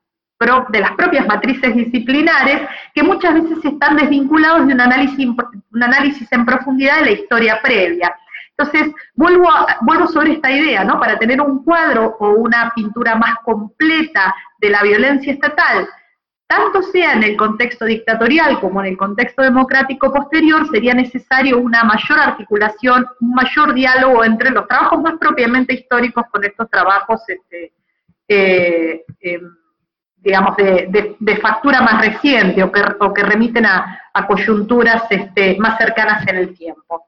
de 0.68 0.80
las 0.80 0.92
propias 0.92 1.26
matrices 1.26 1.74
disciplinares, 1.74 2.68
que 2.94 3.02
muchas 3.02 3.34
veces 3.34 3.64
están 3.64 3.96
desvinculados 3.96 4.66
de 4.66 4.74
un 4.74 4.80
análisis, 4.80 5.26
un 5.26 5.82
análisis 5.82 6.30
en 6.30 6.44
profundidad 6.44 7.00
de 7.00 7.04
la 7.06 7.10
historia 7.12 7.60
previa. 7.62 8.14
Entonces, 8.58 8.94
vuelvo, 9.14 9.48
vuelvo 9.82 10.06
sobre 10.08 10.32
esta 10.32 10.50
idea, 10.50 10.84
¿no? 10.84 11.00
Para 11.00 11.18
tener 11.18 11.40
un 11.40 11.62
cuadro 11.62 12.16
o 12.20 12.30
una 12.34 12.72
pintura 12.74 13.14
más 13.14 13.36
completa 13.44 14.34
de 14.58 14.70
la 14.70 14.82
violencia 14.82 15.32
estatal, 15.32 15.88
tanto 16.46 16.82
sea 16.82 17.14
en 17.14 17.22
el 17.22 17.36
contexto 17.36 17.84
dictatorial 17.84 18.60
como 18.60 18.80
en 18.80 18.88
el 18.88 18.96
contexto 18.96 19.42
democrático 19.42 20.12
posterior, 20.12 20.68
sería 20.70 20.94
necesario 20.94 21.58
una 21.58 21.82
mayor 21.82 22.18
articulación, 22.18 23.06
un 23.20 23.32
mayor 23.32 23.74
diálogo 23.74 24.24
entre 24.24 24.50
los 24.50 24.68
trabajos 24.68 25.00
más 25.00 25.14
propiamente 25.18 25.74
históricos 25.74 26.24
con 26.30 26.44
estos 26.44 26.70
trabajos 26.70 27.20
este, 27.26 27.72
eh, 28.28 29.04
em, 29.20 29.56
digamos, 30.16 30.56
de, 30.56 31.38
factura 31.40 31.80
más 31.80 32.00
reciente 32.00 32.62
o 32.62 32.72
que, 32.72 33.22
remiten 33.22 33.66
a, 33.66 34.02
coyunturas 34.26 35.04
este, 35.10 35.56
más 35.58 35.78
cercanas 35.78 36.26
en 36.26 36.36
el 36.36 36.54
tiempo. 36.54 37.06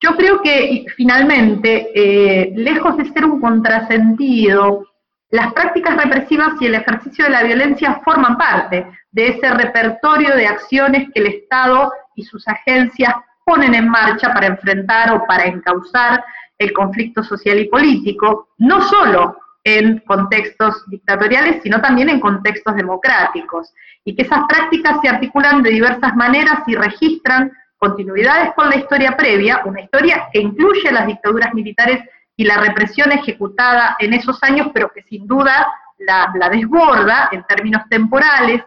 Yo 0.00 0.16
creo 0.16 0.40
que 0.42 0.84
finalmente, 0.96 1.90
eh, 1.94 2.52
lejos 2.56 2.96
de 2.96 3.04
ser 3.12 3.24
un 3.24 3.40
contrasentido, 3.40 4.86
las 5.30 5.52
prácticas 5.52 5.96
represivas 5.96 6.54
y 6.60 6.66
el 6.66 6.74
ejercicio 6.74 7.24
de 7.24 7.30
la 7.30 7.42
violencia 7.44 8.00
forman 8.04 8.36
parte 8.36 8.86
de 9.12 9.28
ese 9.28 9.50
repertorio 9.50 10.34
de 10.34 10.46
acciones 10.46 11.08
que 11.12 11.20
el 11.20 11.26
Estado 11.26 11.92
y 12.16 12.24
sus 12.24 12.46
agencias 12.48 13.14
ponen 13.44 13.74
en 13.74 13.88
marcha 13.88 14.32
para 14.32 14.48
enfrentar 14.48 15.12
o 15.12 15.24
para 15.26 15.44
encauzar 15.44 16.24
el 16.58 16.72
conflicto 16.72 17.22
social 17.22 17.58
y 17.58 17.68
político, 17.68 18.48
no 18.58 18.82
solo 18.82 19.36
en 19.64 19.98
contextos 20.06 20.84
dictatoriales, 20.88 21.62
sino 21.62 21.80
también 21.80 22.08
en 22.08 22.20
contextos 22.20 22.74
democráticos, 22.76 23.72
y 24.04 24.14
que 24.14 24.22
esas 24.22 24.40
prácticas 24.48 25.00
se 25.02 25.08
articulan 25.08 25.62
de 25.62 25.70
diversas 25.70 26.14
maneras 26.16 26.62
y 26.66 26.74
registran 26.74 27.52
continuidades 27.76 28.52
con 28.54 28.68
la 28.68 28.76
historia 28.76 29.16
previa, 29.16 29.62
una 29.64 29.80
historia 29.80 30.28
que 30.32 30.40
incluye 30.40 30.90
las 30.92 31.06
dictaduras 31.06 31.52
militares 31.54 32.02
y 32.36 32.44
la 32.44 32.56
represión 32.58 33.12
ejecutada 33.12 33.96
en 33.98 34.14
esos 34.14 34.42
años, 34.42 34.68
pero 34.72 34.90
que 34.90 35.02
sin 35.02 35.26
duda 35.26 35.72
la, 35.98 36.32
desborda 36.50 37.28
en 37.32 37.44
términos 37.44 37.82
temporales, 37.88 38.62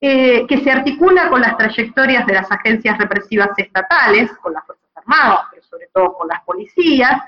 eh, 0.00 0.46
que 0.46 0.58
se 0.60 0.70
articula 0.70 1.28
con 1.28 1.42
las 1.42 1.56
trayectorias 1.58 2.26
de 2.26 2.34
las 2.34 2.50
agencias 2.50 2.96
represivas 2.96 3.50
estatales, 3.58 4.30
con 4.40 4.54
las 4.54 4.64
Fuerzas 4.64 4.88
Armadas, 4.94 5.40
pero 5.50 5.62
sobre 5.64 5.88
todo 5.92 6.14
con 6.14 6.28
las 6.28 6.42
policías, 6.44 7.20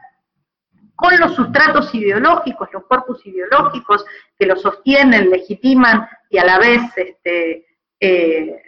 con 1.02 1.18
los 1.18 1.34
sustratos 1.34 1.92
ideológicos, 1.96 2.68
los 2.72 2.84
cuerpos 2.86 3.26
ideológicos 3.26 4.04
que 4.38 4.46
lo 4.46 4.54
sostienen, 4.54 5.30
legitiman 5.30 6.08
y 6.30 6.38
a 6.38 6.44
la 6.44 6.58
vez 6.60 6.80
este, 6.94 7.66
eh, 7.98 8.62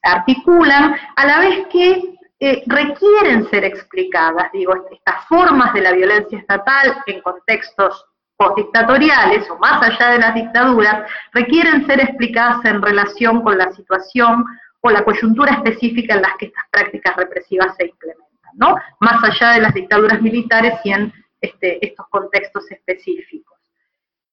articulan, 0.00 0.94
a 1.16 1.26
la 1.26 1.40
vez 1.40 1.66
que 1.66 2.14
eh, 2.38 2.62
requieren 2.66 3.50
ser 3.50 3.64
explicadas, 3.64 4.52
digo, 4.52 4.72
estas 4.92 5.26
formas 5.26 5.74
de 5.74 5.80
la 5.80 5.90
violencia 5.90 6.38
estatal 6.38 7.02
en 7.06 7.20
contextos 7.22 8.06
postdictatoriales 8.36 9.50
o 9.50 9.58
más 9.58 9.82
allá 9.82 10.12
de 10.12 10.18
las 10.20 10.34
dictaduras, 10.34 11.10
requieren 11.32 11.84
ser 11.86 12.00
explicadas 12.00 12.64
en 12.66 12.80
relación 12.80 13.42
con 13.42 13.58
la 13.58 13.72
situación 13.72 14.44
o 14.80 14.90
la 14.90 15.02
coyuntura 15.02 15.54
específica 15.54 16.14
en 16.14 16.22
las 16.22 16.36
que 16.36 16.46
estas 16.46 16.64
prácticas 16.70 17.16
represivas 17.16 17.74
se 17.76 17.86
implementan, 17.86 18.52
¿no? 18.54 18.76
Más 19.00 19.22
allá 19.24 19.54
de 19.54 19.60
las 19.60 19.74
dictaduras 19.74 20.22
militares 20.22 20.74
y 20.84 20.92
en 20.92 21.12
este, 21.40 21.84
estos 21.84 22.06
contextos 22.08 22.70
específicos. 22.70 23.58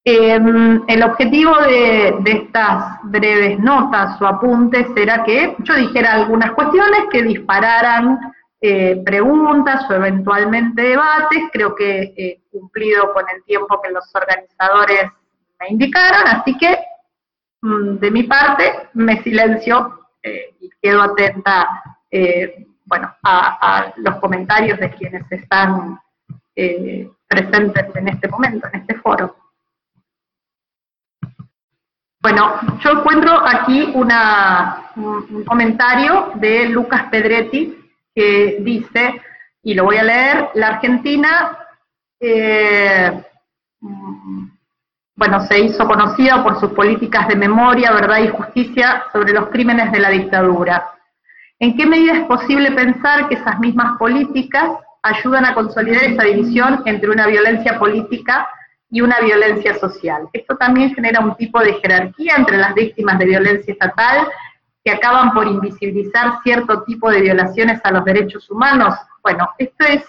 Em, 0.10 0.84
el 0.88 1.04
objetivo 1.04 1.54
de, 1.64 2.16
estas 2.26 3.00
breves 3.04 3.60
notas 3.60 4.22
o 4.22 4.26
apuntes 4.26 4.88
era 4.96 5.24
que 5.26 5.56
yo 5.60 5.76
dijera 5.76 6.14
algunas 6.14 6.52
cuestiones 6.52 7.02
que 7.12 7.24
dispararan 7.24 8.18
eh, 8.62 9.02
preguntas 9.06 9.86
o 9.90 9.94
eventualmente 9.94 10.82
debates. 10.82 11.44
Creo 11.52 11.76
que 11.76 12.14
he 12.16 12.42
cumplido 12.50 13.12
con 13.12 13.26
el 13.36 13.44
tiempo 13.44 13.82
que 13.82 13.92
los 13.92 14.06
organizadores 14.16 15.12
me 15.60 15.68
indicaron, 15.72 16.26
así 16.28 16.58
que 16.58 16.80
mm, 17.62 17.98
de 17.98 18.12
mi 18.12 18.24
parte 18.24 18.90
me 18.94 19.22
silencio 19.24 20.08
eh, 20.24 20.56
y 20.62 20.70
quedo 20.82 21.02
atenta 21.02 21.68
eh, 22.10 22.66
bueno, 22.86 23.14
a, 23.24 23.94
los 23.98 24.16
comentarios 24.16 24.80
de 24.80 24.90
quienes 24.92 25.30
están 25.30 26.00
eh, 26.60 27.08
presentes 27.28 27.86
en 27.96 28.08
este 28.08 28.28
momento, 28.28 28.68
en 28.74 28.80
este 28.82 28.96
foro. 28.96 29.36
Bueno, 32.20 32.60
yo 32.80 32.92
encuentro 32.92 33.40
aquí 33.46 33.92
un, 33.94 34.12
comentario 35.46 36.32
de 36.36 36.68
Lucas 36.70 37.04
Pedretti 37.12 37.78
que 38.14 38.58
dice, 38.62 39.22
y 39.62 39.76
lo 39.76 39.84
voy 39.84 39.98
a 39.98 40.04
leer, 40.04 40.50
la 40.56 40.70
Argentina, 40.70 41.60
eh, 42.20 43.24
bueno, 45.16 45.46
se 45.46 45.60
hizo 45.60 45.86
conocida 45.86 46.44
por 46.44 46.60
sus 46.60 46.72
políticas 46.72 47.28
de 47.28 47.36
memoria, 47.36 47.92
verdad 47.92 48.18
y 48.18 48.30
justicia 48.30 49.04
sobre 49.14 49.32
los 49.32 49.50
crímenes 49.50 49.92
de 49.92 50.00
la 50.00 50.10
dictadura. 50.10 50.92
¿En 51.60 51.78
qué 51.78 51.86
medida 51.86 52.14
es 52.14 52.26
posible 52.26 52.72
pensar 52.72 53.30
que 53.30 53.36
esas 53.36 53.60
mismas 53.60 53.98
políticas 54.00 54.72
ayudan 55.08 55.46
a 55.46 55.54
consolidar 55.54 56.04
esa 56.04 56.24
división 56.24 56.82
entre 56.86 57.10
una 57.10 57.28
violencia 57.28 57.78
política 57.80 58.48
y 58.90 59.02
una 59.02 59.20
violencia 59.20 59.76
social. 59.76 60.28
Esto 60.32 60.56
también 60.56 60.94
genera 60.96 61.20
un 61.20 61.36
tipo 61.36 61.60
de 61.60 61.74
jerarquía 61.74 62.36
entre 62.38 62.58
las 62.58 62.74
víctimas 62.74 63.20
de 63.20 63.26
violencia 63.26 63.74
estatal 63.74 64.28
que 64.84 64.92
acaban 64.92 65.34
por 65.34 65.48
invisibilizar 65.48 66.40
cierto 66.44 66.84
tipo 66.84 67.10
de 67.12 67.22
violaciones 67.22 67.82
a 67.84 67.92
los 67.92 68.06
derechos 68.06 68.50
humanos. 68.50 68.96
Bueno, 69.22 69.50
esto 69.58 69.86
es 69.86 70.04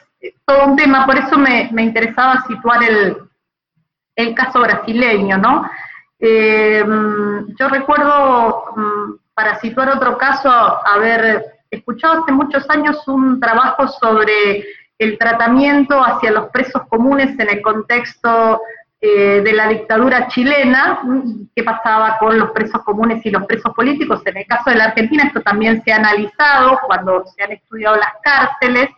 todo 0.44 0.66
un 0.66 0.76
tema, 0.76 1.06
por 1.06 1.16
eso 1.16 1.38
me, 1.38 1.68
interesaba 1.82 2.44
situar 2.46 2.82
el, 2.84 3.16
el, 4.16 4.34
caso 4.34 4.60
brasileño, 4.60 5.38
¿no? 5.38 5.68
Eh, 6.18 6.84
yo 7.58 7.68
recuerdo, 7.68 8.64
mm, 8.76 9.12
para 9.34 9.58
situar 9.60 9.90
otro 9.90 10.18
caso, 10.18 10.50
haber 10.86 11.44
escuchado 11.70 12.22
hace 12.22 12.32
muchos 12.32 12.68
años 12.70 13.06
un 13.06 13.38
trabajo 13.40 13.86
sobre 13.88 14.64
el 14.98 15.16
tratamiento 15.16 16.02
hacia 16.02 16.32
los 16.32 16.50
presos 16.50 16.82
comunes 16.88 17.38
en 17.38 17.48
el 17.48 17.62
contexto 17.62 18.60
eh, 19.00 19.42
de 19.44 19.52
la 19.52 19.68
dictadura 19.68 20.26
chilena, 20.26 21.00
qué 21.54 21.62
pasaba 21.62 22.18
con 22.18 22.36
los 22.36 22.50
presos 22.50 22.82
comunes 22.82 23.24
y 23.24 23.30
los 23.30 23.46
presos 23.46 23.72
políticos. 23.72 24.22
En 24.24 24.38
el 24.38 24.46
caso 24.46 24.70
de 24.70 24.76
la 24.76 24.86
Argentina 24.86 25.24
esto 25.24 25.40
también 25.40 25.82
se 25.84 25.92
ha 25.92 25.96
analizado 25.96 26.80
cuando 26.84 27.24
se 27.26 27.44
han 27.44 27.52
estudiado 27.52 27.96
las 27.96 28.14
cárceles, 28.22 28.90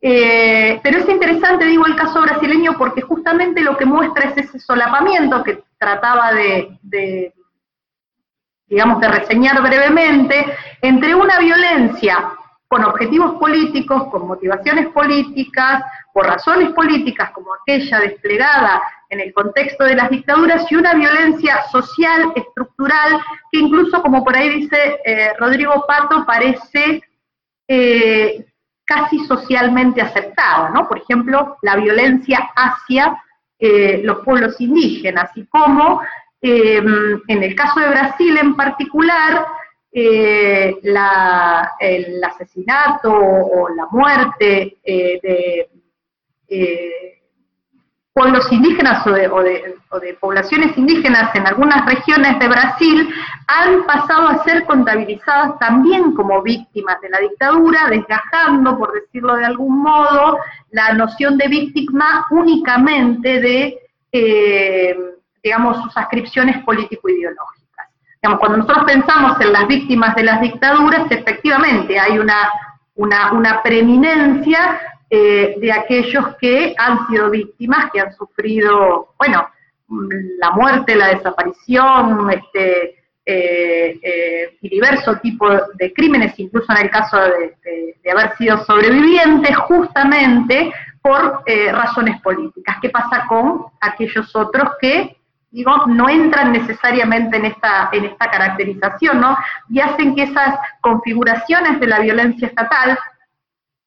eh, 0.00 0.80
pero 0.82 0.98
es 0.98 1.08
interesante, 1.08 1.66
digo, 1.66 1.84
el 1.86 1.96
caso 1.96 2.22
brasileño 2.22 2.76
porque 2.78 3.02
justamente 3.02 3.60
lo 3.60 3.76
que 3.76 3.84
muestra 3.84 4.30
es 4.30 4.38
ese 4.38 4.58
solapamiento 4.58 5.42
que 5.44 5.62
trataba 5.78 6.32
de, 6.32 6.78
de 6.80 7.34
digamos, 8.68 9.00
de 9.00 9.08
reseñar 9.08 9.62
brevemente, 9.62 10.46
entre 10.80 11.14
una 11.14 11.38
violencia 11.38 12.35
con 12.68 12.84
objetivos 12.84 13.38
políticos, 13.38 14.08
con 14.10 14.26
motivaciones 14.26 14.88
políticas, 14.88 15.82
por 16.12 16.26
razones 16.26 16.72
políticas 16.72 17.30
como 17.30 17.54
aquella 17.54 18.00
desplegada 18.00 18.82
en 19.08 19.20
el 19.20 19.32
contexto 19.32 19.84
de 19.84 19.94
las 19.94 20.10
dictaduras 20.10 20.70
y 20.70 20.74
una 20.74 20.94
violencia 20.94 21.62
social, 21.70 22.32
estructural, 22.34 23.20
que 23.52 23.58
incluso, 23.58 24.02
como 24.02 24.24
por 24.24 24.34
ahí 24.34 24.48
dice 24.60 24.98
eh, 25.04 25.32
Rodrigo 25.38 25.84
Pato, 25.86 26.24
parece 26.26 27.02
eh, 27.68 28.46
casi 28.84 29.24
socialmente 29.26 30.00
aceptada, 30.00 30.70
¿no? 30.70 30.88
Por 30.88 30.98
ejemplo, 30.98 31.56
la 31.62 31.76
violencia 31.76 32.50
hacia 32.56 33.22
eh, 33.58 34.00
los 34.04 34.18
pueblos 34.24 34.60
indígenas 34.60 35.30
y 35.34 35.46
como 35.46 36.02
en 36.42 37.42
el 37.42 37.56
caso 37.56 37.80
de 37.80 37.88
Brasil 37.88 38.38
en 38.38 38.54
particular, 38.54 39.46
eh, 39.98 40.78
el 41.80 42.22
asesinato 42.22 43.10
o 43.10 43.68
la 43.70 43.86
muerte 43.90 44.76
eh, 44.84 45.18
de 45.22 45.70
eh, 46.48 47.22
pueblos 48.12 48.52
indígenas 48.52 49.06
o 49.06 49.12
de, 49.12 50.14
poblaciones 50.20 50.76
indígenas 50.76 51.34
en 51.34 51.46
algunas 51.46 51.86
regiones 51.86 52.38
de 52.38 52.46
Brasil 52.46 53.08
han 53.46 53.86
pasado 53.86 54.28
a 54.28 54.44
ser 54.44 54.66
contabilizadas 54.66 55.58
también 55.58 56.12
como 56.12 56.42
víctimas 56.42 57.00
de 57.00 57.08
la 57.08 57.20
dictadura, 57.20 57.88
desgajando, 57.88 58.76
por 58.78 58.92
decirlo 58.92 59.34
de 59.36 59.46
algún 59.46 59.78
modo, 59.78 60.38
la 60.72 60.92
noción 60.92 61.38
de 61.38 61.48
víctima 61.48 62.26
únicamente 62.30 63.40
de, 63.40 65.16
digamos, 65.42 65.82
sus 65.82 65.96
ascripciones 65.96 66.62
político-ideológicas 66.64 67.55
cuando 68.34 68.58
nosotros 68.58 68.84
pensamos 68.84 69.40
en 69.40 69.52
las 69.52 69.68
víctimas 69.68 70.14
de 70.16 70.24
las 70.24 70.40
dictaduras, 70.40 71.10
efectivamente 71.10 71.98
hay 71.98 72.18
una, 72.18 72.50
una, 72.96 73.62
preeminencia 73.62 74.80
eh, 75.08 75.54
de 75.58 75.72
aquellos 75.72 76.36
que 76.40 76.74
han 76.76 77.06
sido 77.06 77.30
víctimas, 77.30 77.90
que 77.92 78.00
han 78.00 78.12
sufrido, 78.14 79.14
bueno, 79.18 79.48
la 80.38 80.50
muerte, 80.50 80.96
la 80.96 81.08
desaparición, 81.08 82.30
este, 82.30 82.96
eh, 83.24 83.98
eh, 84.02 84.56
y 84.60 84.68
diversos 84.68 85.20
tipos 85.20 85.62
de 85.74 85.92
crímenes, 85.92 86.34
incluso 86.38 86.72
en 86.72 86.86
el 86.86 86.90
caso 86.90 87.18
de, 87.20 87.96
de 88.02 88.10
haber 88.10 88.36
sido 88.36 88.64
sobrevivientes, 88.64 89.56
justamente 89.58 90.72
por 91.00 91.44
razones 91.72 92.20
políticas. 92.20 92.78
¿Qué 92.82 92.90
pasa 92.90 93.26
con 93.28 93.66
aquellos 93.80 94.34
otros 94.34 94.70
que 94.80 95.15
digo, 95.50 95.86
no 95.86 96.08
entran 96.08 96.52
necesariamente 96.52 97.36
en 97.36 97.46
esta, 97.46 97.88
en 97.92 98.04
esta 98.04 98.30
caracterización, 98.30 99.20
¿no? 99.20 99.36
Y 99.68 99.80
hacen 99.80 100.14
que 100.14 100.24
esas 100.24 100.58
configuraciones 100.80 101.80
de 101.80 101.86
la 101.86 102.00
violencia 102.00 102.48
estatal 102.48 102.98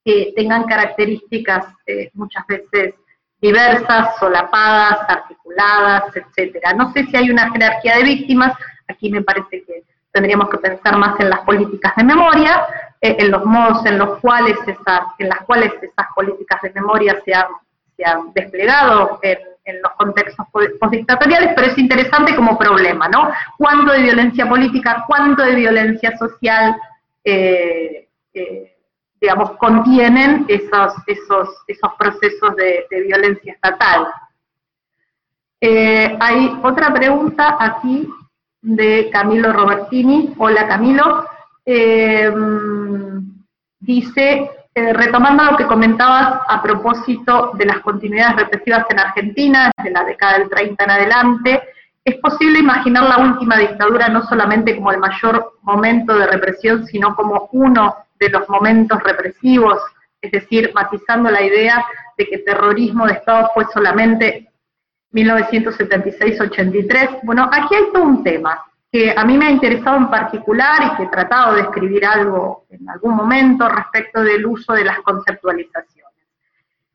eh, 0.06 0.34
tengan 0.36 0.64
características 0.64 1.68
eh, 1.86 2.10
muchas 2.14 2.46
veces 2.48 2.96
diversas, 3.42 4.18
solapadas, 4.18 5.00
articuladas, 5.08 6.16
etcétera. 6.16 6.74
No 6.74 6.92
sé 6.92 7.06
si 7.06 7.16
hay 7.16 7.30
una 7.30 7.50
jerarquía 7.52 7.98
de 7.98 8.04
víctimas, 8.04 8.54
aquí 8.88 9.10
me 9.10 9.22
parece 9.22 9.64
que 9.64 9.84
tendríamos 10.12 10.50
que 10.50 10.58
pensar 10.58 10.98
más 10.98 11.20
en 11.20 11.30
las 11.30 11.42
políticas 11.42 11.96
de 11.96 12.04
memoria, 12.04 12.66
eh, 13.00 13.16
en 13.20 13.32
los 13.32 13.46
modos 13.46 13.86
en 13.86 13.98
los 13.98 14.20
cuales 14.20 14.58
esas, 14.66 15.02
en 15.20 15.30
las 15.30 15.42
cuales 15.42 15.72
esas 15.82 16.08
políticas 16.16 16.62
de 16.62 16.72
memoria 16.72 17.22
se 17.24 17.34
han, 17.34 17.48
se 17.96 18.06
han 18.06 18.34
desplegado 18.34 19.20
en 19.70 19.82
los 19.82 19.92
contextos 19.94 20.46
postdictatoriales, 20.80 21.54
pero 21.56 21.68
es 21.68 21.78
interesante 21.78 22.36
como 22.36 22.58
problema, 22.58 23.08
¿no? 23.08 23.32
¿Cuánto 23.58 23.94
de 23.94 24.02
violencia 24.02 24.48
política, 24.48 25.06
cuánto 25.08 25.44
de 25.44 25.56
violencia 25.56 26.18
social, 26.18 26.76
eh, 27.24 28.08
eh, 28.34 28.76
digamos, 29.22 29.52
contienen 29.58 30.46
esos, 30.48 30.94
esos, 31.08 31.50
esos 31.68 31.92
procesos 31.98 32.56
de, 32.56 32.86
violencia 32.90 33.54
estatal? 33.54 34.08
Eh, 35.62 36.18
hay 36.20 36.58
otra 36.64 36.94
pregunta 36.94 37.58
aquí 37.60 38.10
de 38.62 39.10
Camilo 39.12 39.54
Robertini. 39.54 40.34
Hola 40.38 40.68
Camilo. 40.68 41.26
dice, 43.80 44.59
eh, 44.80 44.94
retomando 44.94 45.44
lo 45.44 45.58
que 45.58 45.66
comentabas 45.66 46.40
a 46.48 46.62
propósito 46.62 47.52
de 47.56 47.66
las 47.66 47.80
continuidades 47.80 48.38
represivas 48.38 48.86
en 48.90 49.00
Argentina, 49.00 49.70
desde 49.76 49.92
la 49.92 50.06
década 50.06 50.40
del 50.40 50.50
30 50.50 50.84
en 50.86 50.92
adelante, 50.92 51.62
es 52.06 52.16
posible 52.16 52.60
imaginar 52.60 53.04
la 53.04 53.18
última 53.18 53.58
dictadura 53.58 54.08
no 54.08 54.26
solamente 54.26 54.78
como 54.78 54.94
el 54.94 55.00
mayor 55.00 55.56
momento 55.64 56.18
de 56.18 56.28
represión, 56.28 56.86
sino 56.86 57.14
como 57.14 57.50
uno 57.52 57.94
de 58.18 58.30
los 58.30 58.48
momentos 58.48 59.04
represivos, 59.04 59.82
es 60.22 60.32
decir, 60.32 60.72
matizando 60.74 61.30
la 61.30 61.42
idea 61.42 61.86
de 62.18 62.26
que 62.26 62.38
terrorismo 62.38 63.06
de 63.06 63.12
Estado 63.14 63.50
fue 63.54 63.66
solamente 63.74 64.50
1976-83. 65.12 67.20
Bueno, 67.24 67.50
aquí 67.52 67.76
hay 67.76 67.92
todo 67.92 68.04
un 68.04 68.24
tema 68.24 68.64
que 68.92 69.14
a 69.16 69.24
mí 69.24 69.38
me 69.38 69.48
ha 69.48 69.52
interesado 69.52 69.98
en 69.98 70.10
particular 70.10 70.82
y 70.84 70.98
que 70.98 71.04
he 71.04 71.08
tratado 71.08 71.56
de 71.56 71.62
escribir 71.62 72.06
algo 72.06 72.66
en 72.70 72.90
algún 72.90 73.16
momento 73.16 73.70
respecto 73.70 74.24
del 74.24 74.46
uso 74.46 74.74
de 74.74 74.84
las 74.84 75.00
conceptualizaciones. 75.02 76.00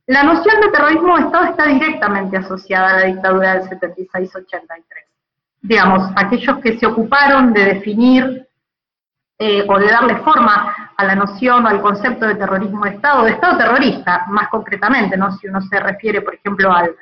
La 0.07 0.23
noción 0.23 0.61
de 0.61 0.69
terrorismo 0.69 1.17
de 1.17 1.25
Estado 1.25 1.45
está 1.47 1.67
directamente 1.67 2.37
asociada 2.37 2.91
a 2.91 3.01
la 3.01 3.07
dictadura 3.07 3.55
del 3.55 3.71
76-83. 3.71 4.83
Digamos, 5.63 6.11
aquellos 6.17 6.59
que 6.59 6.79
se 6.79 6.87
ocuparon 6.87 7.53
de 7.53 7.65
definir 7.65 8.47
eh, 9.39 9.65
o 9.67 9.79
de 9.79 9.87
darle 9.87 10.17
forma 10.17 10.93
a 10.97 11.05
la 11.05 11.15
noción 11.15 11.65
o 11.65 11.69
al 11.69 11.81
concepto 11.81 12.27
de 12.27 12.35
terrorismo 12.35 12.85
de 12.85 12.91
Estado, 12.91 13.25
de 13.25 13.31
Estado 13.33 13.57
terrorista, 13.57 14.27
más 14.29 14.49
concretamente, 14.49 15.17
¿no? 15.17 15.33
si 15.33 15.47
uno 15.47 15.61
se 15.63 15.81
refiere, 15.81 16.21
por 16.23 16.35
ejemplo, 16.35 16.71
al, 16.71 16.95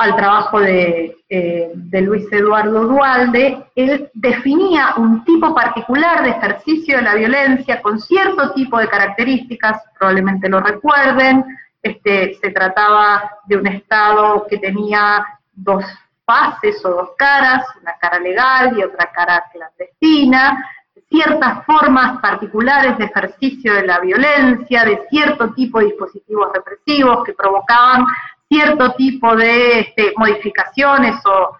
al 0.00 0.16
trabajo 0.16 0.58
de, 0.60 1.14
eh, 1.28 1.72
de, 1.74 2.00
Luis 2.00 2.24
Eduardo 2.32 2.86
Dualde, 2.86 3.66
él 3.74 4.10
definía 4.14 4.94
un 4.96 5.22
tipo 5.26 5.54
particular 5.54 6.22
de 6.22 6.30
ejercicio 6.30 6.96
de 6.96 7.02
la 7.02 7.14
violencia 7.16 7.82
con 7.82 8.00
cierto 8.00 8.50
tipo 8.52 8.78
de 8.78 8.88
características, 8.88 9.82
probablemente 9.98 10.48
lo 10.48 10.60
recuerden, 10.60 11.44
este, 11.82 12.34
se 12.40 12.50
trataba 12.50 13.30
de 13.44 13.58
un 13.58 13.66
Estado 13.66 14.46
que 14.48 14.56
tenía 14.56 15.22
dos 15.52 15.84
fases 16.24 16.82
o 16.86 16.88
dos 16.88 17.10
caras, 17.18 17.66
una 17.82 17.92
cara 18.00 18.18
legal 18.20 18.78
y 18.78 18.82
otra 18.82 19.12
cara 19.12 19.44
clandestina, 19.52 20.66
ciertas 21.10 21.62
formas 21.66 22.20
particulares 22.20 22.96
de 22.96 23.04
ejercicio 23.04 23.74
de 23.74 23.86
la 23.86 24.00
violencia, 24.00 24.82
de 24.86 25.02
cierto 25.10 25.52
tipo 25.52 25.78
de 25.78 25.86
dispositivos 25.86 26.48
represivos 26.54 27.22
que 27.22 27.34
provocaban 27.34 28.06
cierto 28.50 28.92
tipo 28.94 29.36
de 29.36 29.80
este, 29.80 30.12
modificaciones 30.16 31.16
o, 31.24 31.56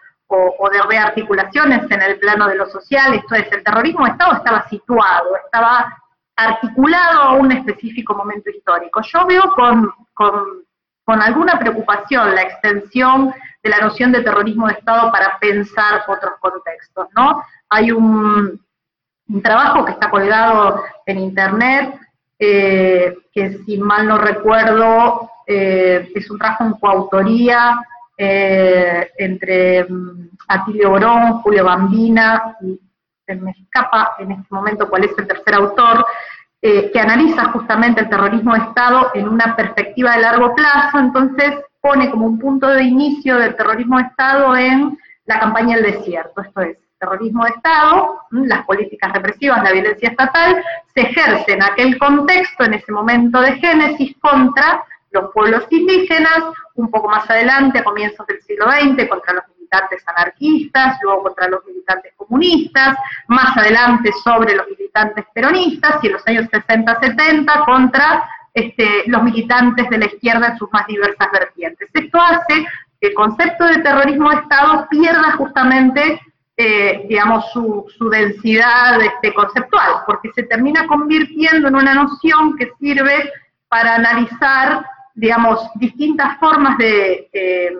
de 0.70 0.82
rearticulaciones 0.82 1.90
en 1.90 2.02
el 2.02 2.18
plano 2.18 2.46
de 2.46 2.54
lo 2.54 2.66
social, 2.66 3.14
esto 3.14 3.34
es, 3.34 3.50
el 3.50 3.64
terrorismo 3.64 4.04
de 4.04 4.12
Estado 4.12 4.34
estaba 4.34 4.68
situado, 4.68 5.36
estaba 5.44 5.92
articulado 6.36 7.22
a 7.22 7.32
un 7.32 7.50
específico 7.50 8.14
momento 8.14 8.48
histórico. 8.50 9.00
Yo 9.02 9.26
veo 9.26 9.42
con, 9.56 9.92
con 10.14 11.22
alguna 11.22 11.58
preocupación 11.58 12.34
la 12.34 12.42
extensión 12.42 13.34
de 13.62 13.70
la 13.70 13.80
noción 13.80 14.12
de 14.12 14.22
terrorismo 14.22 14.68
de 14.68 14.74
Estado 14.74 15.10
para 15.10 15.38
pensar 15.38 16.04
otros 16.06 16.34
contextos, 16.38 17.08
¿no? 17.16 17.42
Hay 17.68 17.90
un, 17.90 18.60
un 19.28 19.42
trabajo 19.42 19.84
que 19.84 19.92
está 19.92 20.10
colgado 20.10 20.82
en 21.06 21.18
internet, 21.18 21.98
eh, 22.38 23.16
que 23.32 23.58
si 23.64 23.78
mal 23.78 24.06
no 24.08 24.18
recuerdo, 24.18 25.30
eh, 25.52 26.12
es 26.14 26.30
un 26.30 26.38
trabajo 26.38 26.64
en 26.64 26.72
coautoría 26.74 27.80
eh, 28.16 29.10
entre 29.18 29.84
mm, 29.84 30.30
Atilio 30.48 30.90
Borón, 30.90 31.40
Julio 31.40 31.64
Bambina, 31.64 32.56
y 32.60 32.78
se 33.26 33.34
me 33.34 33.50
escapa 33.50 34.16
en 34.18 34.32
este 34.32 34.54
momento 34.54 34.88
cuál 34.88 35.04
es 35.04 35.18
el 35.18 35.26
tercer 35.26 35.54
autor, 35.54 36.04
que 36.62 37.00
analiza 37.00 37.46
justamente 37.52 38.02
el 38.02 38.10
terrorismo 38.10 38.52
de 38.52 38.60
Estado 38.60 39.12
en 39.14 39.26
una 39.26 39.56
perspectiva 39.56 40.14
de 40.14 40.20
largo 40.20 40.54
plazo, 40.54 40.98
entonces 40.98 41.54
pone 41.80 42.10
como 42.10 42.26
un 42.26 42.38
punto 42.38 42.68
de 42.68 42.82
inicio 42.82 43.38
del 43.38 43.56
terrorismo 43.56 43.96
de 43.96 44.04
Estado 44.04 44.54
en 44.54 44.98
la 45.24 45.40
campaña 45.40 45.76
del 45.76 45.94
desierto, 45.94 46.42
esto 46.42 46.60
es, 46.60 46.76
terrorismo 47.00 47.44
de 47.44 47.50
Estado, 47.50 48.20
las 48.30 48.64
políticas 48.66 49.12
represivas, 49.12 49.62
la 49.64 49.72
violencia 49.72 50.10
estatal, 50.10 50.62
se 50.94 51.00
ejerce 51.00 51.52
en 51.52 51.62
aquel 51.62 51.98
contexto, 51.98 52.64
en 52.64 52.74
ese 52.74 52.92
momento 52.92 53.40
de 53.40 53.52
génesis, 53.54 54.14
contra 54.20 54.84
los 55.10 55.32
pueblos 55.32 55.64
indígenas, 55.70 56.38
un 56.74 56.90
poco 56.90 57.08
más 57.08 57.28
adelante, 57.28 57.78
a 57.78 57.84
comienzos 57.84 58.26
del 58.26 58.40
siglo 58.42 58.70
XX, 58.70 59.08
contra 59.08 59.34
los 59.34 59.44
militantes 59.56 60.02
anarquistas, 60.06 60.98
luego 61.02 61.22
contra 61.24 61.48
los 61.48 61.64
militantes 61.66 62.12
comunistas, 62.16 62.96
más 63.28 63.56
adelante 63.56 64.10
sobre 64.24 64.54
los 64.54 64.66
militantes 64.68 65.24
peronistas, 65.34 66.02
y 66.02 66.06
en 66.06 66.12
los 66.12 66.26
años 66.26 66.46
60-70 66.46 67.64
contra 67.64 68.28
este, 68.54 69.04
los 69.06 69.22
militantes 69.22 69.88
de 69.90 69.98
la 69.98 70.06
izquierda 70.06 70.48
en 70.48 70.58
sus 70.58 70.72
más 70.72 70.86
diversas 70.86 71.30
vertientes. 71.32 71.88
Esto 71.92 72.20
hace 72.20 72.66
que 73.00 73.08
el 73.08 73.14
concepto 73.14 73.64
de 73.64 73.78
terrorismo 73.78 74.30
de 74.30 74.36
Estado 74.36 74.86
pierda 74.90 75.32
justamente 75.32 76.20
eh, 76.62 77.06
digamos, 77.08 77.50
su, 77.52 78.10
densidad 78.10 79.00
este, 79.00 79.32
conceptual, 79.32 80.02
porque 80.04 80.30
se 80.34 80.42
termina 80.42 80.86
convirtiendo 80.86 81.68
en 81.68 81.74
una 81.74 81.94
noción 81.94 82.54
que 82.58 82.70
sirve 82.78 83.32
para 83.68 83.94
analizar, 83.94 84.84
digamos, 85.20 85.60
distintas 85.74 86.38
formas 86.38 86.78
de, 86.78 87.28
eh, 87.32 87.70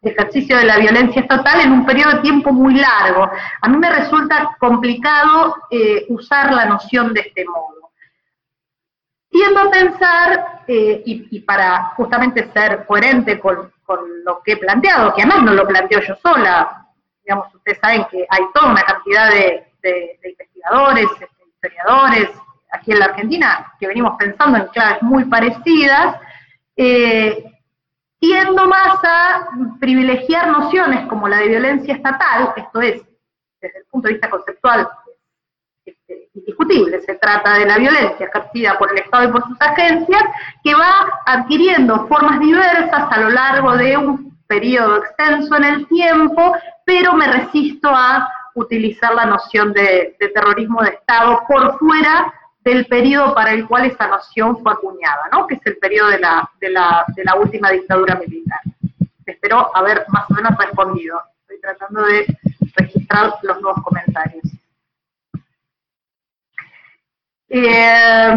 ejercicio 0.00 0.56
de 0.56 0.64
la 0.64 0.78
violencia 0.78 1.20
estatal 1.20 1.60
en 1.60 1.72
un 1.72 1.84
periodo 1.84 2.12
de 2.12 2.20
tiempo 2.20 2.52
muy 2.52 2.74
largo. 2.74 3.30
A 3.60 3.68
mí 3.68 3.76
me 3.76 3.90
resulta 3.90 4.56
complicado 4.58 5.56
eh, 5.70 6.06
usar 6.08 6.54
la 6.54 6.64
noción 6.64 7.12
de 7.12 7.20
este 7.20 7.44
modo. 7.44 7.90
Tiendo 9.28 9.60
a 9.60 9.70
pensar, 9.70 10.62
y, 10.68 11.40
para 11.40 11.92
justamente 11.96 12.50
ser 12.52 12.86
coherente 12.86 13.38
con, 13.38 13.70
lo 14.24 14.42
que 14.42 14.52
he 14.52 14.56
planteado, 14.56 15.14
que 15.14 15.22
además 15.22 15.42
no 15.44 15.52
lo 15.54 15.66
planteo 15.66 16.00
yo 16.00 16.14
sola, 16.16 16.86
digamos, 17.22 17.54
ustedes 17.54 17.78
saben 17.80 18.06
que 18.10 18.26
hay 18.28 18.42
toda 18.54 18.70
una 18.70 18.82
cantidad 18.82 19.30
de, 19.30 19.66
investigadores, 20.24 21.06
este, 21.20 21.44
historiadores, 21.46 22.30
aquí 22.72 22.92
en 22.92 22.98
la 22.98 23.06
Argentina, 23.06 23.72
que 23.78 23.86
venimos 23.86 24.16
pensando 24.18 24.58
en 24.58 24.66
claves 24.68 25.02
muy 25.02 25.24
parecidas, 25.24 26.16
eh, 26.78 27.44
tiendo 28.20 28.66
más 28.66 28.98
a 29.02 29.48
privilegiar 29.80 30.48
nociones 30.48 31.06
como 31.08 31.28
la 31.28 31.38
de 31.38 31.48
violencia 31.48 31.94
estatal, 31.94 32.52
esto 32.56 32.80
es, 32.80 33.02
desde 33.60 33.78
el 33.80 33.84
punto 33.90 34.06
de 34.06 34.14
vista 34.14 34.30
conceptual, 34.30 34.88
este, 35.84 36.28
indiscutible, 36.34 37.00
se 37.00 37.16
trata 37.16 37.58
de 37.58 37.66
la 37.66 37.78
violencia 37.78 38.26
ejercida 38.26 38.78
por 38.78 38.92
el 38.92 38.98
Estado 38.98 39.28
y 39.28 39.32
por 39.32 39.42
sus 39.42 39.60
agencias, 39.60 40.22
que 40.62 40.74
va 40.74 41.20
adquiriendo 41.26 42.06
formas 42.06 42.38
diversas 42.38 43.10
a 43.10 43.20
lo 43.20 43.30
largo 43.30 43.76
de 43.76 43.96
un 43.96 44.38
periodo 44.46 44.98
extenso 44.98 45.56
en 45.56 45.64
el 45.64 45.88
tiempo, 45.88 46.56
pero 46.84 47.14
me 47.14 47.26
resisto 47.26 47.88
a 47.88 48.28
utilizar 48.54 49.14
la 49.14 49.26
noción 49.26 49.72
de, 49.72 50.16
terrorismo 50.32 50.82
de 50.82 50.90
Estado 50.90 51.42
por 51.48 51.76
fuera 51.78 52.32
del 52.60 52.86
periodo 52.86 53.34
para 53.34 53.52
el 53.52 53.66
cual 53.66 53.86
esa 53.86 54.08
noción 54.08 54.62
fue 54.62 54.72
acuñada, 54.72 55.28
¿no? 55.32 55.46
que 55.46 55.54
es 55.54 55.60
el 55.64 55.78
periodo 55.78 56.10
de 56.10 56.18
la, 56.18 56.50
de 56.60 56.70
la, 56.70 57.04
de 57.14 57.24
la 57.24 57.34
última 57.36 57.70
dictadura 57.70 58.16
militar. 58.16 58.60
Espero 59.24 59.74
haber 59.76 60.04
más 60.08 60.30
o 60.30 60.34
menos 60.34 60.56
respondido. 60.58 61.20
Estoy 61.42 61.60
tratando 61.60 62.02
de 62.02 62.26
registrar 62.76 63.34
los 63.42 63.60
nuevos 63.60 63.82
comentarios. 63.82 64.44
Eh, 67.50 68.34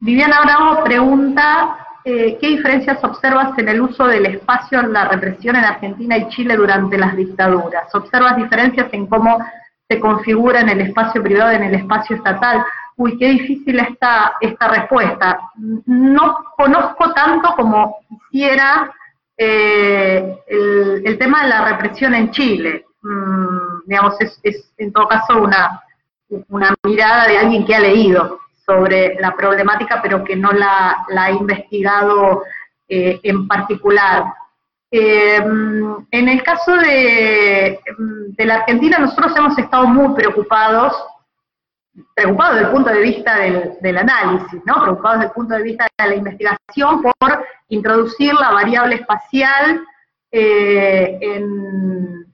Viviana 0.00 0.42
Bravo 0.42 0.84
pregunta 0.84 1.88
eh, 2.10 2.38
¿qué 2.40 2.48
diferencias 2.48 3.04
observas 3.04 3.58
en 3.58 3.68
el 3.68 3.82
uso 3.82 4.06
del 4.06 4.24
espacio 4.24 4.80
en 4.80 4.94
la 4.94 5.08
represión 5.08 5.56
en 5.56 5.64
Argentina 5.64 6.16
y 6.16 6.28
Chile 6.30 6.56
durante 6.56 6.96
las 6.96 7.14
dictaduras? 7.14 7.94
¿Observas 7.94 8.36
diferencias 8.36 8.88
en 8.92 9.06
cómo 9.06 9.38
se 9.88 9.98
configura 9.98 10.60
en 10.60 10.68
el 10.68 10.80
espacio 10.82 11.22
privado 11.22 11.52
en 11.52 11.64
el 11.64 11.74
espacio 11.74 12.16
estatal? 12.16 12.64
Uy, 12.96 13.16
qué 13.16 13.28
difícil 13.28 13.78
está 13.78 14.34
esta 14.40 14.68
respuesta. 14.68 15.40
No 15.86 16.44
conozco 16.56 17.12
tanto 17.12 17.54
como 17.54 17.98
quisiera 18.30 18.92
eh, 19.36 20.36
el, 20.48 21.16
tema 21.16 21.42
de 21.42 21.48
la 21.48 21.64
represión 21.64 22.14
en 22.14 22.30
Chile. 22.32 22.84
Mm, 23.02 23.86
digamos, 23.86 24.14
es, 24.20 24.72
en 24.76 24.92
todo 24.92 25.06
caso 25.06 25.40
una, 25.40 25.80
una 26.48 26.74
mirada 26.82 27.28
de 27.28 27.38
alguien 27.38 27.64
que 27.64 27.74
ha 27.74 27.80
leído 27.80 28.40
sobre 28.66 29.14
la 29.20 29.34
problemática, 29.34 30.02
pero 30.02 30.22
que 30.22 30.36
no 30.36 30.52
la, 30.52 31.06
ha 31.16 31.30
investigado 31.30 32.42
eh, 32.88 33.18
en 33.22 33.46
particular. 33.46 34.24
Eh, 34.90 35.36
en 35.36 36.28
el 36.28 36.42
caso 36.42 36.74
de, 36.76 37.78
la 38.38 38.54
Argentina, 38.54 38.98
nosotros 38.98 39.36
hemos 39.36 39.58
estado 39.58 39.86
muy 39.86 40.14
preocupados, 40.14 40.94
preocupados 42.14 42.54
desde 42.54 42.66
el 42.68 42.72
punto 42.72 42.90
de 42.90 43.00
vista 43.00 43.36
del, 43.80 43.98
análisis, 43.98 44.60
¿no? 44.64 44.82
preocupados 44.82 45.18
desde 45.18 45.28
el 45.28 45.34
punto 45.34 45.54
de 45.54 45.62
vista 45.62 45.86
de 45.98 46.08
la 46.08 46.14
investigación 46.14 47.02
por 47.02 47.44
introducir 47.68 48.32
la 48.34 48.52
variable 48.52 48.94
espacial 48.94 49.84
eh, 50.30 51.18
en, 51.20 52.26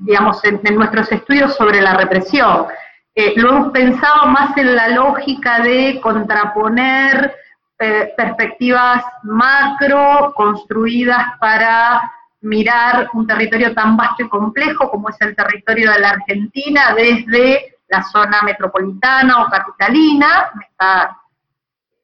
digamos, 0.00 0.44
en, 0.44 0.60
nuestros 0.74 1.10
estudios 1.10 1.54
sobre 1.54 1.80
la 1.80 1.94
represión. 1.94 2.66
Eh, 3.14 3.34
lo 3.36 3.50
hemos 3.50 3.72
pensado 3.72 4.26
más 4.26 4.56
en 4.56 4.74
la 4.74 4.88
lógica 4.88 5.60
de 5.60 6.00
contraponer 6.02 7.34
eh, 7.82 8.14
perspectivas 8.16 9.02
macro 9.24 10.32
construidas 10.36 11.24
para 11.40 12.12
mirar 12.42 13.08
un 13.12 13.26
territorio 13.26 13.74
tan 13.74 13.96
vasto 13.96 14.22
y 14.22 14.28
complejo 14.28 14.90
como 14.90 15.08
es 15.08 15.20
el 15.20 15.34
territorio 15.34 15.90
de 15.90 15.98
la 15.98 16.10
Argentina 16.10 16.94
desde 16.94 17.78
la 17.88 18.02
zona 18.04 18.40
metropolitana 18.42 19.42
o 19.42 19.50
capitalina, 19.50 20.50
está, 20.60 21.18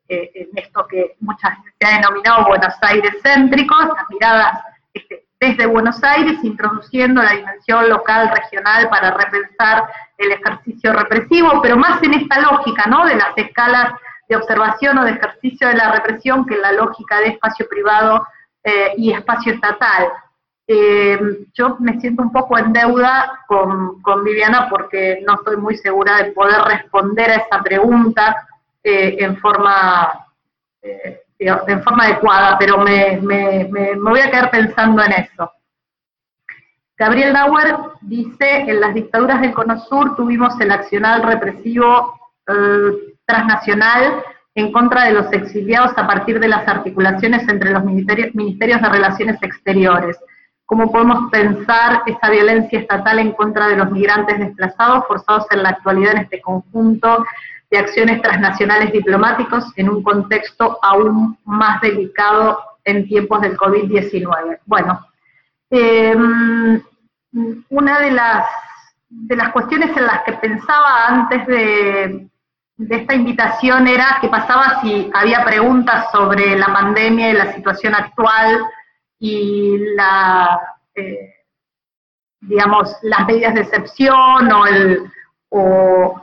eh, 0.09 0.31
en 0.35 0.49
esto 0.55 0.87
que 0.89 1.17
muchas 1.21 1.57
veces 1.59 1.75
se 1.81 1.87
ha 1.87 1.97
denominado 1.97 2.47
Buenos 2.47 2.75
Aires 2.83 3.15
céntricos, 3.23 3.87
las 3.87 4.11
miradas 4.11 4.61
este, 4.93 5.25
desde 5.41 5.67
Buenos 5.67 6.03
Aires, 6.03 6.39
introduciendo 6.43 7.23
la 7.23 7.33
dimensión 7.33 7.89
local, 7.89 8.31
regional, 8.35 8.89
para 8.89 9.13
repensar 9.13 9.89
el 10.19 10.33
ejercicio 10.33 10.93
represivo, 10.93 11.63
pero 11.63 11.77
más 11.77 12.03
en 12.03 12.15
esta 12.15 12.41
lógica, 12.41 12.87
¿no?, 12.87 13.07
de 13.07 13.15
las 13.15 13.37
escalas 13.37 13.93
de 14.29 14.37
observación 14.37 14.99
o 14.99 15.05
de 15.05 15.13
ejercicio 15.13 15.69
de 15.69 15.75
la 15.75 15.93
represión 15.93 16.45
que 16.45 16.57
la 16.57 16.73
lógica 16.73 17.19
de 17.21 17.29
espacio 17.29 17.67
privado 17.69 18.27
eh, 18.63 18.93
y 18.97 19.13
espacio 19.13 19.55
estatal. 19.55 20.09
Eh, 20.67 21.19
yo 21.55 21.77
me 21.81 21.99
siento 21.99 22.23
un 22.23 22.31
poco 22.31 22.59
en 22.59 22.73
deuda 22.73 23.41
con, 23.47 24.03
Viviana 24.23 24.69
porque 24.69 25.23
no 25.27 25.35
estoy 25.37 25.57
muy 25.57 25.77
segura 25.77 26.19
de 26.19 26.33
poder 26.33 26.61
responder 26.63 27.31
a 27.31 27.37
esa 27.37 27.63
pregunta 27.63 28.47
eh, 28.83 29.17
en 29.19 29.39
forma 29.39 30.25
en 31.39 31.83
forma 31.83 32.05
adecuada, 32.05 32.57
pero 32.59 32.79
me, 32.79 33.19
voy 33.21 34.21
a 34.21 34.31
quedar 34.31 34.51
pensando 34.51 35.03
en 35.03 35.13
eso. 35.13 35.51
Gabriel 36.97 37.33
Dauer 37.33 37.77
dice, 38.01 38.63
en 38.63 38.81
las 38.81 38.93
dictaduras 38.93 39.41
del 39.41 39.55
Cono 39.55 39.79
Sur 39.79 40.17
tuvimos 40.17 40.61
el 40.61 40.73
accional 40.73 41.23
represivo 41.23 42.19
transnacional 43.29 44.25
en 44.55 44.73
contra 44.73 45.05
de 45.05 45.13
los 45.13 45.33
exiliados 45.33 45.93
a 45.97 46.07
partir 46.07 46.41
de 46.41 46.49
las 46.49 46.67
articulaciones 46.67 47.47
entre 47.47 47.71
los 47.71 47.85
ministerios, 47.85 48.35
ministerios 48.35 48.81
de 48.81 48.89
Relaciones 48.89 49.41
Exteriores. 49.43 50.19
¿Cómo 50.65 50.91
podemos 50.91 51.31
pensar 51.31 52.03
esa 52.07 52.31
violencia 52.31 52.81
estatal 52.81 53.19
en 53.19 53.33
contra 53.33 53.69
de 53.69 53.77
los 53.77 53.91
migrantes 53.91 54.39
desplazados 54.39 55.07
forzados 55.07 55.47
en 55.51 55.63
la 55.63 55.71
actualidad 55.71 56.13
en 56.13 56.23
este 56.23 56.41
conjunto 56.41 57.25
de 57.71 57.79
acciones 57.79 58.21
transnacionales 58.23 58.93
diplomáticos 58.93 59.65
en 59.77 59.91
un 59.91 60.03
contexto 60.03 60.79
aún 60.83 61.39
más 61.45 61.81
delicado 61.83 62.59
en 62.85 63.07
tiempos 63.07 63.43
del 63.43 63.57
COVID-19. 63.57 64.59
Bueno, 64.65 65.07
em, 65.71 66.83
una 67.69 68.01
de 68.01 68.11
las, 68.11 68.47
de 69.09 69.37
las 69.37 69.53
cuestiones 69.53 69.95
en 69.97 70.07
las 70.07 70.23
que 70.25 70.33
pensaba 70.33 71.07
antes 71.09 71.47
de, 71.47 72.29
esta 72.79 73.15
invitación 73.15 73.89
era 73.89 74.19
qué 74.21 74.29
pasaba 74.29 74.81
si 74.81 75.11
había 75.13 75.45
preguntas 75.45 76.11
sobre 76.13 76.57
la 76.57 76.67
pandemia 76.67 77.31
y 77.31 77.33
la 77.35 77.53
situación 77.53 77.95
actual 77.95 78.65
y 79.19 79.79
la, 79.97 80.61
eh, 80.95 81.35
digamos, 82.41 82.97
las 83.03 83.27
medidas 83.27 83.55
de 83.55 83.63
excepción 83.63 84.53
o 84.53 86.23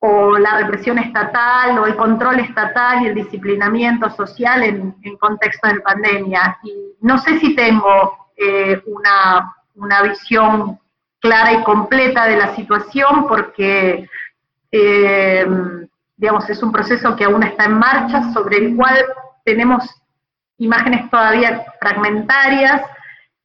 o, 0.00 0.38
la 0.38 0.58
represión 0.58 0.98
estatal 0.98 1.78
o 1.78 1.86
el 1.86 1.96
control 1.96 2.40
estatal 2.40 3.02
y 3.02 3.08
el 3.08 3.14
disciplinamiento 3.14 4.10
social 4.10 4.62
en, 4.62 5.16
contexto 5.18 5.68
de 5.68 5.80
pandemia. 5.80 6.58
Y 6.62 6.94
no 7.00 7.18
sé 7.18 7.38
si 7.40 7.54
tengo 7.54 8.28
eh, 8.36 8.82
una, 8.86 10.02
visión 10.02 10.78
clara 11.20 11.54
y 11.54 11.62
completa 11.62 12.26
de 12.26 12.36
la 12.36 12.54
situación 12.54 13.26
porque, 13.26 14.06
eh, 14.70 15.46
digamos, 16.16 16.48
es 16.48 16.62
un 16.62 16.72
proceso 16.72 17.16
que 17.16 17.24
aún 17.24 17.42
está 17.42 17.64
en 17.64 17.78
marcha, 17.78 18.32
sobre 18.32 18.58
el 18.58 18.76
cual 18.76 18.96
tenemos 19.44 19.84
imágenes 20.58 21.10
todavía 21.10 21.64
fragmentarias. 21.80 22.82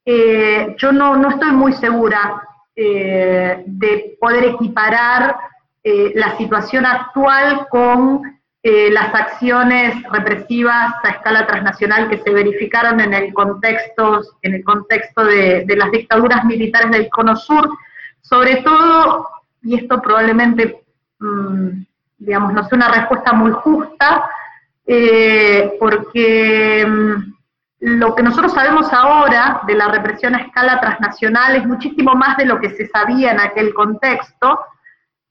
Eh, 0.06 0.76
yo 0.78 0.92
no, 0.92 1.16
no, 1.16 1.30
estoy 1.30 1.52
muy 1.52 1.74
segura 1.74 2.44
de 2.76 4.16
poder 4.22 4.46
equiparar 4.46 5.36
eh, 5.82 6.12
la 6.14 6.38
situación 6.38 6.86
actual 6.86 7.68
con 7.70 8.22
eh, 8.62 8.92
las 8.92 9.16
acciones 9.16 10.04
represivas 10.12 10.94
a 11.04 11.10
escala 11.10 11.48
transnacional 11.48 12.10
que 12.10 12.18
se 12.18 12.32
verificaron 12.32 13.00
en 13.00 13.14
el 13.14 13.34
contexto, 13.34 14.22
en 14.42 14.56
el 14.56 14.64
contexto 14.66 15.24
de, 15.24 15.66
las 15.78 15.90
dictaduras 15.92 16.44
militares 16.44 16.92
del 16.92 17.10
Cono 17.10 17.38
Sur, 17.38 17.70
sobre 18.22 18.58
todo, 18.58 19.30
y 19.64 19.76
esto 19.76 20.02
probablemente, 20.02 20.84
mm, 21.20 21.82
digamos, 22.20 22.54
no 22.54 22.64
sea 22.66 22.76
una 22.76 22.92
respuesta 22.92 23.34
muy 23.34 23.52
justa, 23.52 24.30
eh, 24.86 25.78
porque 25.80 26.86
mm, 26.86 27.34
lo 27.80 28.14
que 28.14 28.24
nosotros 28.24 28.54
sabemos 28.54 28.92
ahora 28.92 29.62
de 29.66 29.76
la 29.76 29.88
represión 29.88 30.36
a 30.36 30.40
escala 30.40 30.80
transnacional 30.82 31.56
es 31.56 31.66
muchísimo 31.66 32.14
más 32.14 32.38
de 32.38 32.46
lo 32.46 32.60
que 32.60 32.72
se 32.72 32.88
sabía 32.88 33.32
en 33.32 33.40
aquel 33.40 33.74
contexto, 33.74 34.60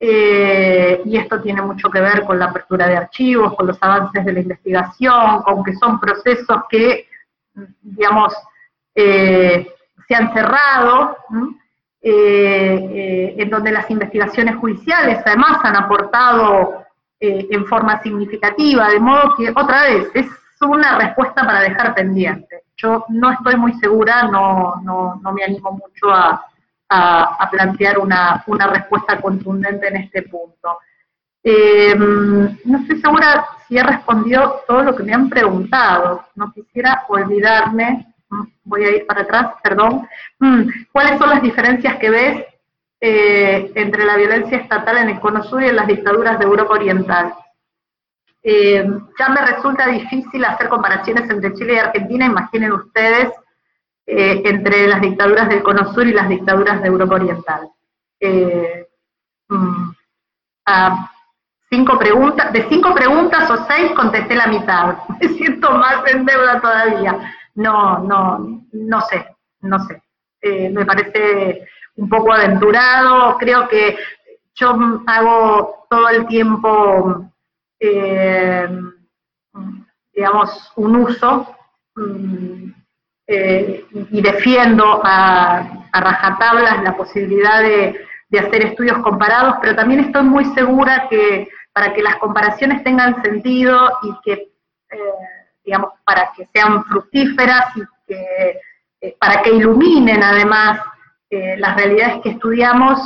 eh, 0.01 1.03
y 1.05 1.17
esto 1.17 1.41
tiene 1.43 1.61
mucho 1.61 1.91
que 1.91 2.01
ver 2.01 2.25
con 2.25 2.39
la 2.39 2.47
apertura 2.47 2.87
de 2.87 2.97
archivos, 2.97 3.55
con 3.55 3.67
los 3.67 3.79
avances 3.83 4.25
de 4.25 4.33
la 4.33 4.41
investigación, 4.41 5.43
con 5.43 5.65
que 5.65 5.75
son 5.75 5.99
procesos 5.99 6.63
que, 6.71 7.09
digamos, 7.83 8.33
eh, 8.95 9.75
se 10.07 10.15
han 10.15 10.33
cerrado, 10.33 11.17
en 12.01 13.51
donde 13.51 13.73
las 13.73 13.91
investigaciones 13.91 14.57
judiciales 14.57 15.21
además 15.27 15.59
han 15.65 15.77
aportado 15.77 16.85
en 17.21 17.67
forma 17.67 18.01
significativa, 18.03 18.89
de 18.91 19.01
modo 19.01 19.35
que, 19.37 19.51
otra 19.51 19.83
vez, 19.83 20.09
es 20.15 20.27
una 20.61 20.99
respuesta 20.99 21.45
para 21.45 21.61
dejar 21.61 21.95
pendiente. 21.95 22.63
Yo 22.77 23.05
no 23.09 23.33
estoy 23.33 23.57
muy 23.57 23.73
segura, 23.75 24.25
no, 24.25 24.75
no, 24.85 25.21
no 25.23 25.33
me 25.33 25.43
animo 25.43 25.73
mucho 25.73 26.11
a 26.13 26.49
a, 26.89 27.49
plantear 27.51 27.99
una, 27.99 28.45
respuesta 28.71 29.21
contundente 29.21 29.89
en 29.89 29.97
este 29.97 30.23
punto. 30.23 30.79
Em, 31.43 32.59
no 32.65 32.79
estoy 32.79 33.01
segura 33.01 33.47
si 33.67 33.79
he 33.79 33.83
respondido 33.83 34.63
todo 34.67 34.83
lo 34.83 34.97
que 34.97 35.03
me 35.03 35.15
han 35.15 35.29
preguntado. 35.29 36.25
No 36.35 36.53
quisiera 36.53 37.05
olvidarme, 37.09 38.08
voy 38.65 38.85
a 38.85 38.97
ir 38.97 39.07
para 39.07 39.23
atrás, 39.23 39.53
perdón. 39.63 40.07
Mm, 40.39 40.69
¿Cuáles 40.93 41.19
son 41.19 41.31
las 41.31 41.43
diferencias 41.43 41.97
que 41.97 42.11
ves 42.11 42.45
eh, 43.01 43.73
entre 43.75 44.05
la 44.05 44.17
violencia 44.17 44.59
estatal 44.59 44.99
en 44.99 45.11
el 45.11 45.21
Cono 45.21 45.43
Sur 45.45 45.63
y 45.63 45.69
en 45.69 45.77
las 45.77 45.87
dictaduras 45.87 46.39
de 46.39 46.45
Europa 46.45 46.75
Oriental? 46.75 47.35
Em, 48.43 49.07
ya 49.19 49.29
me 49.31 49.41
resulta 49.41 49.87
difícil 49.89 50.45
hacer 50.45 50.69
comparaciones 50.69 51.29
entre 51.29 51.55
Chile 51.55 51.75
y 51.75 51.79
Argentina, 51.79 52.27
imaginen 52.27 52.73
ustedes 52.73 53.31
eh, 54.07 54.43
entre 54.45 54.87
las 54.87 55.01
dictaduras 55.01 55.49
del 55.49 55.63
Cono 55.63 55.93
Sur 55.93 56.07
y 56.07 56.13
las 56.13 56.29
dictaduras 56.29 56.81
de 56.81 56.89
Europa 56.89 57.17
Oriental. 57.17 57.69
Eh, 58.21 58.87
mm, 59.49 59.91
cinco 61.71 61.99
preguntas, 61.99 62.53
de 62.53 62.69
cinco 62.69 62.95
preguntas 62.95 63.51
o 63.51 63.67
seis 63.67 63.93
contesté 63.93 64.35
la 64.35 64.47
mitad. 64.47 64.99
Me 65.21 65.29
siento 65.29 65.71
más 65.73 66.03
en 66.07 66.25
deuda 66.25 66.61
todavía. 66.61 67.19
No, 67.59 67.99
no, 67.99 68.63
no 68.73 69.01
sé, 69.03 69.27
no 69.61 69.79
sé. 69.81 70.03
Eh, 70.41 70.71
me 70.71 70.85
parece 70.87 71.67
un 71.97 72.09
poco 72.09 72.33
aventurado. 72.33 73.37
Creo 73.39 73.69
que 73.69 73.97
yo 74.55 74.77
hago 75.07 75.87
todo 75.91 76.09
el 76.09 76.27
tiempo, 76.27 77.33
digamos, 80.15 80.73
un 80.77 80.97
uso 80.97 81.57
mm, 81.97 82.71
eh, 83.31 83.85
y 84.11 84.23
defiendo 84.23 85.03
a, 85.05 85.85
rajatablas 85.93 86.83
la 86.83 86.97
posibilidad 86.97 87.61
de, 87.63 88.01
hacer 88.39 88.67
estudios 88.67 88.99
comparados, 88.99 89.57
pero 89.61 89.75
también 89.75 90.01
estoy 90.01 90.23
muy 90.23 90.45
segura 90.55 91.09
que 91.11 91.49
para 91.73 91.93
que 91.93 92.03
las 92.03 92.17
comparaciones 92.17 92.83
tengan 92.85 93.23
sentido 93.23 93.91
y 94.03 94.13
que, 94.25 94.33
eh, 94.33 95.13
digamos, 95.69 95.93
para 96.03 96.33
que 96.35 96.49
sean 96.55 96.83
fructíferas 96.85 97.77
y 97.77 97.83
eh, 98.09 99.15
para 99.21 99.43
que 99.43 99.51
iluminen 99.51 100.23
además 100.23 100.81
las 101.31 101.77
realidades 101.77 102.23
que 102.23 102.31
estudiamos, 102.31 102.99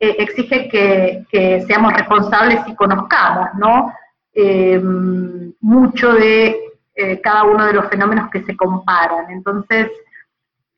exige 0.00 0.68
que, 0.68 1.24
que, 1.30 1.62
seamos 1.62 1.92
responsables 1.92 2.58
y 2.66 2.74
conozcamos, 2.74 3.50
¿no? 3.54 3.92
mucho 5.60 6.12
de 6.12 6.68
eh, 7.00 7.20
cada 7.20 7.44
uno 7.44 7.64
de 7.64 7.74
los 7.74 7.88
fenómenos 7.88 8.28
que 8.28 8.42
se 8.42 8.56
comparan. 8.56 9.30
Entonces, 9.30 9.88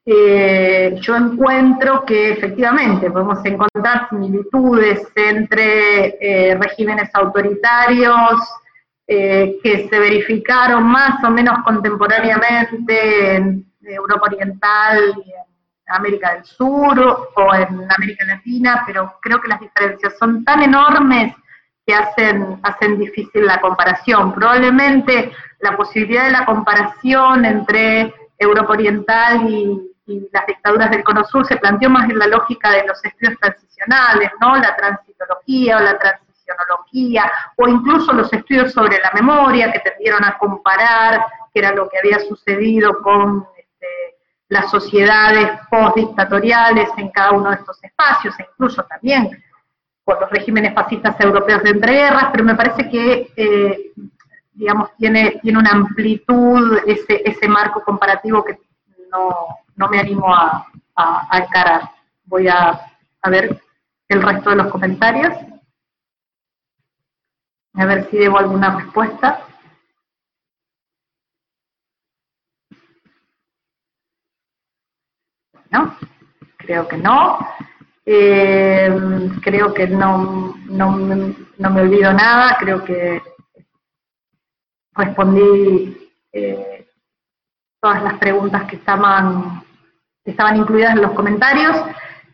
eh, 0.05 0.95
yo 1.01 1.16
encuentro 1.16 2.05
que 2.05 2.32
efectivamente 2.32 3.11
podemos 3.11 3.45
encontrar 3.45 4.09
similitudes 4.11 5.07
entre 5.14 6.16
eh, 6.20 6.59
regímenes 6.61 7.09
autoritarios 7.14 8.38
que 9.11 9.88
se 9.90 9.98
verificaron 9.98 10.84
más 10.84 11.22
o 11.24 11.30
menos 11.30 11.58
contemporáneamente 11.64 13.34
en 13.34 13.66
Europa 13.82 14.26
Oriental 14.26 15.14
y 15.26 15.30
en 15.32 15.94
América 15.94 16.34
del 16.34 16.44
Sur 16.44 17.28
o 17.34 17.54
en 17.54 17.90
América 17.90 18.24
Latina, 18.24 18.84
pero 18.86 19.18
creo 19.20 19.40
que 19.40 19.48
las 19.48 19.58
diferencias 19.58 20.16
son 20.16 20.44
tan 20.44 20.62
enormes 20.62 21.34
que 21.84 21.92
hacen, 21.92 22.61
hacen 22.62 23.00
difícil 23.00 23.46
la 23.46 23.61
comparación. 23.61 24.32
Probablemente 24.32 25.32
la 25.58 25.76
posibilidad 25.76 26.26
de 26.26 26.30
la 26.30 26.44
comparación 26.44 27.44
entre 27.44 28.14
Europa 28.38 28.72
Oriental 28.74 29.48
y, 29.48 29.86
las 30.32 30.44
dictaduras 30.44 30.90
del 30.90 31.04
Cono 31.04 31.22
Sur 31.22 31.46
se 31.46 31.56
planteó 31.56 31.88
más 31.88 32.11
en 32.11 32.18
la 32.18 32.26
lógica 32.26 32.72
de 32.72 32.84
los 32.84 33.04
estudios 33.04 33.38
transicionales, 33.38 34.32
¿no? 34.40 34.56
La 34.56 34.74
transitología 34.74 35.76
o 35.76 35.80
la 35.80 35.96
transicionología, 36.55 37.30
o 37.57 37.68
incluso 37.68 38.12
los 38.12 38.32
estudios 38.32 38.72
sobre 38.72 38.98
la 38.98 39.11
memoria 39.14 39.72
que 39.72 39.80
tendieron 39.80 40.24
a 40.24 40.36
comparar 40.38 41.24
qué 41.53 41.61
era 41.61 41.72
lo 41.72 41.88
que 41.88 41.98
había 41.98 42.18
sucedido 42.20 43.01
con 43.03 43.46
este, 43.57 43.86
las 44.48 44.70
sociedades 44.70 45.51
postdictatoriales 45.70 46.90
en 46.96 47.11
cada 47.11 47.32
uno 47.32 47.51
de 47.51 47.57
estos 47.57 47.82
espacios, 47.82 48.38
e 48.38 48.46
incluso 48.53 48.82
también 48.84 49.42
por 50.05 50.20
los 50.20 50.30
regímenes 50.30 50.74
fascistas 50.74 51.18
europeos 51.20 51.62
de 51.62 51.70
entreguerras, 51.70 52.28
pero 52.32 52.44
me 52.44 52.55
parece 52.55 52.88
que 52.88 53.32
eh, 53.36 53.92
digamos, 54.61 54.90
tiene, 54.98 55.40
tiene 55.42 55.59
una 55.59 55.70
amplitud 55.70 56.78
ese, 56.86 57.22
ese 57.24 57.48
marco 57.48 57.82
comparativo 57.82 58.44
que 58.44 58.59
no, 59.11 59.88
me 59.88 59.98
animo 59.98 60.32
a, 60.32 60.66
a, 60.94 61.38
encarar. 61.38 61.90
Voy 62.24 62.46
a, 62.46 62.78
a, 63.22 63.30
ver 63.30 63.59
el 64.09 64.22
resto 64.22 64.51
de 64.51 64.57
los 64.57 64.66
comentarios. 64.66 65.34
A 67.75 67.87
ver 67.87 68.09
si 68.11 68.18
debo 68.18 68.39
alguna 68.39 68.77
respuesta. 68.77 69.47
¿No? 75.71 75.97
Creo 76.59 76.89
que 76.89 76.97
no. 76.97 77.39
Eh, 78.05 79.31
creo 79.43 79.73
que 79.73 79.87
no, 79.87 80.57
no, 80.66 80.97
no, 80.97 81.71
me 81.71 81.81
olvido 81.81 82.12
nada, 82.12 82.57
creo 82.59 82.83
que 82.83 83.23
respondí 84.95 86.11
eh, 86.33 86.89
todas 87.81 88.03
las 88.03 88.18
preguntas 88.18 88.64
que 88.64 88.77
estaban, 88.77 89.62
estaban 90.25 90.57
incluidas 90.57 90.97
en 90.97 91.03
los 91.03 91.12
comentarios. 91.12 91.77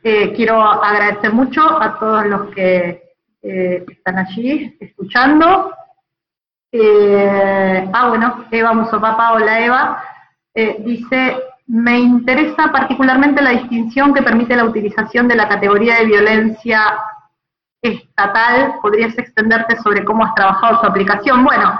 Eh, 0.03 0.32
quiero 0.34 0.62
agradecer 0.62 1.32
mucho 1.32 1.61
a 1.62 1.99
todos 1.99 2.26
los 2.26 2.51
que 2.55 3.05
eh, 3.49 3.84
están 3.88 4.18
allí 4.18 4.76
escuchando. 4.80 5.72
Eh, 6.72 7.88
ah, 7.92 8.09
bueno, 8.09 8.44
Eva 8.51 8.72
Musopapa, 8.72 9.32
hola 9.32 9.61
Eva, 9.64 10.05
dice, 10.80 11.36
me 11.66 11.99
interesa 11.99 12.72
particularmente 12.72 13.42
la 13.42 13.51
distinción 13.51 14.12
que 14.12 14.22
permite 14.22 14.57
la 14.57 14.64
utilización 14.64 15.28
de 15.28 15.36
la 15.36 15.49
categoría 15.49 15.97
de 15.97 16.07
violencia 16.07 16.99
estatal. 17.80 18.74
¿Podrías 18.82 19.16
extenderte 19.18 19.76
sobre 19.76 20.05
cómo 20.05 20.24
has 20.24 20.34
trabajado 20.34 20.80
su 20.80 20.86
aplicación? 20.86 21.44
Bueno, 21.44 21.78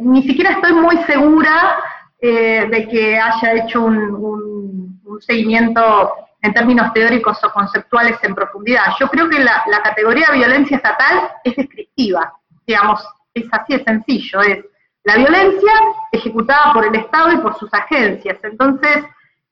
ni 0.00 0.22
siquiera 0.22 0.52
estoy 0.52 0.72
muy 0.74 0.96
segura 1.04 1.82
eh, 2.24 2.68
de 2.70 2.86
que 2.86 3.18
haya 3.18 3.52
hecho 3.54 3.82
un, 3.82 5.00
seguimiento 5.18 6.12
en 6.42 6.52
términos 6.52 6.92
teóricos 6.92 7.42
o 7.44 7.50
conceptuales 7.50 8.18
en 8.22 8.34
profundidad. 8.34 8.86
Yo 8.98 9.08
creo 9.08 9.28
que 9.28 9.38
la, 9.38 9.64
categoría 9.82 10.26
de 10.30 10.38
violencia 10.38 10.76
estatal 10.76 11.30
es 11.44 11.54
descriptiva, 11.56 12.32
digamos, 12.66 13.06
es 13.32 13.46
así 13.52 13.76
de 13.76 13.84
sencillo, 13.84 14.42
es 14.42 14.64
la 15.04 15.16
violencia 15.16 15.72
ejecutada 16.10 16.72
por 16.72 16.86
el 16.86 16.94
Estado 16.96 17.32
y 17.32 17.38
por 17.38 17.56
sus 17.58 17.72
agencias. 17.72 18.38
Entonces, 18.42 19.04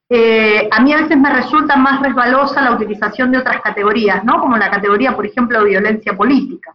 eh, 0.08 0.68
a 0.70 0.80
mí 0.80 0.92
a 0.92 1.02
veces 1.02 1.16
me 1.16 1.32
resulta 1.32 1.76
más 1.76 2.02
resbalosa 2.02 2.60
la 2.60 2.72
utilización 2.72 3.30
de 3.30 3.38
otras 3.38 3.60
categorías, 3.60 4.24
¿no? 4.24 4.40
Como 4.40 4.56
la 4.56 4.70
categoría, 4.70 5.14
por 5.14 5.24
ejemplo, 5.24 5.60
de 5.60 5.70
violencia 5.70 6.16
política, 6.16 6.74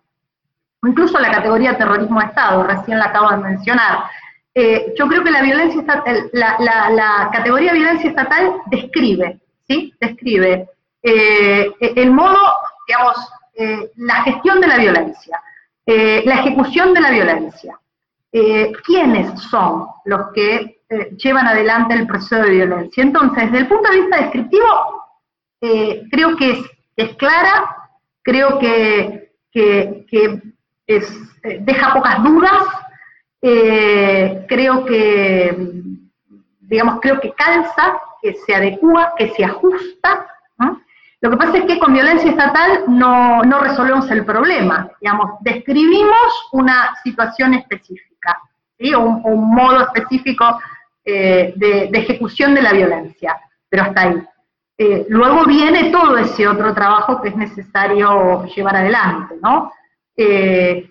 o 0.81 0.87
incluso 0.87 1.19
la 1.19 1.31
categoría 1.31 1.77
terrorismo 1.77 2.21
de 2.21 2.27
Estado, 2.27 2.63
recién 2.63 2.97
la 2.97 3.05
acabo 3.05 3.31
de 3.31 3.37
mencionar. 3.37 4.05
Eh, 4.53 4.93
yo 4.97 5.07
creo 5.07 5.21
que 5.21 5.31
la 5.31 5.41
violencia 5.41 5.81
estatal, 5.81 6.29
la, 6.31 7.29
categoría 7.33 7.73
de 7.73 7.79
violencia 7.79 8.09
estatal 8.09 8.53
describe, 8.67 9.41
¿sí? 9.67 9.93
Describe 9.99 10.69
eh, 11.01 11.71
el 11.79 12.11
modo, 12.11 12.37
digamos, 12.87 13.15
eh, 13.55 13.91
la 13.97 14.23
gestión 14.23 14.61
de 14.61 14.67
la 14.67 14.77
violencia, 14.77 15.41
la 15.85 16.39
ejecución 16.39 16.93
de 16.93 17.01
la 17.01 17.11
violencia. 17.11 17.79
¿Quiénes 18.31 19.39
son 19.43 19.87
los 20.05 20.31
que 20.33 20.81
llevan 21.15 21.47
adelante 21.47 21.93
el 21.93 22.07
proceso 22.07 22.41
de 22.41 22.49
violencia? 22.49 23.03
Entonces, 23.03 23.45
desde 23.45 23.59
el 23.59 23.67
punto 23.67 23.89
de 23.89 24.01
vista 24.01 24.17
descriptivo, 24.17 24.65
creo 25.59 26.35
que 26.35 26.65
es, 26.97 27.15
clara, 27.15 27.77
creo 28.23 28.57
que, 28.59 29.31
deja 31.43 31.93
pocas 31.93 32.23
dudas, 32.23 32.63
eh, 33.47 34.43
creo 34.47 34.83
que, 34.85 35.55
digamos, 36.61 36.99
creo 36.99 37.19
que 37.19 37.31
calza, 37.33 37.99
que 38.25 38.33
se 38.33 38.55
adecua, 38.55 39.13
que 39.15 39.29
se 39.29 39.45
ajusta. 39.45 40.27
Lo 41.21 41.29
que 41.29 41.37
pasa 41.37 41.57
es 41.59 41.65
que 41.65 41.77
con 41.77 41.93
violencia 41.93 42.31
estatal 42.31 42.85
no, 42.87 43.41
resolvemos 43.61 44.09
el 44.09 44.25
problema, 44.25 44.89
digamos, 44.99 45.37
describimos 45.41 46.49
una 46.51 46.95
situación 47.03 47.53
específica, 47.53 48.41
un, 48.97 49.55
modo 49.55 49.81
específico 49.81 50.59
eh, 51.03 51.53
de, 51.55 51.89
ejecución 51.93 52.55
de 52.55 52.63
la 52.63 52.73
violencia, 52.73 53.39
pero 53.69 53.83
hasta 53.83 54.01
ahí. 54.01 54.23
Eh, 54.77 55.05
luego 55.09 55.45
viene 55.45 55.91
todo 55.91 56.17
ese 56.17 56.47
otro 56.47 56.73
trabajo 56.73 57.21
que 57.21 57.29
es 57.29 57.35
necesario 57.35 58.43
llevar 58.45 58.75
adelante, 58.75 59.35
¿no? 59.41 59.71
eh, 60.17 60.89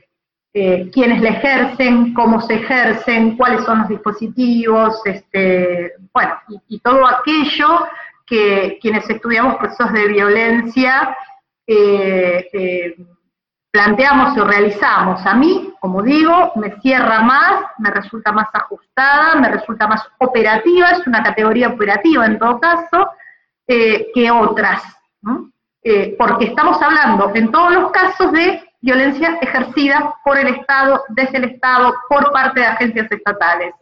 quiénes 0.55 1.21
la 1.21 1.31
ejercen, 1.31 2.15
cómo 2.15 2.41
se 2.41 2.55
ejercen, 2.55 3.37
cuáles 3.37 3.65
son 3.65 3.81
los 3.81 3.89
dispositivos, 3.89 5.01
este, 5.05 5.95
bueno, 6.13 6.33
y, 6.69 6.79
todo 6.79 7.05
aquello 7.09 7.87
que 8.25 8.79
quienes 8.81 9.09
estudiamos 9.11 9.57
procesos 9.57 9.93
de 9.93 10.07
violencia 10.07 11.17
eh, 11.67 12.49
eh, 12.53 12.97
planteamos 13.71 14.39
o 14.39 14.45
realizamos. 14.45 15.27
A 15.27 15.35
mí, 15.35 15.75
como 15.81 16.03
digo, 16.03 16.53
me 16.57 16.79
cierra 16.81 17.23
más, 17.23 17.65
me 17.79 17.91
resulta 17.91 18.31
más 18.31 18.49
ajustada, 18.53 19.35
me 19.37 19.51
resulta 19.51 19.89
más 19.89 20.07
operativa, 20.19 20.91
es 20.91 21.07
una 21.07 21.23
categoría 21.23 21.69
operativa 21.69 22.27
en 22.27 22.39
todo 22.39 22.61
caso, 22.61 23.11
eh, 23.67 24.11
que 24.15 24.31
otras, 24.31 24.83
porque 26.19 26.47
estamos 26.47 26.81
hablando 26.81 27.33
en 27.35 27.51
todos 27.51 27.73
los 27.73 27.91
casos 27.91 28.31
de 28.33 28.64
violencia 28.85 29.39
ejercida 29.41 30.15
por 30.23 30.39
el 30.39 30.49
Estado, 30.49 31.03
desde 31.09 31.39
el 31.39 31.45
Estado, 31.45 31.95
por 32.09 32.31
parte 32.33 32.61
de 32.61 32.67
agencias 32.67 33.11
estatales. 33.11 33.75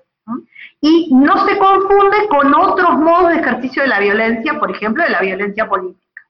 Y 0.80 1.12
no 1.12 1.44
se 1.44 1.59
confunde 1.59 2.28
con 2.28 2.55
otros 2.55 2.98
modos 2.98 3.30
de 3.30 3.40
ejercicio 3.40 3.82
de 3.82 3.88
la 3.88 3.98
violencia, 3.98 4.59
por 4.61 4.70
ejemplo, 4.70 5.03
de 5.03 5.11
la 5.11 5.20
violencia 5.20 5.68
política. 5.68 6.22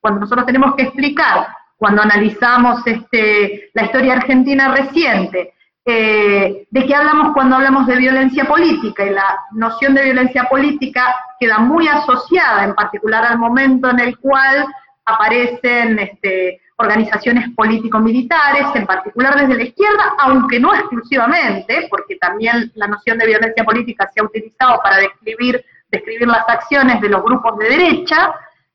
Cuando 0.00 0.20
nosotros 0.20 0.46
tenemos 0.46 0.76
que 0.76 0.84
explicar, 0.84 1.48
cuando 1.76 2.02
analizamos 2.02 2.86
este, 2.86 3.70
la 3.74 3.84
historia 3.84 4.14
argentina 4.14 4.72
reciente, 4.72 5.54
eh, 5.84 6.66
de 6.70 6.86
qué 6.86 6.94
hablamos 6.94 7.32
cuando 7.34 7.56
hablamos 7.56 7.86
de 7.86 7.96
violencia 7.96 8.44
política, 8.44 9.04
y 9.04 9.10
la 9.10 9.40
noción 9.52 9.94
de 9.94 10.04
violencia 10.04 10.44
política 10.44 11.14
queda 11.40 11.58
muy 11.58 11.88
asociada 11.88 12.64
en 12.64 12.74
particular 12.74 13.24
al 13.24 13.38
momento 13.38 13.90
en 13.90 13.98
el 13.98 14.18
cual 14.18 14.66
aparecen 15.04 15.98
este, 15.98 16.60
organizaciones 16.84 17.50
político-militares, 17.54 18.66
en 18.74 18.86
particular 18.86 19.36
desde 19.40 19.56
la 19.56 19.64
izquierda, 19.64 20.14
aunque 20.18 20.60
no 20.60 20.74
exclusivamente, 20.74 21.86
porque 21.90 22.16
también 22.16 22.70
la 22.74 22.86
noción 22.86 23.18
de 23.18 23.26
violencia 23.26 23.64
política 23.64 24.10
se 24.12 24.20
ha 24.20 24.24
utilizado 24.24 24.80
para 24.82 24.98
describir, 24.98 25.64
describir 25.90 26.28
las 26.28 26.48
acciones 26.48 27.00
de 27.00 27.08
los 27.08 27.22
grupos 27.22 27.58
de 27.58 27.68
derecha, 27.68 28.34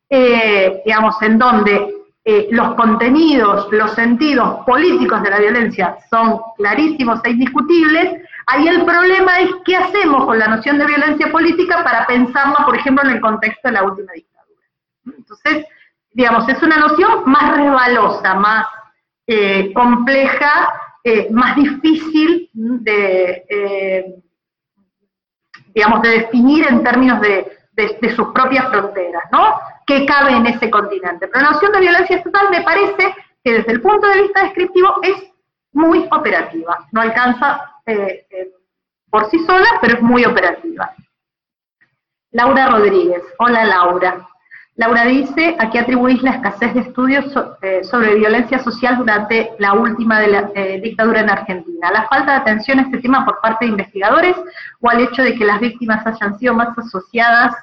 eh, 0.10 0.82
digamos, 0.86 1.22
en 1.22 1.38
donde 1.38 1.96
eh, 2.26 2.48
los 2.52 2.76
contenidos, 2.76 3.72
los 3.72 3.92
sentidos 3.94 4.66
políticos 4.66 5.24
de 5.24 5.30
la 5.30 5.40
violencia 5.40 5.98
son 6.10 6.40
clarísimos 6.58 7.22
e 7.24 7.32
indiscutibles, 7.32 8.22
ahí 8.48 8.68
el 8.68 8.84
problema 8.84 9.40
es 9.40 9.50
qué 9.66 9.78
hacemos 9.78 10.26
con 10.26 10.38
la 10.38 10.48
noción 10.48 10.78
de 10.78 10.86
violencia 10.86 11.32
política 11.32 11.84
para 11.84 12.06
pensarla, 12.06 12.66
por 12.66 12.76
ejemplo, 12.76 13.08
en 13.08 13.16
el 13.16 13.22
contexto 13.22 13.70
de 13.70 13.72
la 13.72 13.84
última 13.84 14.12
dictadura. 14.14 14.62
Entonces, 15.18 15.66
digamos, 16.12 16.48
es 16.50 16.62
una 16.62 16.78
noción 16.78 17.24
más 17.26 17.56
resbalosa, 17.56 18.34
más 18.36 18.68
eh, 19.28 19.72
compleja, 19.74 20.74
eh, 21.04 21.28
más 21.32 21.56
difícil 21.56 22.50
de, 22.54 23.46
eh, 23.48 24.16
digamos, 25.68 26.02
de 26.02 26.10
definir 26.10 26.68
en 26.68 26.84
términos 26.84 27.22
de, 27.22 27.56
sus 28.14 28.28
propias 28.34 28.68
fronteras, 28.70 29.24
¿no? 29.32 29.58
Que 29.88 30.06
cabe 30.06 30.32
en 30.32 30.46
ese 30.48 30.70
continente. 30.70 31.30
Pero 31.30 31.46
la 31.46 31.52
noción 31.52 31.72
de 31.72 31.80
violencia 31.80 32.18
estatal 32.18 32.50
me 32.50 32.62
parece 32.62 33.16
que 33.42 33.54
desde 33.54 33.72
el 33.72 33.82
punto 33.82 34.06
de 34.08 34.24
vista 34.24 34.44
descriptivo 34.44 35.00
es 35.02 35.32
muy 35.72 36.06
operativa, 36.12 36.88
no 36.92 37.00
alcanza 37.00 37.72
por 39.10 39.30
sí 39.30 39.40
sola, 39.46 39.80
pero 39.82 39.94
es 39.96 40.02
muy 40.02 40.26
operativa. 40.26 40.94
Laura 42.32 42.68
Rodríguez, 42.68 43.24
hola 43.38 43.64
Laura. 43.64 44.28
Laura 44.80 45.04
dice, 45.04 45.58
¿a 45.60 45.70
qué 45.70 45.80
atribuís 45.80 46.24
la 46.24 46.32
escasez 46.32 46.74
de 46.74 46.80
estudios 46.80 47.26
eh, 47.62 47.84
sobre 47.84 48.16
violencia 48.16 48.60
social 48.60 48.96
durante 48.96 49.52
la 49.60 49.74
última 49.74 50.24
eh, 50.24 50.80
dictadura 50.82 51.20
en 51.20 51.30
Argentina? 51.30 51.92
¿La 51.92 52.08
falta 52.08 52.32
de 52.32 52.38
atención 52.38 52.80
a 52.80 52.84
este 52.84 53.00
tema 53.00 53.26
por 53.26 53.42
parte 53.42 53.66
de 53.66 53.72
investigadores 53.72 54.38
o 54.80 54.90
al 54.90 55.02
hecho 55.02 55.22
de 55.22 55.36
que 55.36 55.44
las 55.44 55.60
víctimas 55.60 56.08
hayan 56.08 56.40
sido 56.40 56.54
más 56.54 56.70
asociadas 56.78 57.54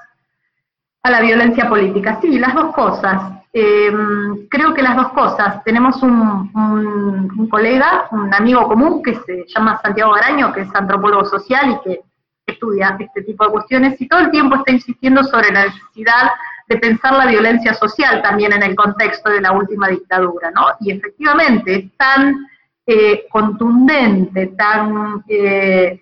a 1.05 1.11
la 1.11 1.23
violencia 1.23 1.67
política. 1.71 2.19
Sí, 2.21 2.39
las 2.39 2.53
dos 2.53 2.75
cosas. 2.75 3.33
Em, 3.51 4.47
creo 4.49 4.75
que 4.75 4.83
las 4.83 4.97
dos 4.97 5.09
cosas. 5.13 5.65
Tenemos 5.65 6.03
un, 6.03 6.51
un, 6.55 7.49
colega, 7.49 8.09
un 8.11 8.35
amigo 8.35 8.69
común 8.69 9.03
que 9.03 9.15
se 9.15 9.47
llama 9.47 9.81
Santiago 9.83 10.15
Araño, 10.15 10.53
que 10.53 10.63
es 10.63 10.75
antropólogo 10.75 11.25
social 11.25 11.71
y 11.71 11.89
que 11.89 12.01
estudia 12.47 12.95
este 12.99 13.23
tipo 13.23 13.47
de 13.47 13.53
cuestiones 13.53 13.99
y 14.01 14.07
todo 14.07 14.21
el 14.21 14.31
tiempo 14.31 14.57
está 14.57 14.73
insistiendo 14.73 15.25
sobre 15.25 15.51
la 15.51 15.65
necesidad 15.65 16.31
de 16.69 16.77
pensar 16.79 17.15
la 17.15 17.27
violencia 17.27 17.75
social 17.75 18.23
también 18.23 18.53
en 18.53 18.63
el 18.63 18.75
contexto 18.75 19.31
de 19.31 19.41
la 19.41 19.53
última 19.53 19.89
dictadura, 19.89 20.51
¿no? 20.51 20.67
Y 20.81 20.91
efectivamente 20.91 21.75
es 21.75 21.97
tan 21.97 22.47
eh, 22.87 23.27
contundente, 23.31 24.49
tan 24.49 25.23
eh, 25.29 26.01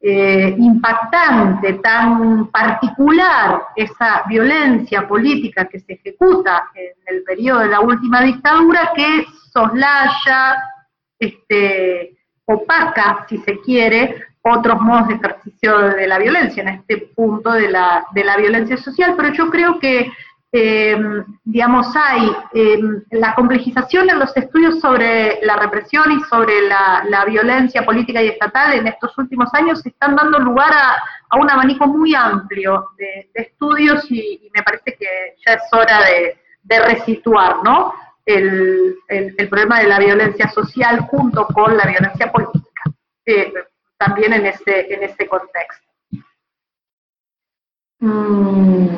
eh, 0.00 0.54
impactante, 0.58 1.74
tan 1.74 2.48
particular 2.48 3.62
esa 3.76 4.24
violencia 4.28 5.06
política 5.06 5.66
que 5.66 5.80
se 5.80 5.94
ejecuta 5.94 6.70
en 6.74 7.14
el 7.14 7.22
periodo 7.22 7.60
de 7.60 7.68
la 7.68 7.80
última 7.80 8.22
dictadura 8.22 8.92
que 8.94 9.26
soslaya, 9.52 10.56
este, 11.18 12.16
opaca, 12.46 13.26
si 13.28 13.38
se 13.38 13.60
quiere, 13.60 14.31
otros 14.42 14.80
modos 14.80 15.08
de 15.08 15.14
ejercicio 15.14 15.78
de 15.78 16.06
la 16.06 16.18
violencia, 16.18 16.62
en 16.62 16.68
este 16.68 16.98
punto 17.14 17.52
de 17.52 17.70
la, 17.70 18.04
de 18.12 18.24
la 18.24 18.36
violencia 18.36 18.76
social, 18.76 19.14
pero 19.16 19.32
yo 19.32 19.48
creo 19.50 19.78
que, 19.78 20.10
eh, 20.50 21.00
digamos, 21.44 21.86
hay 21.94 22.30
eh, 22.52 22.80
la 23.12 23.34
complejización 23.34 24.10
en 24.10 24.18
los 24.18 24.36
estudios 24.36 24.80
sobre 24.80 25.38
la 25.42 25.56
represión 25.56 26.10
y 26.12 26.20
sobre 26.24 26.60
la, 26.62 27.24
violencia 27.24 27.84
política 27.84 28.20
y 28.20 28.28
estatal 28.28 28.74
en 28.74 28.88
estos 28.88 29.16
últimos 29.16 29.48
años 29.54 29.84
están 29.86 30.16
dando 30.16 30.40
lugar 30.40 30.72
a, 30.72 31.36
un 31.38 31.48
abanico 31.48 31.86
muy 31.86 32.14
amplio 32.14 32.88
de, 32.98 33.30
estudios 33.34 34.04
y, 34.10 34.50
me 34.52 34.62
parece 34.62 34.96
que 34.98 35.06
ya 35.46 35.54
es 35.54 35.62
hora 35.72 36.00
de, 36.04 36.36
resituar, 36.80 37.62
¿no? 37.62 37.94
El, 38.26 38.96
problema 39.48 39.80
de 39.80 39.88
la 39.88 39.98
violencia 39.98 40.48
social 40.48 41.00
junto 41.10 41.46
con 41.46 41.76
la 41.76 41.84
violencia 41.84 42.30
política. 42.32 42.82
Eh, 43.24 43.52
también 44.04 44.32
en 44.32 44.46
ese, 44.46 44.92
en 44.92 45.02
ese 45.04 45.28
contexto. 45.28 45.88
Mm. 48.00 48.96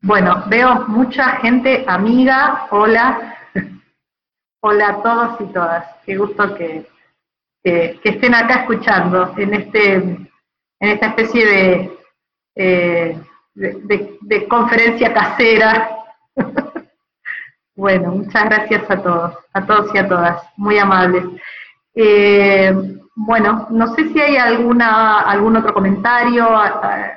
Bueno, 0.00 0.44
veo 0.46 0.86
mucha 0.88 1.36
gente 1.36 1.84
amiga, 1.86 2.66
hola, 2.70 3.36
hola 4.60 4.88
a 4.88 5.02
todos 5.02 5.40
y 5.40 5.52
todas, 5.52 5.84
qué 6.06 6.16
gusto 6.16 6.54
que, 6.54 6.86
que, 7.62 8.00
estén 8.04 8.34
acá 8.34 8.60
escuchando 8.60 9.34
en, 9.36 9.52
este, 9.52 9.94
en 9.94 10.30
esta 10.80 11.08
especie 11.08 11.44
de, 11.44 11.98
eh, 12.54 13.20
de, 13.54 14.48
conferencia 14.48 15.12
casera. 15.12 15.90
bueno, 17.76 18.12
muchas 18.12 18.44
gracias 18.44 18.90
a 18.90 19.02
todos, 19.02 19.38
a 19.52 19.66
todos 19.66 19.94
y 19.94 19.98
a 19.98 20.08
todas, 20.08 20.42
muy 20.56 20.78
amables. 20.78 21.24
Eh, 22.00 22.72
bueno, 23.16 23.66
no 23.70 23.92
sé 23.92 24.12
si 24.12 24.20
hay 24.20 24.36
alguna, 24.36 25.22
algún 25.22 25.56
otro 25.56 25.74
comentario, 25.74 26.46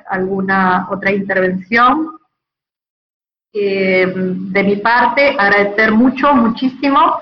alguna 0.09 0.87
otra 0.89 1.11
intervención. 1.11 2.17
Eh, 3.53 4.11
de 4.11 4.63
mi 4.63 4.77
parte, 4.77 5.35
agradecer 5.37 5.91
mucho, 5.91 6.33
muchísimo 6.33 7.19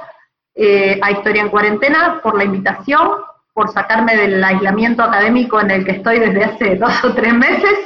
eh, 0.55 0.97
a 1.01 1.11
Historia 1.11 1.41
en 1.41 1.49
Cuarentena 1.49 2.21
por 2.23 2.37
la 2.37 2.45
invitación, 2.45 3.09
por 3.53 3.73
sacarme 3.73 4.15
del 4.15 4.41
aislamiento 4.41 5.03
académico 5.03 5.59
en 5.59 5.71
el 5.71 5.83
que 5.83 5.91
estoy 5.91 6.19
desde 6.19 6.45
hace 6.45 6.75
dos 6.77 7.03
o 7.03 7.13
tres 7.13 7.33
meses 7.33 7.77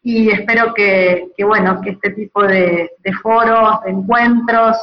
y 0.00 0.30
espero 0.30 0.72
que, 0.74 1.32
bueno, 1.44 1.80
que 1.80 1.90
este 1.90 2.10
tipo 2.10 2.44
de, 2.44 2.88
foros, 3.20 3.82
de 3.82 3.90
encuentros, 3.90 4.76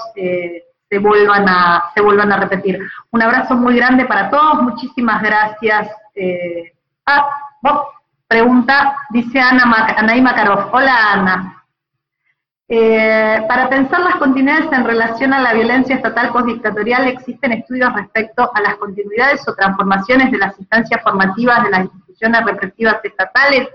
se 0.96 1.00
vuelvan 1.00 1.46
a, 1.50 1.92
se 1.94 2.02
vuelvan 2.02 2.32
a 2.32 2.38
repetir. 2.38 2.80
Un 3.12 3.22
abrazo 3.22 3.56
muy 3.56 3.76
grande 3.76 4.06
para 4.06 4.30
todos, 4.30 4.62
muchísimas 4.62 5.22
gracias. 5.22 5.90
Eh, 6.16 6.72
ah, 7.06 7.28
pregunta, 8.30 8.96
dice 9.10 9.42
Ana 9.42 9.94
Anaí 9.98 10.22
Makarov. 10.22 10.74
Hola 10.74 11.12
Ana. 11.12 11.66
Eh, 12.70 13.44
para 13.46 13.68
pensar 13.68 14.00
las 14.00 14.16
continuidades 14.16 14.72
en 14.72 14.86
relación 14.86 15.34
a 15.34 15.42
la 15.42 15.54
violencia 15.54 15.98
estatal 15.98 16.32
postdictatorial, 16.32 17.10
¿existen 17.10 17.52
estudios 17.52 17.94
respecto 17.94 18.50
a 18.56 18.62
las 18.62 18.78
continuidades 18.78 19.46
o 19.50 19.54
transformaciones 19.54 20.32
de 20.32 20.38
las 20.38 20.58
instancias 20.58 21.04
formativas 21.04 21.62
de 21.66 21.72
las 21.72 21.82
instituciones 21.82 22.46
represivas 22.46 23.04
estatales? 23.04 23.68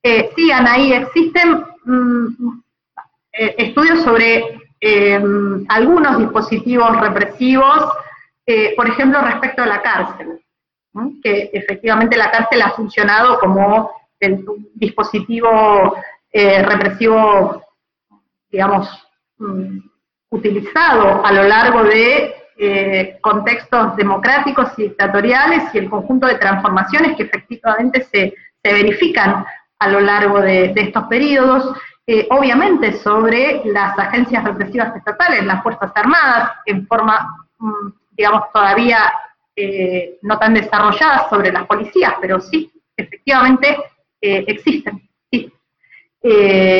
Eh, 0.00 0.30
sí, 0.36 0.52
Anaí, 0.52 0.92
existen 0.92 1.64
mm, 1.84 2.60
estudios 3.32 4.02
sobre 4.02 4.61
Em, 4.84 5.64
algunos 5.68 6.18
dispositivos 6.18 7.00
represivos, 7.00 7.84
eh, 8.44 8.74
por 8.74 8.88
ejemplo, 8.88 9.20
respecto 9.20 9.62
a 9.62 9.66
la 9.66 9.80
cárcel, 9.80 10.42
que 11.22 11.50
efectivamente 11.52 12.16
la 12.16 12.32
cárcel 12.32 12.62
ha 12.62 12.70
funcionado 12.70 13.38
como 13.38 13.92
el 14.18 14.44
dispositivo 14.74 15.94
eh, 16.32 16.64
represivo, 16.64 17.62
digamos, 18.50 18.88
mm, 19.38 19.78
utilizado 20.30 21.24
a 21.24 21.30
lo 21.30 21.44
largo 21.44 21.84
de 21.84 22.34
eh, 22.58 23.18
contextos 23.20 23.94
democráticos 23.94 24.72
y 24.78 24.82
dictatoriales 24.82 25.72
y 25.72 25.78
el 25.78 25.88
conjunto 25.88 26.26
de 26.26 26.38
transformaciones 26.38 27.16
que 27.16 27.22
efectivamente 27.22 28.04
se, 28.12 28.34
verifican 28.64 29.44
a 29.78 29.88
lo 29.88 30.00
largo 30.00 30.40
de 30.40 30.72
estos 30.74 31.04
periodos. 31.04 31.76
Eh, 32.04 32.26
obviamente 32.30 32.94
sobre 32.94 33.62
las 33.64 33.96
agencias 33.96 34.42
represivas 34.42 34.96
estatales, 34.96 35.44
las 35.44 35.62
Fuerzas 35.62 35.92
Armadas, 35.94 36.50
en 36.66 36.84
forma, 36.86 37.46
mm, 37.58 37.92
digamos, 38.10 38.50
todavía 38.52 39.12
eh, 39.54 40.18
no 40.22 40.36
tan 40.36 40.54
desarrolladas 40.54 41.28
sobre 41.30 41.52
las 41.52 41.64
policías, 41.66 42.14
pero 42.20 42.40
sí, 42.40 42.72
efectivamente 42.96 43.76
eh, 44.20 44.44
existen, 44.48 45.08
sí. 45.30 45.52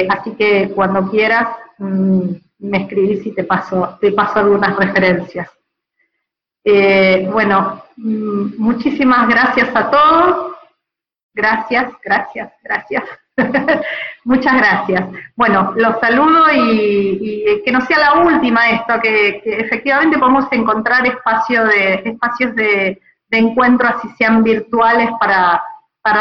así 0.08 0.32
que 0.32 0.70
cuando 0.74 1.08
quieras, 1.08 1.56
mm, 1.78 2.30
me 2.58 2.78
escribís 2.78 3.24
y 3.26 3.32
te 3.32 3.44
paso, 3.44 3.98
te 4.00 4.10
paso 4.12 4.40
algunas 4.40 4.76
referencias. 4.76 5.48
bueno, 7.32 7.84
mm, 7.96 8.58
muchísimas 8.58 9.28
gracias 9.28 9.70
a 9.74 9.90
todos. 9.90 10.56
Gracias, 11.34 11.92
gracias, 12.02 12.52
gracias. 12.62 13.21
Muchas 14.24 14.56
gracias. 14.56 15.08
Bueno, 15.36 15.72
los 15.76 15.98
saludo 16.00 16.44
y, 16.52 17.62
que 17.64 17.72
no 17.72 17.80
sea 17.82 17.98
la 17.98 18.22
última 18.22 18.70
esto, 18.70 19.00
que, 19.00 19.42
efectivamente 19.44 20.18
podemos 20.18 20.46
encontrar 20.52 21.06
espacio 21.06 21.64
de, 21.64 21.94
espacios 22.04 22.54
de, 22.54 23.00
encuentro, 23.30 23.88
así 23.88 24.08
sean 24.18 24.42
virtuales, 24.42 25.08
para, 25.18 25.62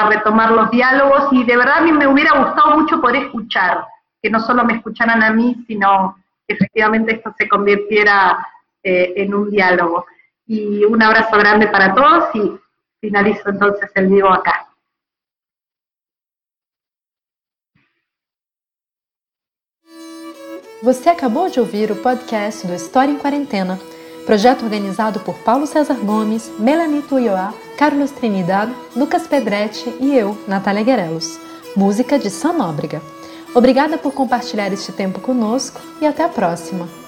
retomar 0.09 0.51
los 0.51 0.72
diálogos. 0.72 1.28
Y 1.32 1.43
de 1.43 1.57
verdad 1.57 1.80
a 1.80 1.82
mí 1.82 1.91
me 1.91 2.07
hubiera 2.07 2.38
gustado 2.38 2.78
mucho 2.78 3.01
poder 3.01 3.24
escuchar, 3.24 3.86
que 4.22 4.30
no 4.30 4.39
solo 4.39 4.64
me 4.64 4.76
escucharan 4.76 5.22
a 5.24 5.32
mí, 5.32 5.64
sino 5.68 6.18
que 6.47 6.55
efectivamente 6.55 7.16
esto 7.16 7.34
se 7.38 7.49
convirtiera 7.49 8.38
eh, 8.84 9.14
en 9.18 9.34
un 9.34 9.49
diálogo. 9.49 10.05
Y 10.47 10.84
un 10.86 11.01
abrazo 11.01 11.38
grande 11.38 11.68
para 11.68 11.93
todos 11.93 12.36
y 12.36 12.51
finalizo 12.99 13.49
entonces 13.49 13.89
el 13.95 14.07
vivo 14.07 14.30
acá. 14.30 14.70
Você 20.84 21.09
acabou 21.09 21.47
de 21.47 21.59
ouvir 21.59 21.91
o 21.91 21.95
podcast 21.95 22.65
do 22.65 22.73
História 22.73 23.11
em 23.11 23.17
Quarentena, 23.17 23.79
projeto 24.25 24.63
organizado 24.63 25.19
por 25.19 25.36
Paulo 25.36 25.67
César 25.67 25.93
Gomes, 25.93 26.49
Melanie 26.57 27.03
Tuioá, 27.03 27.53
Carlos 27.77 28.09
Trinidad, 28.09 28.67
Lucas 28.95 29.27
Pedretti 29.27 29.93
e 29.99 30.15
eu, 30.15 30.36
Natália 30.47 30.84
Guerelos. 30.84 31.39
Música 31.75 32.17
de 32.17 32.32
Sam 32.32 32.53
Nóbrega. 32.53 32.99
Obrigada 33.53 33.95
por 33.95 34.11
compartilhar 34.11 34.73
este 34.73 34.91
tempo 34.91 35.19
conosco 35.19 35.79
e 36.01 36.07
até 36.07 36.23
a 36.23 36.29
próxima! 36.29 37.01